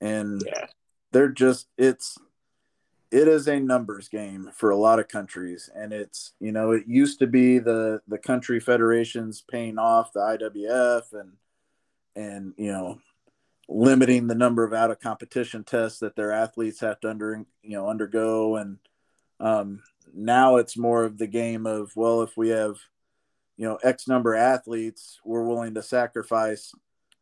And 0.00 0.42
yeah. 0.46 0.66
they're 1.12 1.28
just 1.28 1.68
it's 1.76 2.16
it 3.10 3.26
is 3.26 3.48
a 3.48 3.58
numbers 3.58 4.08
game 4.08 4.50
for 4.54 4.70
a 4.70 4.76
lot 4.76 5.00
of 5.00 5.08
countries. 5.08 5.68
And 5.74 5.92
it's 5.92 6.32
you 6.40 6.52
know 6.52 6.72
it 6.72 6.84
used 6.86 7.18
to 7.18 7.26
be 7.26 7.58
the 7.58 8.00
the 8.08 8.18
country 8.18 8.60
federations 8.60 9.42
paying 9.50 9.78
off 9.78 10.12
the 10.12 10.20
IWF 10.20 11.12
and 11.12 11.32
and 12.16 12.54
you 12.56 12.72
know 12.72 12.98
limiting 13.68 14.26
the 14.26 14.34
number 14.34 14.64
of 14.64 14.72
out 14.72 14.90
of 14.90 15.00
competition 15.00 15.62
tests 15.62 16.00
that 16.00 16.16
their 16.16 16.32
athletes 16.32 16.80
have 16.80 17.00
to 17.00 17.10
under 17.10 17.44
you 17.62 17.76
know 17.76 17.88
undergo. 17.88 18.56
And 18.56 18.78
um 19.40 19.82
now 20.14 20.56
it's 20.56 20.76
more 20.76 21.04
of 21.04 21.18
the 21.18 21.26
game 21.26 21.66
of 21.66 21.94
well 21.96 22.22
if 22.22 22.36
we 22.36 22.48
have 22.48 22.76
you 23.56 23.66
know 23.66 23.78
x 23.82 24.08
number 24.08 24.34
of 24.34 24.40
athletes 24.40 25.20
we're 25.24 25.44
willing 25.44 25.74
to 25.74 25.82
sacrifice 25.82 26.72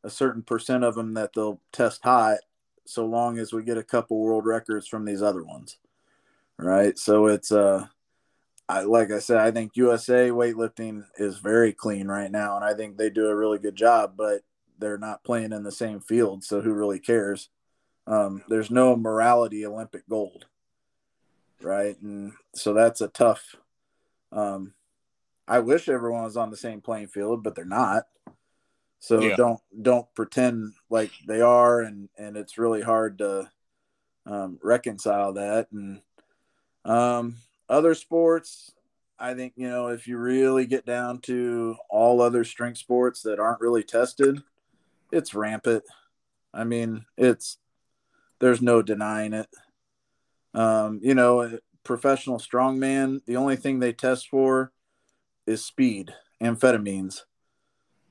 a 0.05 0.11
certain 0.11 0.43
percent 0.43 0.85
of 0.85 0.95
them 0.95 1.15
that 1.15 1.33
they'll 1.35 1.61
test 1.73 2.03
hot 2.03 2.39
so 2.87 3.05
long 3.05 3.39
as 3.39 3.53
we 3.53 3.63
get 3.63 3.79
a 3.79 3.83
couple 3.83 4.19
world 4.19 4.47
records 4.47 4.87
from 4.87 5.05
these 5.05 5.23
other 5.23 5.43
ones 5.43 5.79
right 6.59 6.99
so 6.99 7.27
it's 7.27 7.53
uh 7.53 7.87
I, 8.71 8.83
like 8.83 9.11
I 9.11 9.19
said, 9.19 9.39
I 9.39 9.51
think 9.51 9.77
USA 9.77 10.29
weightlifting 10.29 11.05
is 11.17 11.39
very 11.39 11.73
clean 11.73 12.07
right 12.07 12.31
now, 12.31 12.55
and 12.57 12.65
I 12.65 12.75
think 12.75 12.99
they 12.99 13.09
do 13.09 13.27
a 13.29 13.35
really 13.35 13.59
good 13.59 13.77
job. 13.77 14.13
But 14.15 14.43
they're 14.79 14.99
not 14.99 15.25
playing 15.25 15.53
in 15.53 15.63
the 15.63 15.73
same 15.73 16.01
field, 16.01 16.45
so 16.45 16.61
who 16.61 16.75
really 16.75 16.99
cares? 16.99 17.49
Um, 18.07 18.43
there's 18.49 18.71
no 18.71 18.95
morality 18.95 19.65
Olympic 19.65 20.09
gold 20.09 20.47
right? 21.63 22.01
And 22.01 22.33
so 22.55 22.73
that's 22.73 23.01
a 23.01 23.09
tough. 23.09 23.57
Um, 24.33 24.75
I 25.47 25.61
wish 25.61 25.89
everyone 25.89 26.25
was 26.25 26.37
on 26.37 26.51
the 26.51 26.57
same 26.57 26.81
playing 26.81 27.09
field, 27.09 27.43
but 27.43 27.55
they're 27.55 27.65
not. 27.65 28.05
So 29.01 29.21
yeah. 29.21 29.37
don't 29.37 29.61
don't 29.81 30.13
pretend 30.15 30.75
like 30.91 31.13
they 31.27 31.41
are, 31.41 31.81
and 31.81 32.09
and 32.19 32.37
it's 32.37 32.59
really 32.59 32.83
hard 32.83 33.19
to 33.19 33.51
um, 34.27 34.59
reconcile 34.63 35.33
that. 35.35 35.69
And 35.73 36.03
um, 36.85 37.37
other 37.69 37.95
sports, 37.95 38.73
I 39.19 39.35
think 39.35 39.55
you 39.57 39.69
know 39.69 39.89
if 39.89 40.09
you 40.09 40.19
really 40.19 40.67
get 40.67 40.85
down 40.85 41.21
to 41.23 41.77
all 41.89 42.21
other 42.21 42.45
strength 42.45 42.79
sports 42.79 43.23
that 43.23 43.39
aren't 43.39 43.61
really 43.61 43.85
tested, 43.85 44.43
it's 45.13 45.35
rampant. 45.35 45.85
I 46.53 46.65
mean, 46.65 47.05
it's 47.17 47.59
there's 48.41 48.61
no 48.61 48.83
denying 48.83 49.33
it. 49.33 49.49
Um, 50.55 51.01
you 51.03 51.15
know, 51.15 51.59
professional 51.85 52.39
strongman, 52.39 53.25
the 53.27 53.37
only 53.37 53.57
thing 53.57 53.79
they 53.79 53.93
test 53.93 54.29
for 54.29 54.73
is 55.47 55.65
speed, 55.65 56.13
amphetamines, 56.43 57.23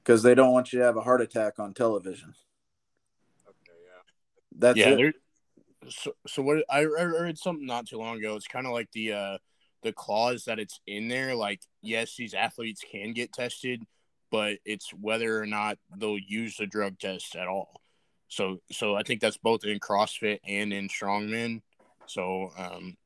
because 0.03 0.23
they 0.23 0.35
don't 0.35 0.51
want 0.51 0.73
you 0.73 0.79
to 0.79 0.85
have 0.85 0.97
a 0.97 1.01
heart 1.01 1.21
attack 1.21 1.59
on 1.59 1.73
television. 1.73 2.33
Okay, 3.47 3.77
yeah. 3.85 4.01
That's 4.57 4.77
yeah, 4.77 5.07
it. 5.07 5.15
So, 5.89 6.13
so 6.25 6.41
what 6.41 6.63
I 6.69 6.83
read 6.83 7.38
something 7.38 7.65
not 7.65 7.88
too 7.88 7.97
long 7.97 8.17
ago. 8.17 8.35
It's 8.35 8.47
kind 8.47 8.65
of 8.65 8.73
like 8.73 8.91
the 8.91 9.13
uh, 9.13 9.38
the 9.83 9.93
clause 9.93 10.45
that 10.45 10.59
it's 10.59 10.79
in 10.88 11.07
there. 11.07 11.35
Like, 11.35 11.61
yes, 11.81 12.15
these 12.15 12.33
athletes 12.33 12.83
can 12.91 13.13
get 13.13 13.33
tested, 13.33 13.83
but 14.31 14.57
it's 14.65 14.91
whether 14.93 15.39
or 15.39 15.45
not 15.45 15.77
they'll 15.95 16.17
use 16.17 16.57
the 16.57 16.67
drug 16.67 16.99
test 16.99 17.35
at 17.35 17.47
all. 17.47 17.81
So, 18.27 18.57
so 18.71 18.95
I 18.95 19.03
think 19.03 19.21
that's 19.21 19.38
both 19.38 19.63
in 19.63 19.79
CrossFit 19.79 20.39
and 20.45 20.73
in 20.73 20.89
strongman. 20.89 21.61
So, 22.07 22.51
um, 22.57 22.97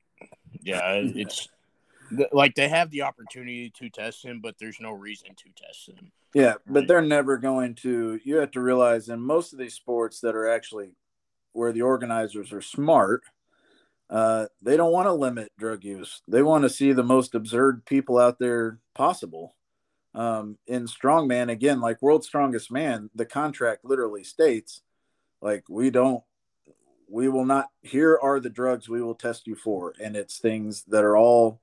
yeah, 0.62 0.94
it's 0.96 1.48
like 2.32 2.56
they 2.56 2.68
have 2.68 2.90
the 2.92 3.04
opportunity 3.04 3.72
to 3.78 3.90
test 3.90 4.24
him, 4.24 4.40
but 4.42 4.56
there's 4.60 4.80
no 4.80 4.92
reason 4.92 5.30
to 5.36 5.50
test 5.56 5.90
him. 5.90 6.12
Yeah, 6.34 6.56
but 6.66 6.88
they're 6.88 7.02
never 7.02 7.38
going 7.38 7.76
to. 7.76 8.20
You 8.24 8.38
have 8.38 8.52
to 8.52 8.62
realize 8.62 9.10
in 9.10 9.20
most 9.20 9.54
of 9.54 9.60
these 9.60 9.74
sports 9.74 10.22
that 10.22 10.36
are 10.36 10.50
actually 10.50 10.92
where 11.54 11.74
the 11.74 11.82
organizers 11.82 12.54
are 12.54 12.62
smart, 12.62 13.24
uh, 14.10 14.46
they 14.62 14.78
don't 14.78 14.94
want 14.94 15.08
to 15.08 15.14
limit 15.14 15.52
drug 15.58 15.84
use. 15.84 16.22
They 16.28 16.42
want 16.42 16.64
to 16.64 16.70
see 16.70 16.94
the 16.94 17.04
most 17.04 17.36
absurd 17.36 17.86
people 17.86 18.18
out 18.18 18.40
there 18.40 18.80
possible. 18.94 19.56
Um, 20.14 20.58
in 20.68 20.88
strongman, 20.88 21.50
again, 21.50 21.80
like 21.80 22.02
World's 22.02 22.28
Strongest 22.28 22.72
Man, 22.72 23.10
the 23.16 23.26
contract 23.26 23.86
literally 23.86 24.24
states, 24.26 24.82
like, 25.42 25.64
we 25.70 25.90
don't, 25.90 26.24
we 27.12 27.28
will 27.28 27.46
not, 27.46 27.70
here 27.82 28.18
are 28.22 28.40
the 28.40 28.50
drugs 28.50 28.88
we 28.88 29.02
will 29.02 29.16
test 29.16 29.46
you 29.46 29.56
for. 29.56 29.94
And 30.02 30.16
it's 30.16 30.38
things 30.38 30.84
that 30.86 31.04
are 31.04 31.18
all 31.18 31.60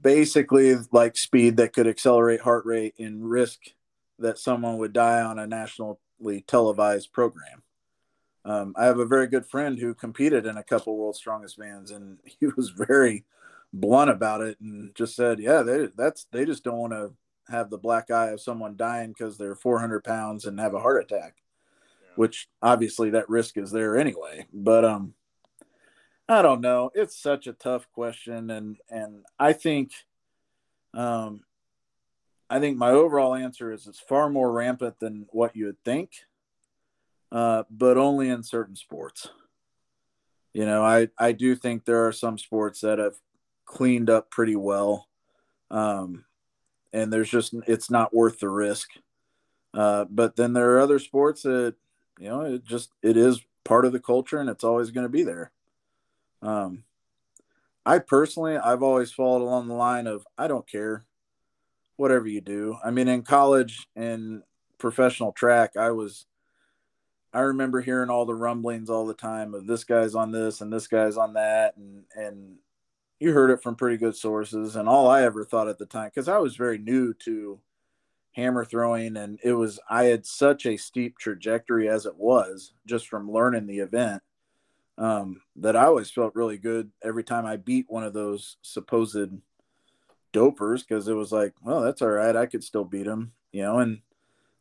basically 0.00 0.76
like 0.92 1.16
speed 1.16 1.56
that 1.56 1.72
could 1.72 1.86
accelerate 1.86 2.40
heart 2.40 2.64
rate 2.64 2.94
and 2.98 3.28
risk 3.28 3.60
that 4.18 4.38
someone 4.38 4.78
would 4.78 4.92
die 4.92 5.22
on 5.22 5.38
a 5.38 5.46
nationally 5.46 6.44
televised 6.46 7.12
program. 7.12 7.62
Um, 8.44 8.74
I 8.76 8.84
have 8.86 8.98
a 8.98 9.06
very 9.06 9.26
good 9.26 9.46
friend 9.46 9.78
who 9.78 9.94
competed 9.94 10.46
in 10.46 10.56
a 10.56 10.62
couple 10.62 10.96
World's 10.96 11.18
Strongest 11.18 11.58
Mans, 11.58 11.90
and 11.90 12.18
he 12.24 12.46
was 12.56 12.70
very 12.70 13.24
blunt 13.72 14.10
about 14.10 14.40
it 14.40 14.58
and 14.60 14.94
just 14.94 15.14
said, 15.14 15.40
"Yeah, 15.40 15.62
they 15.62 15.88
that's 15.96 16.26
they 16.32 16.44
just 16.44 16.64
don't 16.64 16.78
want 16.78 16.92
to 16.92 17.12
have 17.48 17.70
the 17.70 17.78
black 17.78 18.10
eye 18.10 18.28
of 18.28 18.40
someone 18.40 18.76
dying 18.76 19.08
because 19.10 19.36
they're 19.36 19.54
400 19.54 20.04
pounds 20.04 20.46
and 20.46 20.58
have 20.58 20.74
a 20.74 20.80
heart 20.80 21.02
attack." 21.02 21.36
Which 22.16 22.48
obviously 22.62 23.10
that 23.10 23.28
risk 23.28 23.56
is 23.56 23.70
there 23.70 23.96
anyway. 23.96 24.46
But 24.52 24.84
um, 24.84 25.14
I 26.30 26.42
don't 26.42 26.60
know. 26.60 26.92
It's 26.94 27.20
such 27.20 27.48
a 27.48 27.52
tough 27.52 27.90
question, 27.92 28.50
and 28.50 28.76
and 28.88 29.24
I 29.36 29.52
think, 29.52 29.90
um, 30.94 31.42
I 32.48 32.60
think 32.60 32.78
my 32.78 32.90
overall 32.90 33.34
answer 33.34 33.72
is 33.72 33.88
it's 33.88 33.98
far 33.98 34.30
more 34.30 34.52
rampant 34.52 35.00
than 35.00 35.26
what 35.30 35.56
you 35.56 35.66
would 35.66 35.82
think, 35.84 36.12
uh, 37.32 37.64
but 37.68 37.98
only 37.98 38.28
in 38.28 38.44
certain 38.44 38.76
sports. 38.76 39.28
You 40.52 40.66
know, 40.66 40.84
I 40.84 41.08
I 41.18 41.32
do 41.32 41.56
think 41.56 41.84
there 41.84 42.06
are 42.06 42.12
some 42.12 42.38
sports 42.38 42.80
that 42.82 43.00
have 43.00 43.16
cleaned 43.64 44.08
up 44.08 44.30
pretty 44.30 44.56
well, 44.56 45.08
um, 45.70 46.24
and 46.92 47.12
there's 47.12 47.30
just 47.30 47.54
it's 47.66 47.90
not 47.90 48.14
worth 48.14 48.38
the 48.38 48.48
risk. 48.48 48.90
Uh, 49.74 50.04
but 50.08 50.36
then 50.36 50.52
there 50.52 50.76
are 50.76 50.80
other 50.80 51.00
sports 51.00 51.42
that 51.42 51.74
you 52.20 52.28
know 52.28 52.42
it 52.42 52.64
just 52.64 52.90
it 53.02 53.16
is 53.16 53.40
part 53.64 53.84
of 53.84 53.92
the 53.92 54.00
culture 54.00 54.38
and 54.38 54.50
it's 54.50 54.64
always 54.64 54.90
going 54.90 55.04
to 55.06 55.12
be 55.12 55.22
there. 55.22 55.50
Um, 56.42 56.84
I 57.84 57.98
personally, 57.98 58.56
I've 58.56 58.82
always 58.82 59.10
followed 59.10 59.42
along 59.42 59.68
the 59.68 59.74
line 59.74 60.06
of 60.06 60.26
I 60.36 60.46
don't 60.46 60.68
care, 60.68 61.04
whatever 61.96 62.28
you 62.28 62.40
do. 62.40 62.76
I 62.84 62.90
mean, 62.90 63.08
in 63.08 63.22
college 63.22 63.88
and 63.96 64.42
professional 64.78 65.32
track, 65.32 65.76
I 65.76 65.90
was, 65.90 66.26
I 67.32 67.40
remember 67.40 67.80
hearing 67.80 68.10
all 68.10 68.26
the 68.26 68.34
rumblings 68.34 68.90
all 68.90 69.06
the 69.06 69.14
time 69.14 69.54
of 69.54 69.66
this 69.66 69.84
guy's 69.84 70.14
on 70.14 70.30
this 70.30 70.60
and 70.60 70.72
this 70.72 70.86
guy's 70.86 71.16
on 71.16 71.34
that, 71.34 71.76
and 71.76 72.04
and 72.14 72.56
you 73.18 73.32
heard 73.32 73.50
it 73.50 73.62
from 73.62 73.76
pretty 73.76 73.96
good 73.96 74.16
sources. 74.16 74.76
And 74.76 74.88
all 74.88 75.08
I 75.08 75.22
ever 75.22 75.44
thought 75.44 75.68
at 75.68 75.78
the 75.78 75.86
time, 75.86 76.10
because 76.14 76.28
I 76.28 76.38
was 76.38 76.56
very 76.56 76.78
new 76.78 77.14
to 77.24 77.60
hammer 78.32 78.64
throwing, 78.64 79.16
and 79.16 79.38
it 79.42 79.52
was 79.52 79.80
I 79.88 80.04
had 80.04 80.26
such 80.26 80.66
a 80.66 80.76
steep 80.76 81.18
trajectory 81.18 81.88
as 81.88 82.06
it 82.06 82.16
was 82.16 82.72
just 82.86 83.08
from 83.08 83.30
learning 83.30 83.66
the 83.66 83.80
event 83.80 84.22
um, 84.98 85.40
that 85.56 85.76
I 85.76 85.86
always 85.86 86.10
felt 86.10 86.34
really 86.34 86.58
good 86.58 86.90
every 87.02 87.24
time 87.24 87.46
I 87.46 87.56
beat 87.56 87.86
one 87.88 88.04
of 88.04 88.12
those 88.12 88.58
supposed 88.62 89.30
dopers 90.32 90.80
because 90.86 91.08
it 91.08 91.14
was 91.14 91.32
like, 91.32 91.54
well, 91.62 91.80
that's 91.80 92.02
all 92.02 92.10
right. 92.10 92.36
I 92.36 92.46
could 92.46 92.62
still 92.62 92.84
beat 92.84 93.06
him, 93.06 93.32
you 93.50 93.62
know. 93.62 93.78
And 93.78 94.00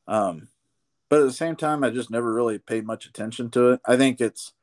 um, 0.07 0.47
but 1.09 1.19
at 1.19 1.25
the 1.25 1.33
same 1.33 1.55
time, 1.55 1.83
I 1.83 1.89
just 1.89 2.09
never 2.09 2.33
really 2.33 2.59
paid 2.59 2.85
much 2.85 3.05
attention 3.05 3.49
to 3.51 3.71
it. 3.71 3.81
I 3.85 3.97
think 3.97 4.21
it's, 4.21 4.53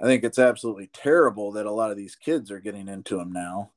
I 0.00 0.04
think 0.04 0.24
it's 0.24 0.38
absolutely 0.38 0.88
terrible 0.92 1.52
that 1.52 1.66
a 1.66 1.70
lot 1.70 1.90
of 1.90 1.96
these 1.96 2.16
kids 2.16 2.50
are 2.50 2.60
getting 2.60 2.88
into 2.88 3.16
them 3.16 3.30
now, 3.30 3.70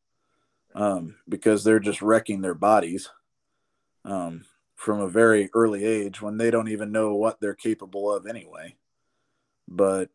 um, 0.74 1.16
because 1.28 1.64
they're 1.64 1.80
just 1.80 2.02
wrecking 2.02 2.42
their 2.42 2.54
bodies, 2.54 3.10
um, 4.04 4.46
from 4.76 5.00
a 5.00 5.08
very 5.08 5.50
early 5.54 5.86
age 5.86 6.22
when 6.22 6.38
they 6.38 6.52
don't 6.52 6.68
even 6.68 6.92
know 6.92 7.16
what 7.16 7.40
they're 7.40 7.56
capable 7.56 8.14
of 8.14 8.28
anyway. 8.28 8.76
But 9.68 10.10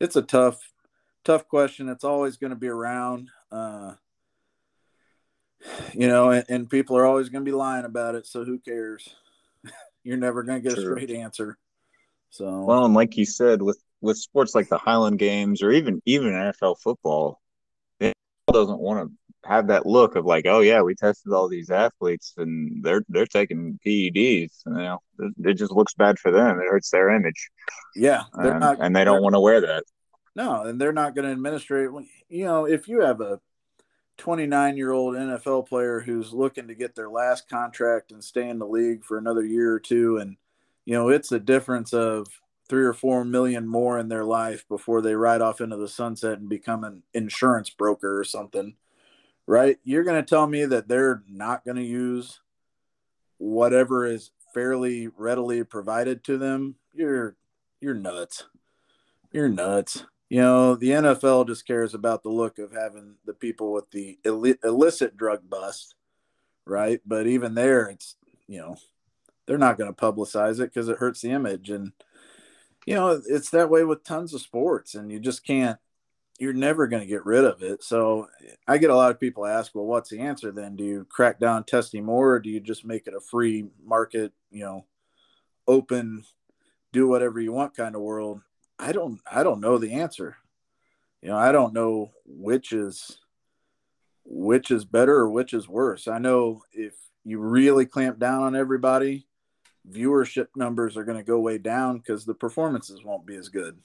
it's 0.00 0.16
a 0.16 0.22
tough, 0.22 0.60
tough 1.24 1.48
question. 1.48 1.88
It's 1.88 2.04
always 2.04 2.36
going 2.36 2.50
to 2.50 2.56
be 2.56 2.68
around. 2.68 3.30
Uh, 3.50 3.94
you 5.94 6.08
know, 6.08 6.30
and, 6.30 6.44
and, 6.48 6.70
people 6.70 6.96
are 6.98 7.06
always 7.06 7.28
going 7.28 7.44
to 7.44 7.50
be 7.50 7.56
lying 7.56 7.84
about 7.84 8.14
it. 8.14 8.26
So 8.26 8.44
who 8.44 8.58
cares? 8.58 9.08
You're 10.04 10.18
never 10.18 10.42
going 10.42 10.62
to 10.62 10.68
get 10.68 10.76
True. 10.76 10.92
a 10.92 11.00
straight 11.00 11.10
answer. 11.10 11.56
So 12.30 12.64
well, 12.64 12.84
and 12.84 12.94
like 12.94 13.16
you 13.16 13.24
said, 13.24 13.62
with 13.62 13.78
with 14.00 14.18
sports 14.18 14.54
like 14.54 14.68
the 14.68 14.78
Highland 14.78 15.18
Games 15.18 15.62
or 15.62 15.70
even 15.70 16.02
even 16.04 16.32
NFL 16.32 16.78
football, 16.80 17.40
it 17.98 18.12
doesn't 18.52 18.78
want 18.78 19.08
to 19.08 19.16
have 19.46 19.68
that 19.68 19.86
look 19.86 20.16
of 20.16 20.24
like, 20.24 20.46
oh 20.46 20.60
yeah, 20.60 20.82
we 20.82 20.94
tested 20.94 21.32
all 21.32 21.48
these 21.48 21.70
athletes 21.70 22.34
and 22.36 22.82
they're 22.84 23.02
they're 23.08 23.26
taking 23.26 23.78
PEDs. 23.84 24.52
You 24.66 24.72
know, 24.72 24.98
it 25.44 25.54
just 25.54 25.72
looks 25.72 25.94
bad 25.94 26.18
for 26.18 26.30
them. 26.30 26.60
It 26.60 26.68
hurts 26.68 26.90
their 26.90 27.10
image. 27.10 27.50
Yeah, 27.94 28.22
and, 28.34 28.60
not, 28.60 28.78
and 28.80 28.94
they 28.94 29.04
don't 29.04 29.22
want 29.22 29.34
to 29.34 29.40
wear 29.40 29.60
that. 29.60 29.84
No, 30.34 30.62
and 30.62 30.80
they're 30.80 30.92
not 30.92 31.14
going 31.14 31.24
to 31.24 31.32
administrate. 31.32 31.90
You 32.28 32.44
know, 32.44 32.66
if 32.66 32.88
you 32.88 33.00
have 33.00 33.20
a 33.20 33.40
29 34.18 34.76
year 34.76 34.92
old 34.92 35.14
NFL 35.14 35.68
player 35.68 36.00
who's 36.00 36.32
looking 36.32 36.68
to 36.68 36.74
get 36.74 36.94
their 36.94 37.08
last 37.08 37.48
contract 37.48 38.12
and 38.12 38.22
stay 38.22 38.48
in 38.48 38.58
the 38.58 38.66
league 38.66 39.04
for 39.04 39.18
another 39.18 39.44
year 39.44 39.72
or 39.72 39.80
two, 39.80 40.18
and 40.18 40.36
you 40.84 40.94
know, 40.94 41.08
it's 41.08 41.32
a 41.32 41.40
difference 41.40 41.92
of 41.92 42.26
three 42.68 42.84
or 42.84 42.92
four 42.92 43.24
million 43.24 43.66
more 43.66 43.98
in 43.98 44.08
their 44.08 44.24
life 44.24 44.66
before 44.68 45.00
they 45.00 45.14
ride 45.14 45.40
off 45.40 45.60
into 45.60 45.76
the 45.76 45.88
sunset 45.88 46.38
and 46.38 46.48
become 46.48 46.84
an 46.84 47.02
insurance 47.14 47.70
broker 47.70 48.18
or 48.18 48.24
something, 48.24 48.74
right? 49.46 49.78
You're 49.84 50.04
going 50.04 50.22
to 50.22 50.28
tell 50.28 50.46
me 50.46 50.64
that 50.64 50.88
they're 50.88 51.22
not 51.28 51.64
going 51.64 51.76
to 51.76 51.82
use 51.82 52.40
whatever 53.38 54.06
is 54.06 54.30
fairly 54.54 55.08
readily 55.16 55.62
provided 55.64 56.24
to 56.24 56.38
them. 56.38 56.76
You're 56.94 57.36
you're 57.80 57.94
nuts. 57.94 58.44
You're 59.32 59.48
nuts. 59.48 60.04
You 60.28 60.40
know, 60.40 60.74
the 60.74 60.90
NFL 60.90 61.46
just 61.46 61.66
cares 61.66 61.94
about 61.94 62.22
the 62.22 62.30
look 62.30 62.58
of 62.58 62.72
having 62.72 63.14
the 63.24 63.34
people 63.34 63.72
with 63.72 63.90
the 63.90 64.18
illicit 64.24 65.16
drug 65.16 65.48
bust, 65.48 65.94
right? 66.64 67.00
But 67.06 67.28
even 67.28 67.54
there, 67.54 67.86
it's, 67.88 68.16
you 68.48 68.58
know, 68.58 68.76
they're 69.46 69.58
not 69.58 69.78
going 69.78 69.92
to 69.92 70.00
publicize 70.00 70.58
it 70.58 70.72
because 70.72 70.88
it 70.88 70.98
hurts 70.98 71.20
the 71.20 71.30
image. 71.30 71.70
And, 71.70 71.92
you 72.86 72.94
know, 72.94 73.22
it's 73.26 73.50
that 73.50 73.70
way 73.70 73.84
with 73.84 74.02
tons 74.02 74.34
of 74.34 74.40
sports, 74.40 74.96
and 74.96 75.12
you 75.12 75.20
just 75.20 75.46
can't, 75.46 75.78
you're 76.38 76.52
never 76.52 76.86
going 76.86 77.02
to 77.02 77.08
get 77.08 77.24
rid 77.24 77.44
of 77.44 77.62
it. 77.62 77.82
So 77.82 78.28
I 78.68 78.78
get 78.78 78.90
a 78.90 78.96
lot 78.96 79.10
of 79.10 79.20
people 79.20 79.46
ask, 79.46 79.74
well, 79.74 79.86
what's 79.86 80.10
the 80.10 80.20
answer 80.20 80.52
then? 80.52 80.76
Do 80.76 80.84
you 80.84 81.06
crack 81.08 81.40
down 81.40 81.64
testing 81.64 82.04
more, 82.04 82.34
or 82.34 82.40
do 82.40 82.50
you 82.50 82.60
just 82.60 82.84
make 82.84 83.06
it 83.06 83.14
a 83.14 83.20
free 83.20 83.66
market, 83.84 84.32
you 84.50 84.64
know, 84.64 84.84
open, 85.66 86.24
do 86.92 87.08
whatever 87.08 87.40
you 87.40 87.52
want 87.52 87.76
kind 87.76 87.94
of 87.94 88.02
world? 88.02 88.40
I 88.78 88.92
don't 88.92 89.20
I 89.30 89.42
don't 89.42 89.60
know 89.60 89.78
the 89.78 89.94
answer. 89.94 90.36
You 91.22 91.30
know, 91.30 91.38
I 91.38 91.52
don't 91.52 91.72
know 91.72 92.12
which 92.26 92.72
is 92.72 93.18
which 94.24 94.70
is 94.70 94.84
better 94.84 95.14
or 95.14 95.30
which 95.30 95.54
is 95.54 95.68
worse. 95.68 96.08
I 96.08 96.18
know 96.18 96.62
if 96.72 96.94
you 97.24 97.38
really 97.38 97.86
clamp 97.86 98.18
down 98.18 98.42
on 98.42 98.56
everybody, 98.56 99.26
viewership 99.90 100.48
numbers 100.54 100.96
are 100.96 101.04
going 101.04 101.18
to 101.18 101.24
go 101.24 101.40
way 101.40 101.58
down 101.58 101.98
because 101.98 102.24
the 102.24 102.34
performances 102.34 103.02
won't 103.04 103.26
be 103.26 103.36
as 103.36 103.48
good. 103.48 103.78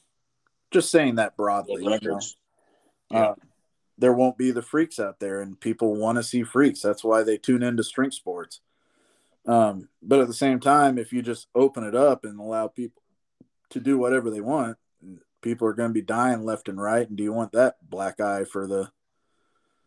Just 0.71 0.91
saying 0.91 1.15
that 1.15 1.37
broadly. 1.37 1.83
You 1.83 1.99
know? 2.01 2.19
Yeah. 3.11 3.19
uh, 3.21 3.35
there 3.97 4.13
won't 4.13 4.37
be 4.37 4.51
the 4.51 4.61
freaks 4.61 4.99
out 4.99 5.19
there, 5.19 5.41
and 5.41 5.59
people 5.59 5.95
want 5.95 6.17
to 6.17 6.23
see 6.23 6.43
freaks. 6.43 6.81
That's 6.81 7.03
why 7.03 7.23
they 7.23 7.37
tune 7.37 7.63
into 7.63 7.83
strength 7.83 8.15
sports. 8.15 8.61
Um, 9.45 9.89
but 10.01 10.19
at 10.19 10.27
the 10.27 10.33
same 10.33 10.59
time, 10.59 10.97
if 10.97 11.13
you 11.13 11.21
just 11.21 11.47
open 11.55 11.83
it 11.83 11.95
up 11.95 12.25
and 12.25 12.39
allow 12.39 12.67
people 12.67 13.01
to 13.69 13.79
do 13.79 13.97
whatever 13.97 14.29
they 14.29 14.41
want, 14.41 14.77
people 15.41 15.67
are 15.67 15.73
going 15.73 15.89
to 15.89 15.93
be 15.93 16.01
dying 16.01 16.43
left 16.43 16.69
and 16.69 16.81
right. 16.81 17.07
And 17.07 17.17
do 17.17 17.23
you 17.23 17.33
want 17.33 17.51
that 17.53 17.75
black 17.87 18.19
eye 18.19 18.43
for 18.43 18.67
the? 18.67 18.91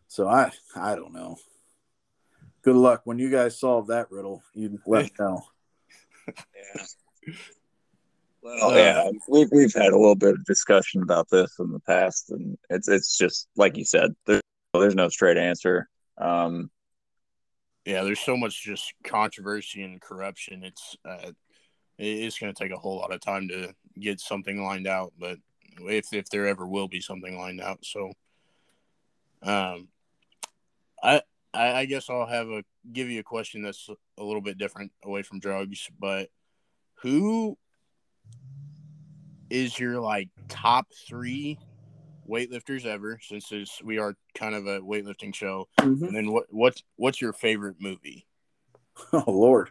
So 0.08 0.28
I 0.28 0.52
I 0.76 0.94
don't 0.94 1.12
know. 1.12 1.36
Good 2.62 2.76
luck 2.76 3.02
when 3.04 3.18
you 3.18 3.30
guys 3.30 3.58
solve 3.58 3.88
that 3.88 4.10
riddle. 4.10 4.42
You 4.54 4.78
let 4.86 5.04
me 5.04 5.10
know. 5.18 5.42
yeah. 6.28 6.84
Well, 8.44 8.72
uh, 8.72 8.76
yeah, 8.76 9.10
we've 9.26 9.48
we've 9.52 9.72
had 9.72 9.94
a 9.94 9.98
little 9.98 10.14
bit 10.14 10.34
of 10.34 10.44
discussion 10.44 11.02
about 11.02 11.30
this 11.30 11.58
in 11.58 11.72
the 11.72 11.80
past, 11.80 12.28
and 12.28 12.58
it's 12.68 12.88
it's 12.88 13.16
just 13.16 13.48
like 13.56 13.78
you 13.78 13.86
said, 13.86 14.14
there's 14.26 14.42
there's 14.74 14.94
no 14.94 15.08
straight 15.08 15.38
answer. 15.38 15.88
Um, 16.18 16.70
yeah, 17.86 18.02
there's 18.02 18.20
so 18.20 18.36
much 18.36 18.62
just 18.62 18.92
controversy 19.02 19.82
and 19.82 19.98
corruption. 19.98 20.62
It's 20.62 20.94
uh, 21.08 21.32
it's 21.98 22.38
going 22.38 22.52
to 22.52 22.62
take 22.62 22.70
a 22.70 22.78
whole 22.78 22.98
lot 22.98 23.14
of 23.14 23.20
time 23.22 23.48
to 23.48 23.74
get 23.98 24.20
something 24.20 24.62
lined 24.62 24.86
out, 24.86 25.14
but 25.18 25.38
if 25.80 26.12
if 26.12 26.28
there 26.28 26.46
ever 26.46 26.66
will 26.66 26.86
be 26.86 27.00
something 27.00 27.38
lined 27.38 27.62
out, 27.62 27.82
so 27.82 28.12
um, 29.42 29.88
I 31.02 31.22
I 31.54 31.86
guess 31.86 32.10
I'll 32.10 32.26
have 32.26 32.50
a 32.50 32.62
give 32.92 33.08
you 33.08 33.20
a 33.20 33.24
question 33.24 33.62
that's 33.62 33.88
a 34.18 34.22
little 34.22 34.42
bit 34.42 34.58
different 34.58 34.92
away 35.02 35.22
from 35.22 35.40
drugs, 35.40 35.88
but 35.98 36.28
who 36.96 37.56
is 39.50 39.78
your 39.78 40.00
like 40.00 40.28
top 40.48 40.86
three 41.08 41.58
weightlifters 42.28 42.86
ever? 42.86 43.18
Since 43.22 43.48
this, 43.48 43.80
we 43.82 43.98
are 43.98 44.16
kind 44.34 44.54
of 44.54 44.66
a 44.66 44.80
weightlifting 44.80 45.34
show, 45.34 45.68
mm-hmm. 45.78 46.04
and 46.04 46.16
then 46.16 46.32
what 46.32 46.46
what 46.50 46.80
what's 46.96 47.20
your 47.20 47.32
favorite 47.32 47.76
movie? 47.80 48.26
Oh 49.12 49.24
Lord! 49.26 49.70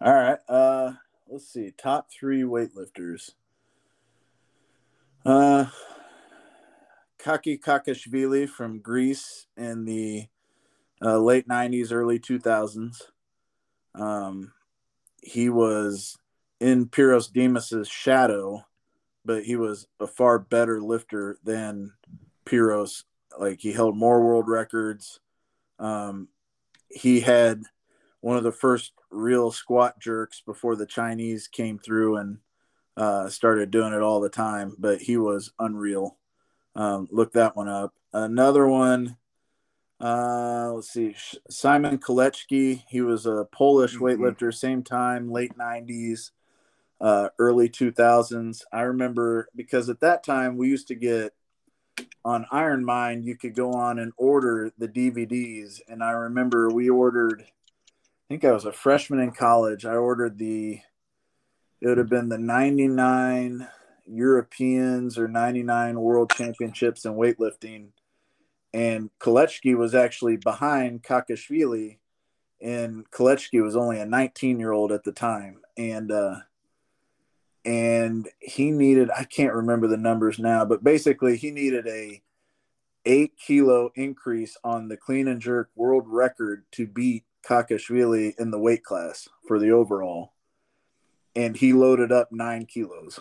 All 0.00 0.14
right, 0.14 0.38
uh, 0.48 0.92
let's 1.28 1.52
see. 1.52 1.72
Top 1.76 2.08
three 2.10 2.42
weightlifters. 2.42 3.32
Uh, 5.26 5.66
Kakhi 7.18 7.60
Kakhiashvili 7.60 8.48
from 8.48 8.78
Greece 8.78 9.46
in 9.56 9.84
the 9.84 10.26
uh, 11.02 11.18
late 11.18 11.48
'90s, 11.48 11.92
early 11.92 12.20
2000s. 12.20 13.02
Um, 13.94 14.52
he 15.22 15.48
was 15.48 16.16
in 16.60 16.86
Pyrros 16.86 17.28
Dimas's 17.32 17.88
shadow, 17.88 18.64
but 19.24 19.44
he 19.44 19.56
was 19.56 19.86
a 19.98 20.06
far 20.06 20.38
better 20.38 20.80
lifter 20.80 21.38
than 21.44 21.92
Pyrros. 22.44 23.04
Like 23.38 23.60
he 23.60 23.72
held 23.72 23.96
more 23.96 24.24
world 24.24 24.48
records. 24.48 25.20
Um, 25.78 26.28
he 26.88 27.20
had 27.20 27.62
one 28.20 28.36
of 28.36 28.44
the 28.44 28.52
first 28.52 28.92
real 29.10 29.50
squat 29.50 29.98
jerks 30.00 30.42
before 30.44 30.76
the 30.76 30.86
Chinese 30.86 31.48
came 31.48 31.78
through 31.78 32.16
and 32.16 32.38
uh, 32.96 33.28
started 33.28 33.70
doing 33.70 33.92
it 33.92 34.02
all 34.02 34.20
the 34.20 34.28
time. 34.28 34.74
But 34.78 35.00
he 35.00 35.16
was 35.16 35.52
unreal. 35.58 36.18
Um, 36.74 37.08
look 37.10 37.32
that 37.32 37.56
one 37.56 37.68
up. 37.68 37.94
Another 38.12 38.66
one 38.66 39.16
uh, 40.00 40.72
let's 40.74 40.90
see, 40.90 41.14
Simon 41.50 41.98
Kolecki. 41.98 42.82
He 42.88 43.02
was 43.02 43.26
a 43.26 43.46
Polish 43.52 43.96
mm-hmm. 43.96 44.04
weightlifter, 44.04 44.52
same 44.52 44.82
time, 44.82 45.30
late 45.30 45.56
'90s, 45.58 46.30
uh, 47.00 47.28
early 47.38 47.68
2000s. 47.68 48.62
I 48.72 48.82
remember 48.82 49.48
because 49.54 49.88
at 49.88 50.00
that 50.00 50.24
time 50.24 50.56
we 50.56 50.68
used 50.68 50.88
to 50.88 50.94
get 50.94 51.32
on 52.24 52.46
IronMind. 52.52 53.24
You 53.24 53.36
could 53.36 53.54
go 53.54 53.72
on 53.72 53.98
and 53.98 54.12
order 54.16 54.72
the 54.78 54.88
DVDs, 54.88 55.80
and 55.88 56.02
I 56.02 56.10
remember 56.10 56.70
we 56.70 56.88
ordered. 56.88 57.42
I 57.42 58.28
think 58.28 58.44
I 58.44 58.52
was 58.52 58.64
a 58.64 58.72
freshman 58.72 59.20
in 59.20 59.32
college. 59.32 59.84
I 59.84 59.94
ordered 59.94 60.38
the. 60.38 60.80
It 61.80 61.88
would 61.88 61.98
have 61.98 62.10
been 62.10 62.28
the 62.28 62.38
'99 62.38 63.66
Europeans 64.06 65.18
or 65.18 65.28
'99 65.28 66.00
World 66.00 66.32
Championships 66.34 67.04
in 67.04 67.14
weightlifting 67.14 67.88
and 68.72 69.10
Kolecki 69.18 69.76
was 69.76 69.94
actually 69.94 70.36
behind 70.36 71.02
Kakhiashvili, 71.02 71.98
and 72.60 73.10
Kolecki 73.10 73.62
was 73.62 73.76
only 73.76 73.98
a 73.98 74.06
19 74.06 74.60
year 74.60 74.72
old 74.72 74.92
at 74.92 75.04
the 75.04 75.12
time, 75.12 75.60
and 75.76 76.12
uh, 76.12 76.36
and 77.64 78.28
he 78.38 78.70
needed 78.70 79.10
I 79.16 79.24
can't 79.24 79.54
remember 79.54 79.86
the 79.86 79.96
numbers 79.96 80.38
now, 80.38 80.64
but 80.64 80.84
basically 80.84 81.36
he 81.36 81.50
needed 81.50 81.86
a 81.86 82.22
eight 83.04 83.32
kilo 83.38 83.90
increase 83.94 84.56
on 84.62 84.88
the 84.88 84.96
clean 84.96 85.28
and 85.28 85.40
jerk 85.40 85.70
world 85.74 86.04
record 86.06 86.64
to 86.72 86.86
beat 86.86 87.24
Kakhiashvili 87.48 88.34
in 88.38 88.50
the 88.50 88.58
weight 88.58 88.84
class 88.84 89.28
for 89.48 89.58
the 89.58 89.70
overall, 89.70 90.32
and 91.34 91.56
he 91.56 91.72
loaded 91.72 92.12
up 92.12 92.30
nine 92.32 92.66
kilos 92.66 93.20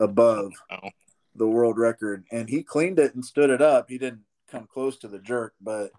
above. 0.00 0.52
Oh. 0.70 0.90
The 1.34 1.48
world 1.48 1.78
record, 1.78 2.24
and 2.30 2.50
he 2.50 2.62
cleaned 2.62 2.98
it 2.98 3.14
and 3.14 3.24
stood 3.24 3.48
it 3.48 3.62
up. 3.62 3.88
He 3.88 3.96
didn't 3.96 4.24
come 4.50 4.68
close 4.70 4.98
to 4.98 5.08
the 5.08 5.18
jerk, 5.18 5.54
but 5.62 5.90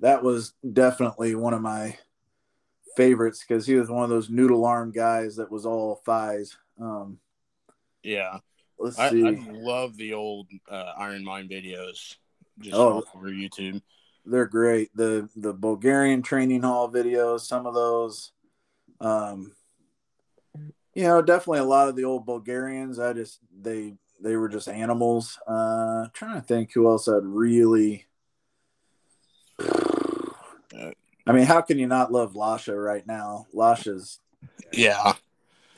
that 0.00 0.22
was 0.22 0.54
definitely 0.72 1.34
one 1.34 1.52
of 1.52 1.60
my 1.60 1.98
favorites 2.98 3.44
because 3.46 3.64
he 3.64 3.76
was 3.76 3.88
one 3.88 4.02
of 4.02 4.10
those 4.10 4.28
noodle 4.28 4.64
arm 4.64 4.90
guys 4.90 5.36
that 5.36 5.50
was 5.50 5.64
all 5.64 6.02
thighs. 6.04 6.58
Um, 6.80 7.18
yeah, 8.02 8.38
let's 8.76 8.98
I, 8.98 9.10
see. 9.10 9.24
I 9.24 9.38
love 9.50 9.96
the 9.96 10.14
old 10.14 10.48
uh, 10.68 10.92
IronMind 11.00 11.48
videos 11.48 12.16
just 12.58 12.74
oh, 12.74 13.04
over 13.14 13.28
YouTube. 13.28 13.80
They're 14.26 14.46
great. 14.46 14.90
The 14.96 15.28
the 15.36 15.54
Bulgarian 15.54 16.22
training 16.22 16.62
hall 16.62 16.90
videos, 16.90 17.40
some 17.42 17.66
of 17.66 17.74
those. 17.74 18.32
Um, 19.00 19.52
you 20.92 21.04
know, 21.04 21.22
definitely 21.22 21.60
a 21.60 21.64
lot 21.64 21.88
of 21.88 21.94
the 21.94 22.04
old 22.04 22.26
Bulgarians. 22.26 22.98
I 22.98 23.12
just 23.12 23.38
they 23.56 23.94
they 24.20 24.34
were 24.34 24.48
just 24.48 24.68
animals. 24.68 25.38
Uh, 25.46 26.08
trying 26.12 26.34
to 26.34 26.46
think 26.46 26.72
who 26.72 26.88
else 26.88 27.06
I'd 27.06 27.22
really. 27.22 28.07
I 31.28 31.32
mean, 31.32 31.44
how 31.44 31.60
can 31.60 31.78
you 31.78 31.86
not 31.86 32.10
love 32.10 32.32
Lasha 32.32 32.82
right 32.82 33.06
now? 33.06 33.46
Lasha's, 33.54 34.20
yeah, 34.72 35.12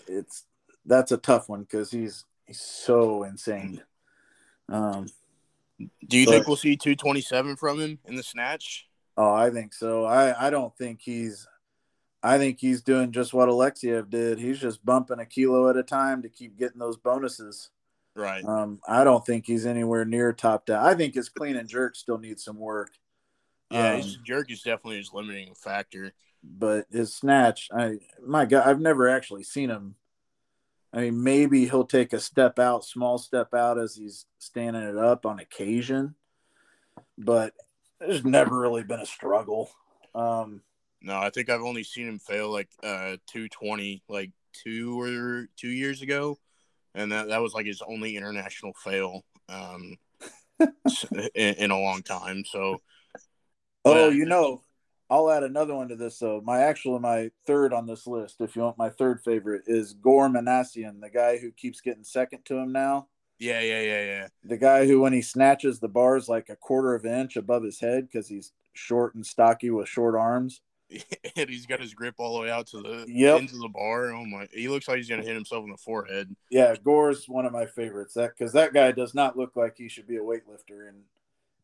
it's 0.07 0.45
that's 0.87 1.11
a 1.11 1.17
tough 1.17 1.49
one 1.49 1.63
because 1.63 1.91
he's 1.91 2.25
he's 2.47 2.61
so 2.61 3.25
insane. 3.25 3.83
Um, 4.69 5.07
do 6.07 6.19
you 6.19 6.27
but, 6.27 6.33
think 6.33 6.47
we'll 6.47 6.57
see 6.57 6.77
227 6.77 7.57
from 7.57 7.81
him 7.81 7.99
in 8.07 8.15
the 8.15 8.23
snatch? 8.23 8.87
Oh, 9.17 9.33
I 9.33 9.51
think 9.51 9.75
so. 9.75 10.05
I 10.05 10.47
I 10.47 10.51
don't 10.51 10.77
think 10.77 11.01
he's. 11.03 11.49
I 12.23 12.37
think 12.37 12.61
he's 12.61 12.83
doing 12.83 13.13
just 13.13 13.33
what 13.33 13.49
Alexiev 13.49 14.11
did. 14.11 14.39
He's 14.39 14.61
just 14.61 14.85
bumping 14.85 15.21
a 15.21 15.27
kilo 15.27 15.71
at 15.71 15.79
a 15.79 15.83
time 15.83 16.21
to 16.23 16.29
keep 16.29 16.59
getting 16.59 16.79
those 16.79 16.99
bonuses. 16.99 17.71
Right. 18.15 18.45
Um, 18.45 18.81
I 18.87 19.05
don't 19.05 19.25
think 19.25 19.47
he's 19.47 19.65
anywhere 19.65 20.05
near 20.05 20.35
top 20.35 20.67
down. 20.67 20.85
I 20.85 20.95
think 20.95 21.15
his 21.15 21.31
clean 21.31 21.57
and 21.57 21.67
jerk 21.67 21.97
still 21.97 22.19
needs 22.19 22.45
some 22.45 22.59
work. 22.59 22.91
Yeah, 23.71 23.93
um, 23.93 23.97
his 23.97 24.17
jerk 24.17 24.51
is 24.51 24.63
definitely 24.63 24.99
his 24.99 25.13
limiting 25.13 25.55
factor. 25.55 26.13
But 26.43 26.87
his 26.91 27.15
snatch, 27.15 27.69
I 27.73 27.99
my 28.25 28.47
God, 28.47 28.67
I've 28.67 28.81
never 28.81 29.09
actually 29.09 29.45
seen 29.45 29.71
him. 29.71 29.97
I 30.93 31.03
mean, 31.03 31.23
maybe 31.23 31.67
he'll 31.67 31.87
take 31.87 32.13
a 32.13 32.21
step 32.21 32.59
out, 32.59 32.85
small 32.85 33.19
step 33.19 33.55
out 33.55 33.79
as 33.79 33.95
he's 33.95 34.27
standing 34.39 34.83
it 34.83 34.97
up 34.97 35.25
on 35.25 35.39
occasion, 35.39 36.17
but 37.17 37.53
there's 38.01 38.25
never 38.25 38.59
really 38.59 38.83
been 38.83 38.99
a 38.99 39.07
struggle. 39.07 39.71
Um, 40.15 40.63
no, 41.01 41.17
I 41.17 41.31
think 41.31 41.49
I've 41.49 41.61
only 41.61 41.85
seen 41.85 42.09
him 42.09 42.19
fail 42.19 42.51
like 42.51 42.69
uh 42.83 43.17
220 43.29 44.03
like 44.09 44.33
two 44.53 45.01
or 45.01 45.49
two 45.57 45.69
years 45.69 46.03
ago 46.03 46.39
and 46.95 47.13
that 47.13 47.29
that 47.29 47.41
was 47.41 47.55
like 47.55 47.67
his 47.67 47.83
only 47.87 48.17
international 48.17 48.73
fail 48.75 49.25
um, 49.49 49.97
in, 51.35 51.55
in, 51.55 51.71
a 51.71 51.79
long 51.79 52.03
time. 52.03 52.45
So, 52.45 52.81
oh, 53.85 54.09
you 54.11 54.25
know, 54.25 54.63
I'll 55.09 55.31
add 55.31 55.43
another 55.43 55.75
one 55.75 55.89
to 55.89 55.97
this. 55.97 56.19
So, 56.19 56.41
my 56.45 56.61
actual 56.61 56.99
my 56.99 57.31
third 57.47 57.73
on 57.73 57.87
this 57.87 58.07
list, 58.07 58.41
if 58.41 58.55
you 58.57 58.63
want 58.63 58.79
my 58.79 58.91
third 58.91 59.21
favorite, 59.23 59.63
is 59.67 59.95
Gor 59.95 60.29
Minasyan, 60.29 61.01
the 61.01 61.11
guy 61.11 61.39
who 61.39 61.51
keeps 61.51 61.81
getting 61.81 62.05
second 62.05 62.45
to 62.47 62.59
him 62.59 62.73
now. 62.73 63.09
Yeah, 63.39 63.61
yeah, 63.61 63.81
yeah, 63.81 64.05
yeah. 64.05 64.27
The 64.45 64.59
guy 64.59 64.87
who, 64.87 65.01
when 65.01 65.15
he 65.15 65.23
snatches 65.23 65.81
the 65.81 65.89
bars 65.89 66.29
like 66.29 66.51
a 66.51 66.57
quarter 66.57 66.95
of 66.95 67.07
an 67.07 67.21
inch 67.21 67.37
above 67.37 67.65
his 67.65 67.81
head 67.81 68.07
because 68.07 68.29
he's 68.29 68.53
short 68.75 69.15
and 69.15 69.25
stocky 69.25 69.71
with 69.71 69.89
short 69.89 70.15
arms. 70.15 70.61
and 71.37 71.49
he's 71.49 71.67
got 71.67 71.81
his 71.81 71.95
grip 71.95 72.17
all 72.19 72.35
the 72.35 72.43
way 72.43 72.51
out 72.51 72.67
to 72.67 72.83
the 72.83 73.05
yep. 73.09 73.41
into 73.41 73.57
the 73.57 73.69
bar. 73.69 74.13
Oh 74.13 74.25
my! 74.25 74.49
He 74.53 74.69
looks 74.69 74.89
like 74.89 74.97
he's 74.97 75.09
gonna 75.09 75.23
hit 75.23 75.35
himself 75.35 75.65
in 75.65 75.71
the 75.71 75.77
forehead. 75.77 76.35
Yeah, 76.51 76.75
Gor's 76.83 77.29
one 77.29 77.47
of 77.47 77.53
my 77.53 77.67
favorites. 77.67 78.15
That 78.15 78.33
because 78.37 78.53
that 78.55 78.75
guy 78.75 78.91
does 78.93 79.15
not 79.15 79.37
look 79.37 79.55
like 79.55 79.75
he 79.77 79.89
should 79.89 80.09
be 80.09 80.17
a 80.17 80.21
weightlifter. 80.21 80.89
And 80.89 81.03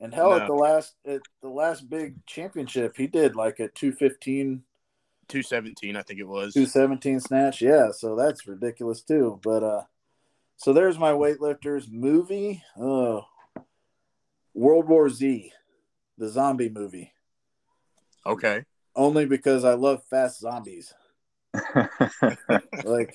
and 0.01 0.14
hell, 0.14 0.30
no. 0.30 0.36
at 0.36 0.47
the 0.47 0.55
last 0.55 0.94
at 1.07 1.22
the 1.42 1.49
last 1.49 1.88
big 1.88 2.24
championship, 2.26 2.97
he 2.97 3.07
did 3.07 3.36
like 3.36 3.61
a 3.61 3.68
two 3.68 3.92
fifteen. 3.92 4.62
217 5.28 5.97
i 5.97 6.03
think 6.03 6.20
it 6.20 6.28
was 6.28 6.55
217 6.55 7.18
snatch 7.18 7.61
yeah 7.61 7.90
so 7.90 8.14
that's 8.14 8.47
ridiculous 8.47 9.03
too 9.03 9.40
but 9.42 9.61
uh 9.61 9.82
so 10.57 10.72
there's 10.72 11.01
my 11.01 11.11
weightlifters 11.11 11.90
movie 11.90 12.62
oh 12.78 13.24
world 14.55 14.86
war 14.86 15.09
z 15.11 15.51
the 16.16 16.28
zombie 16.28 16.68
movie 16.68 17.12
okay 18.24 18.62
only 18.97 19.26
because 19.26 19.64
I 19.64 19.74
love 19.74 20.03
fast 20.11 20.40
zombies. 20.40 20.92
like, 22.84 23.14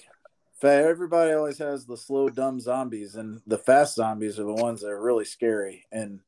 everybody 0.63 1.31
always 1.33 1.57
has 1.57 1.85
the 1.85 1.97
slow, 1.97 2.29
dumb 2.29 2.59
zombies, 2.59 3.15
and 3.15 3.41
the 3.47 3.57
fast 3.57 3.95
zombies 3.95 4.39
are 4.39 4.45
the 4.45 4.53
ones 4.53 4.81
that 4.81 4.89
are 4.89 5.01
really 5.01 5.25
scary. 5.25 5.85
And 5.91 6.19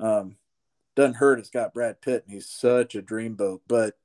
um, 0.00 0.36
doesn't 0.96 1.14
hurt. 1.14 1.38
It's 1.38 1.50
got 1.50 1.74
Brad 1.74 2.00
Pitt, 2.00 2.24
and 2.26 2.34
he's 2.34 2.48
such 2.48 2.94
a 2.94 3.02
dreamboat. 3.02 3.60
But 3.68 3.96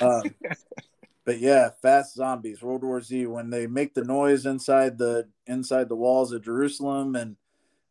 um, 0.00 0.34
but 1.24 1.38
yeah, 1.38 1.70
fast 1.82 2.14
zombies, 2.14 2.62
World 2.62 2.82
War 2.82 3.00
Z, 3.00 3.26
when 3.26 3.50
they 3.50 3.66
make 3.66 3.94
the 3.94 4.04
noise 4.04 4.46
inside 4.46 4.98
the 4.98 5.28
inside 5.46 5.88
the 5.88 5.96
walls 5.96 6.32
of 6.32 6.44
Jerusalem 6.44 7.14
and 7.14 7.36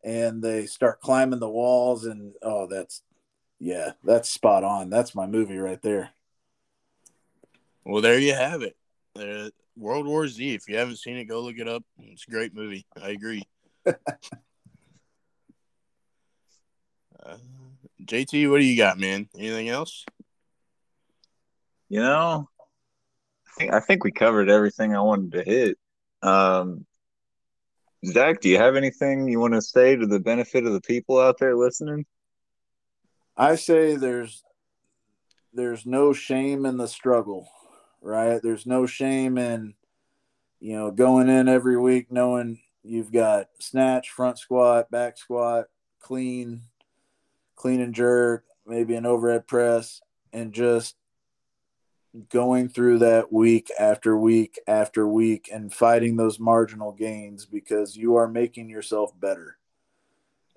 and 0.03 0.41
they 0.41 0.65
start 0.65 1.01
climbing 1.01 1.39
the 1.39 1.49
walls 1.49 2.05
and 2.05 2.33
oh 2.41 2.67
that's 2.67 3.01
yeah, 3.59 3.91
that's 4.03 4.29
spot 4.29 4.63
on. 4.63 4.89
That's 4.89 5.13
my 5.13 5.27
movie 5.27 5.57
right 5.57 5.81
there. 5.81 6.11
Well, 7.83 8.01
there 8.01 8.19
you 8.19 8.33
have 8.33 8.61
it. 8.61 8.75
Uh, 9.17 9.49
World 9.75 10.07
War 10.07 10.27
Z. 10.27 10.53
If 10.53 10.67
you 10.69 10.77
haven't 10.77 10.97
seen 10.97 11.17
it, 11.17 11.25
go 11.25 11.41
look 11.41 11.57
it 11.57 11.67
up. 11.67 11.83
It's 11.99 12.25
a 12.27 12.31
great 12.31 12.53
movie. 12.53 12.85
I 13.01 13.09
agree. 13.09 13.43
uh, 17.25 17.37
JT, 18.03 18.49
what 18.49 18.59
do 18.59 18.65
you 18.65 18.77
got, 18.77 18.97
man? 18.97 19.29
Anything 19.37 19.69
else? 19.69 20.05
You 21.89 22.01
know, 22.01 22.47
I 23.47 23.51
think, 23.57 23.73
I 23.73 23.79
think 23.79 24.03
we 24.03 24.11
covered 24.11 24.49
everything 24.49 24.95
I 24.95 25.01
wanted 25.01 25.31
to 25.33 25.43
hit. 25.43 25.77
Um, 26.21 26.85
Zach, 28.05 28.41
do 28.41 28.49
you 28.49 28.57
have 28.57 28.75
anything 28.75 29.27
you 29.27 29.39
want 29.39 29.55
to 29.55 29.61
say 29.61 29.95
to 29.95 30.05
the 30.05 30.19
benefit 30.19 30.65
of 30.65 30.73
the 30.73 30.81
people 30.81 31.19
out 31.19 31.37
there 31.39 31.57
listening? 31.57 32.05
I 33.35 33.55
say 33.55 33.95
there's 33.95 34.43
there's 35.53 35.85
no 35.85 36.13
shame 36.13 36.65
in 36.65 36.77
the 36.77 36.87
struggle, 36.87 37.49
right? 38.01 38.41
There's 38.41 38.65
no 38.65 38.85
shame 38.85 39.37
in 39.37 39.73
you 40.59 40.75
know 40.75 40.91
going 40.91 41.27
in 41.27 41.47
every 41.47 41.77
week 41.77 42.11
knowing 42.11 42.59
you've 42.83 43.11
got 43.11 43.47
snatch, 43.59 44.09
front 44.11 44.37
squat, 44.37 44.91
back 44.91 45.17
squat, 45.17 45.65
clean, 45.99 46.61
clean 47.59 47.81
and 47.81 47.93
jerk, 47.93 48.45
maybe 48.65 48.95
an 48.95 49.05
overhead 49.05 49.45
press, 49.45 50.01
and 50.31 50.53
just 50.53 50.95
going 52.29 52.69
through 52.69 52.99
that 52.99 53.31
week 53.31 53.69
after 53.77 54.17
week 54.17 54.59
after 54.65 55.07
week 55.07 55.49
and 55.53 55.71
fighting 55.71 56.15
those 56.15 56.39
marginal 56.39 56.91
gains 56.91 57.45
because 57.45 57.95
you 57.95 58.15
are 58.15 58.27
making 58.27 58.69
yourself 58.69 59.11
better. 59.19 59.57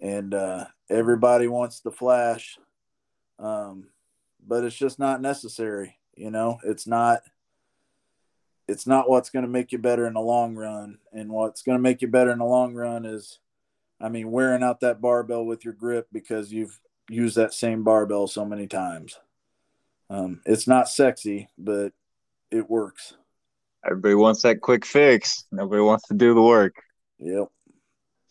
And 0.01 0.33
uh, 0.33 0.67
everybody 0.89 1.49
wants 1.49 1.81
the 1.81 1.91
flash, 1.91 2.59
um, 3.39 3.89
but 4.47 4.65
it's 4.65 4.77
just 4.77 4.99
not 4.99 5.21
necessary. 5.21 5.99
You 6.15 6.31
know, 6.31 6.59
it's 6.65 6.87
not. 6.87 7.21
It's 8.69 8.87
not 8.87 9.11
what's 9.11 9.29
going 9.29 9.45
to 9.45 9.51
make 9.51 9.73
you 9.73 9.79
better 9.79 10.07
in 10.07 10.15
the 10.15 10.21
long 10.21 10.55
run. 10.55 10.99
And 11.13 11.31
what's 11.31 11.63
going 11.63 11.77
to 11.77 11.83
make 11.83 12.01
you 12.01 12.09
better 12.09 12.31
in 12.31 12.39
the 12.39 12.45
long 12.45 12.75
run 12.75 13.05
is, 13.05 13.41
I 14.01 14.09
mean, 14.09 14.31
wearing 14.31 14.63
out 14.63 14.81
that 14.81 15.01
barbell 15.01 15.45
with 15.45 15.65
your 15.65 15.75
grip 15.75 16.07
because 16.13 16.53
you've 16.53 16.81
used 17.13 17.37
that 17.37 17.55
same 17.55 17.85
barbell 17.85 18.27
so 18.27 18.45
many 18.45 18.67
times. 18.67 19.19
Um, 20.11 20.41
it's 20.45 20.67
not 20.67 20.89
sexy, 20.89 21.49
but 21.57 21.93
it 22.51 22.69
works. 22.69 23.15
Everybody 23.85 24.15
wants 24.15 24.43
that 24.43 24.61
quick 24.61 24.85
fix. 24.85 25.45
Nobody 25.51 25.83
wants 25.83 26.07
to 26.09 26.15
do 26.15 26.35
the 26.35 26.43
work. 26.43 26.75
Yep. 27.19 27.49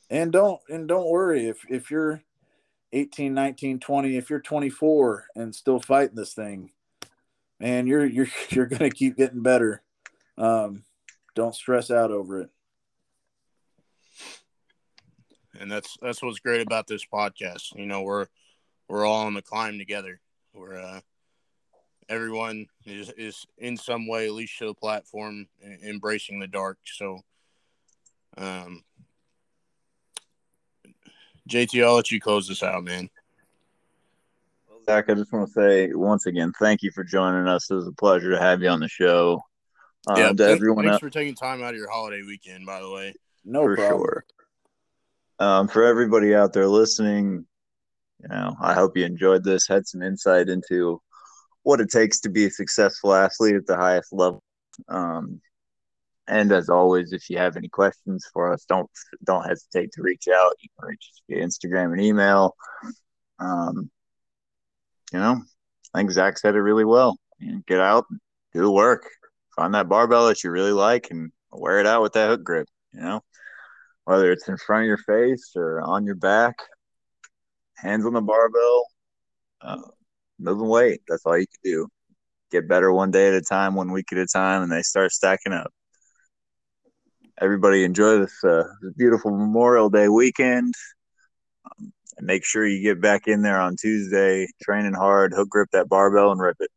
And 0.09 0.31
don't 0.31 0.59
and 0.69 0.87
don't 0.87 1.09
worry 1.09 1.47
if 1.47 1.65
if 1.69 1.89
you're 1.89 2.21
18, 2.93 3.33
19, 3.33 3.79
20, 3.79 4.17
if 4.17 4.29
you're 4.29 4.41
24 4.41 5.27
and 5.35 5.55
still 5.55 5.79
fighting 5.79 6.15
this 6.15 6.33
thing, 6.33 6.71
man, 7.59 7.87
you're 7.87 8.05
you're 8.05 8.27
you're 8.49 8.65
going 8.65 8.89
to 8.89 8.95
keep 8.95 9.17
getting 9.17 9.41
better. 9.41 9.81
Um, 10.37 10.83
don't 11.35 11.55
stress 11.55 11.89
out 11.89 12.11
over 12.11 12.41
it. 12.41 12.49
And 15.59 15.71
that's 15.71 15.97
that's 16.01 16.21
what's 16.21 16.39
great 16.39 16.61
about 16.61 16.87
this 16.87 17.05
podcast. 17.05 17.75
You 17.75 17.85
know, 17.85 18.01
we're 18.01 18.27
we're 18.91 19.05
all 19.05 19.25
on 19.25 19.33
the 19.33 19.41
climb 19.41 19.77
together. 19.77 20.19
We're 20.53 20.77
uh 20.77 20.99
everyone 22.09 22.67
is, 22.85 23.09
is 23.17 23.45
in 23.57 23.77
some 23.77 24.05
way, 24.05 24.27
at 24.27 24.33
least 24.33 24.57
to 24.59 24.65
the 24.65 24.73
platform, 24.73 25.47
embracing 25.81 26.39
the 26.39 26.47
dark. 26.47 26.77
So, 26.83 27.21
um, 28.37 28.83
JT, 31.49 31.81
I'll 31.85 31.95
let 31.95 32.11
you 32.11 32.19
close 32.19 32.49
this 32.49 32.63
out, 32.63 32.83
man. 32.83 33.09
Well, 34.67 34.79
Zach, 34.85 35.09
I 35.09 35.13
just 35.13 35.31
want 35.31 35.47
to 35.47 35.53
say 35.53 35.93
once 35.93 36.25
again, 36.25 36.51
thank 36.59 36.83
you 36.83 36.91
for 36.91 37.05
joining 37.05 37.47
us. 37.47 37.71
It 37.71 37.75
was 37.75 37.87
a 37.87 37.93
pleasure 37.93 38.31
to 38.31 38.39
have 38.39 38.61
you 38.61 38.67
on 38.67 38.81
the 38.81 38.89
show. 38.89 39.41
Um, 40.07 40.17
yeah, 40.17 40.33
to 40.33 40.43
everyone 40.43 40.83
thanks 40.83 40.95
else, 40.95 40.99
for 40.99 41.09
taking 41.09 41.35
time 41.35 41.63
out 41.63 41.69
of 41.69 41.77
your 41.77 41.89
holiday 41.89 42.23
weekend, 42.23 42.65
by 42.65 42.81
the 42.81 42.89
way. 42.89 43.13
No 43.45 43.63
for 43.63 43.75
problem. 43.75 43.99
sure. 43.99 44.25
Um, 45.39 45.67
for 45.69 45.85
everybody 45.85 46.35
out 46.35 46.51
there 46.51 46.67
listening, 46.67 47.45
you 48.21 48.27
know, 48.29 48.55
I 48.61 48.73
hope 48.73 48.97
you 48.97 49.05
enjoyed 49.05 49.43
this, 49.43 49.67
had 49.67 49.87
some 49.87 50.01
insight 50.01 50.49
into 50.49 51.01
what 51.63 51.81
it 51.81 51.89
takes 51.89 52.19
to 52.21 52.29
be 52.29 52.45
a 52.45 52.49
successful 52.49 53.13
athlete 53.13 53.55
at 53.55 53.65
the 53.65 53.77
highest 53.77 54.13
level. 54.13 54.43
Um, 54.89 55.41
and 56.27 56.51
as 56.51 56.69
always, 56.69 57.13
if 57.13 57.29
you 57.29 57.37
have 57.37 57.57
any 57.57 57.67
questions 57.67 58.25
for 58.31 58.53
us, 58.53 58.63
don't 58.65 58.89
don't 59.23 59.47
hesitate 59.47 59.91
to 59.93 60.01
reach 60.01 60.27
out. 60.33 60.53
You 60.61 60.69
can 60.79 60.89
reach 60.89 61.09
us 61.11 61.21
via 61.27 61.45
Instagram 61.45 61.93
and 61.93 62.01
email. 62.01 62.55
Um, 63.39 63.89
you 65.11 65.19
know, 65.19 65.41
I 65.93 65.97
think 65.97 66.11
Zach 66.11 66.37
said 66.37 66.55
it 66.55 66.61
really 66.61 66.85
well. 66.85 67.17
You 67.39 67.53
know, 67.53 67.61
get 67.67 67.81
out, 67.81 68.05
do 68.53 68.61
the 68.61 68.71
work, 68.71 69.09
find 69.55 69.73
that 69.73 69.89
barbell 69.89 70.27
that 70.27 70.43
you 70.43 70.51
really 70.51 70.71
like, 70.71 71.09
and 71.11 71.31
wear 71.51 71.79
it 71.79 71.87
out 71.87 72.01
with 72.01 72.13
that 72.13 72.29
hook 72.29 72.43
grip. 72.43 72.67
You 72.93 73.01
know, 73.01 73.21
whether 74.05 74.31
it's 74.31 74.47
in 74.47 74.57
front 74.57 74.83
of 74.83 74.87
your 74.87 74.97
face 74.97 75.51
or 75.55 75.81
on 75.81 76.05
your 76.05 76.15
back, 76.15 76.55
hands 77.81 78.05
on 78.05 78.13
the 78.13 78.21
barbell, 78.21 78.85
uh, 79.61 79.81
moving 80.39 80.67
weight. 80.67 81.01
That's 81.07 81.25
all 81.25 81.37
you 81.37 81.47
can 81.47 81.71
do. 81.71 81.87
Get 82.51 82.67
better 82.67 82.91
one 82.91 83.11
day 83.11 83.29
at 83.29 83.33
a 83.33 83.41
time, 83.41 83.75
one 83.75 83.91
week 83.91 84.11
at 84.11 84.17
a 84.17 84.27
time, 84.27 84.63
and 84.63 84.71
they 84.71 84.81
start 84.81 85.11
stacking 85.11 85.53
up. 85.53 85.71
Everybody 87.39 87.83
enjoy 87.83 88.19
this, 88.19 88.43
uh, 88.43 88.63
this 88.81 88.93
beautiful 88.93 89.31
Memorial 89.31 89.89
Day 89.89 90.09
weekend. 90.09 90.73
Um, 91.65 91.91
and 92.17 92.27
make 92.27 92.45
sure 92.45 92.67
you 92.67 92.83
get 92.83 93.01
back 93.01 93.27
in 93.27 93.41
there 93.41 93.59
on 93.59 93.77
Tuesday, 93.77 94.47
training 94.61 94.93
hard, 94.93 95.33
hook 95.33 95.49
grip 95.49 95.69
that 95.71 95.89
barbell, 95.89 96.31
and 96.31 96.41
rip 96.41 96.57
it. 96.59 96.69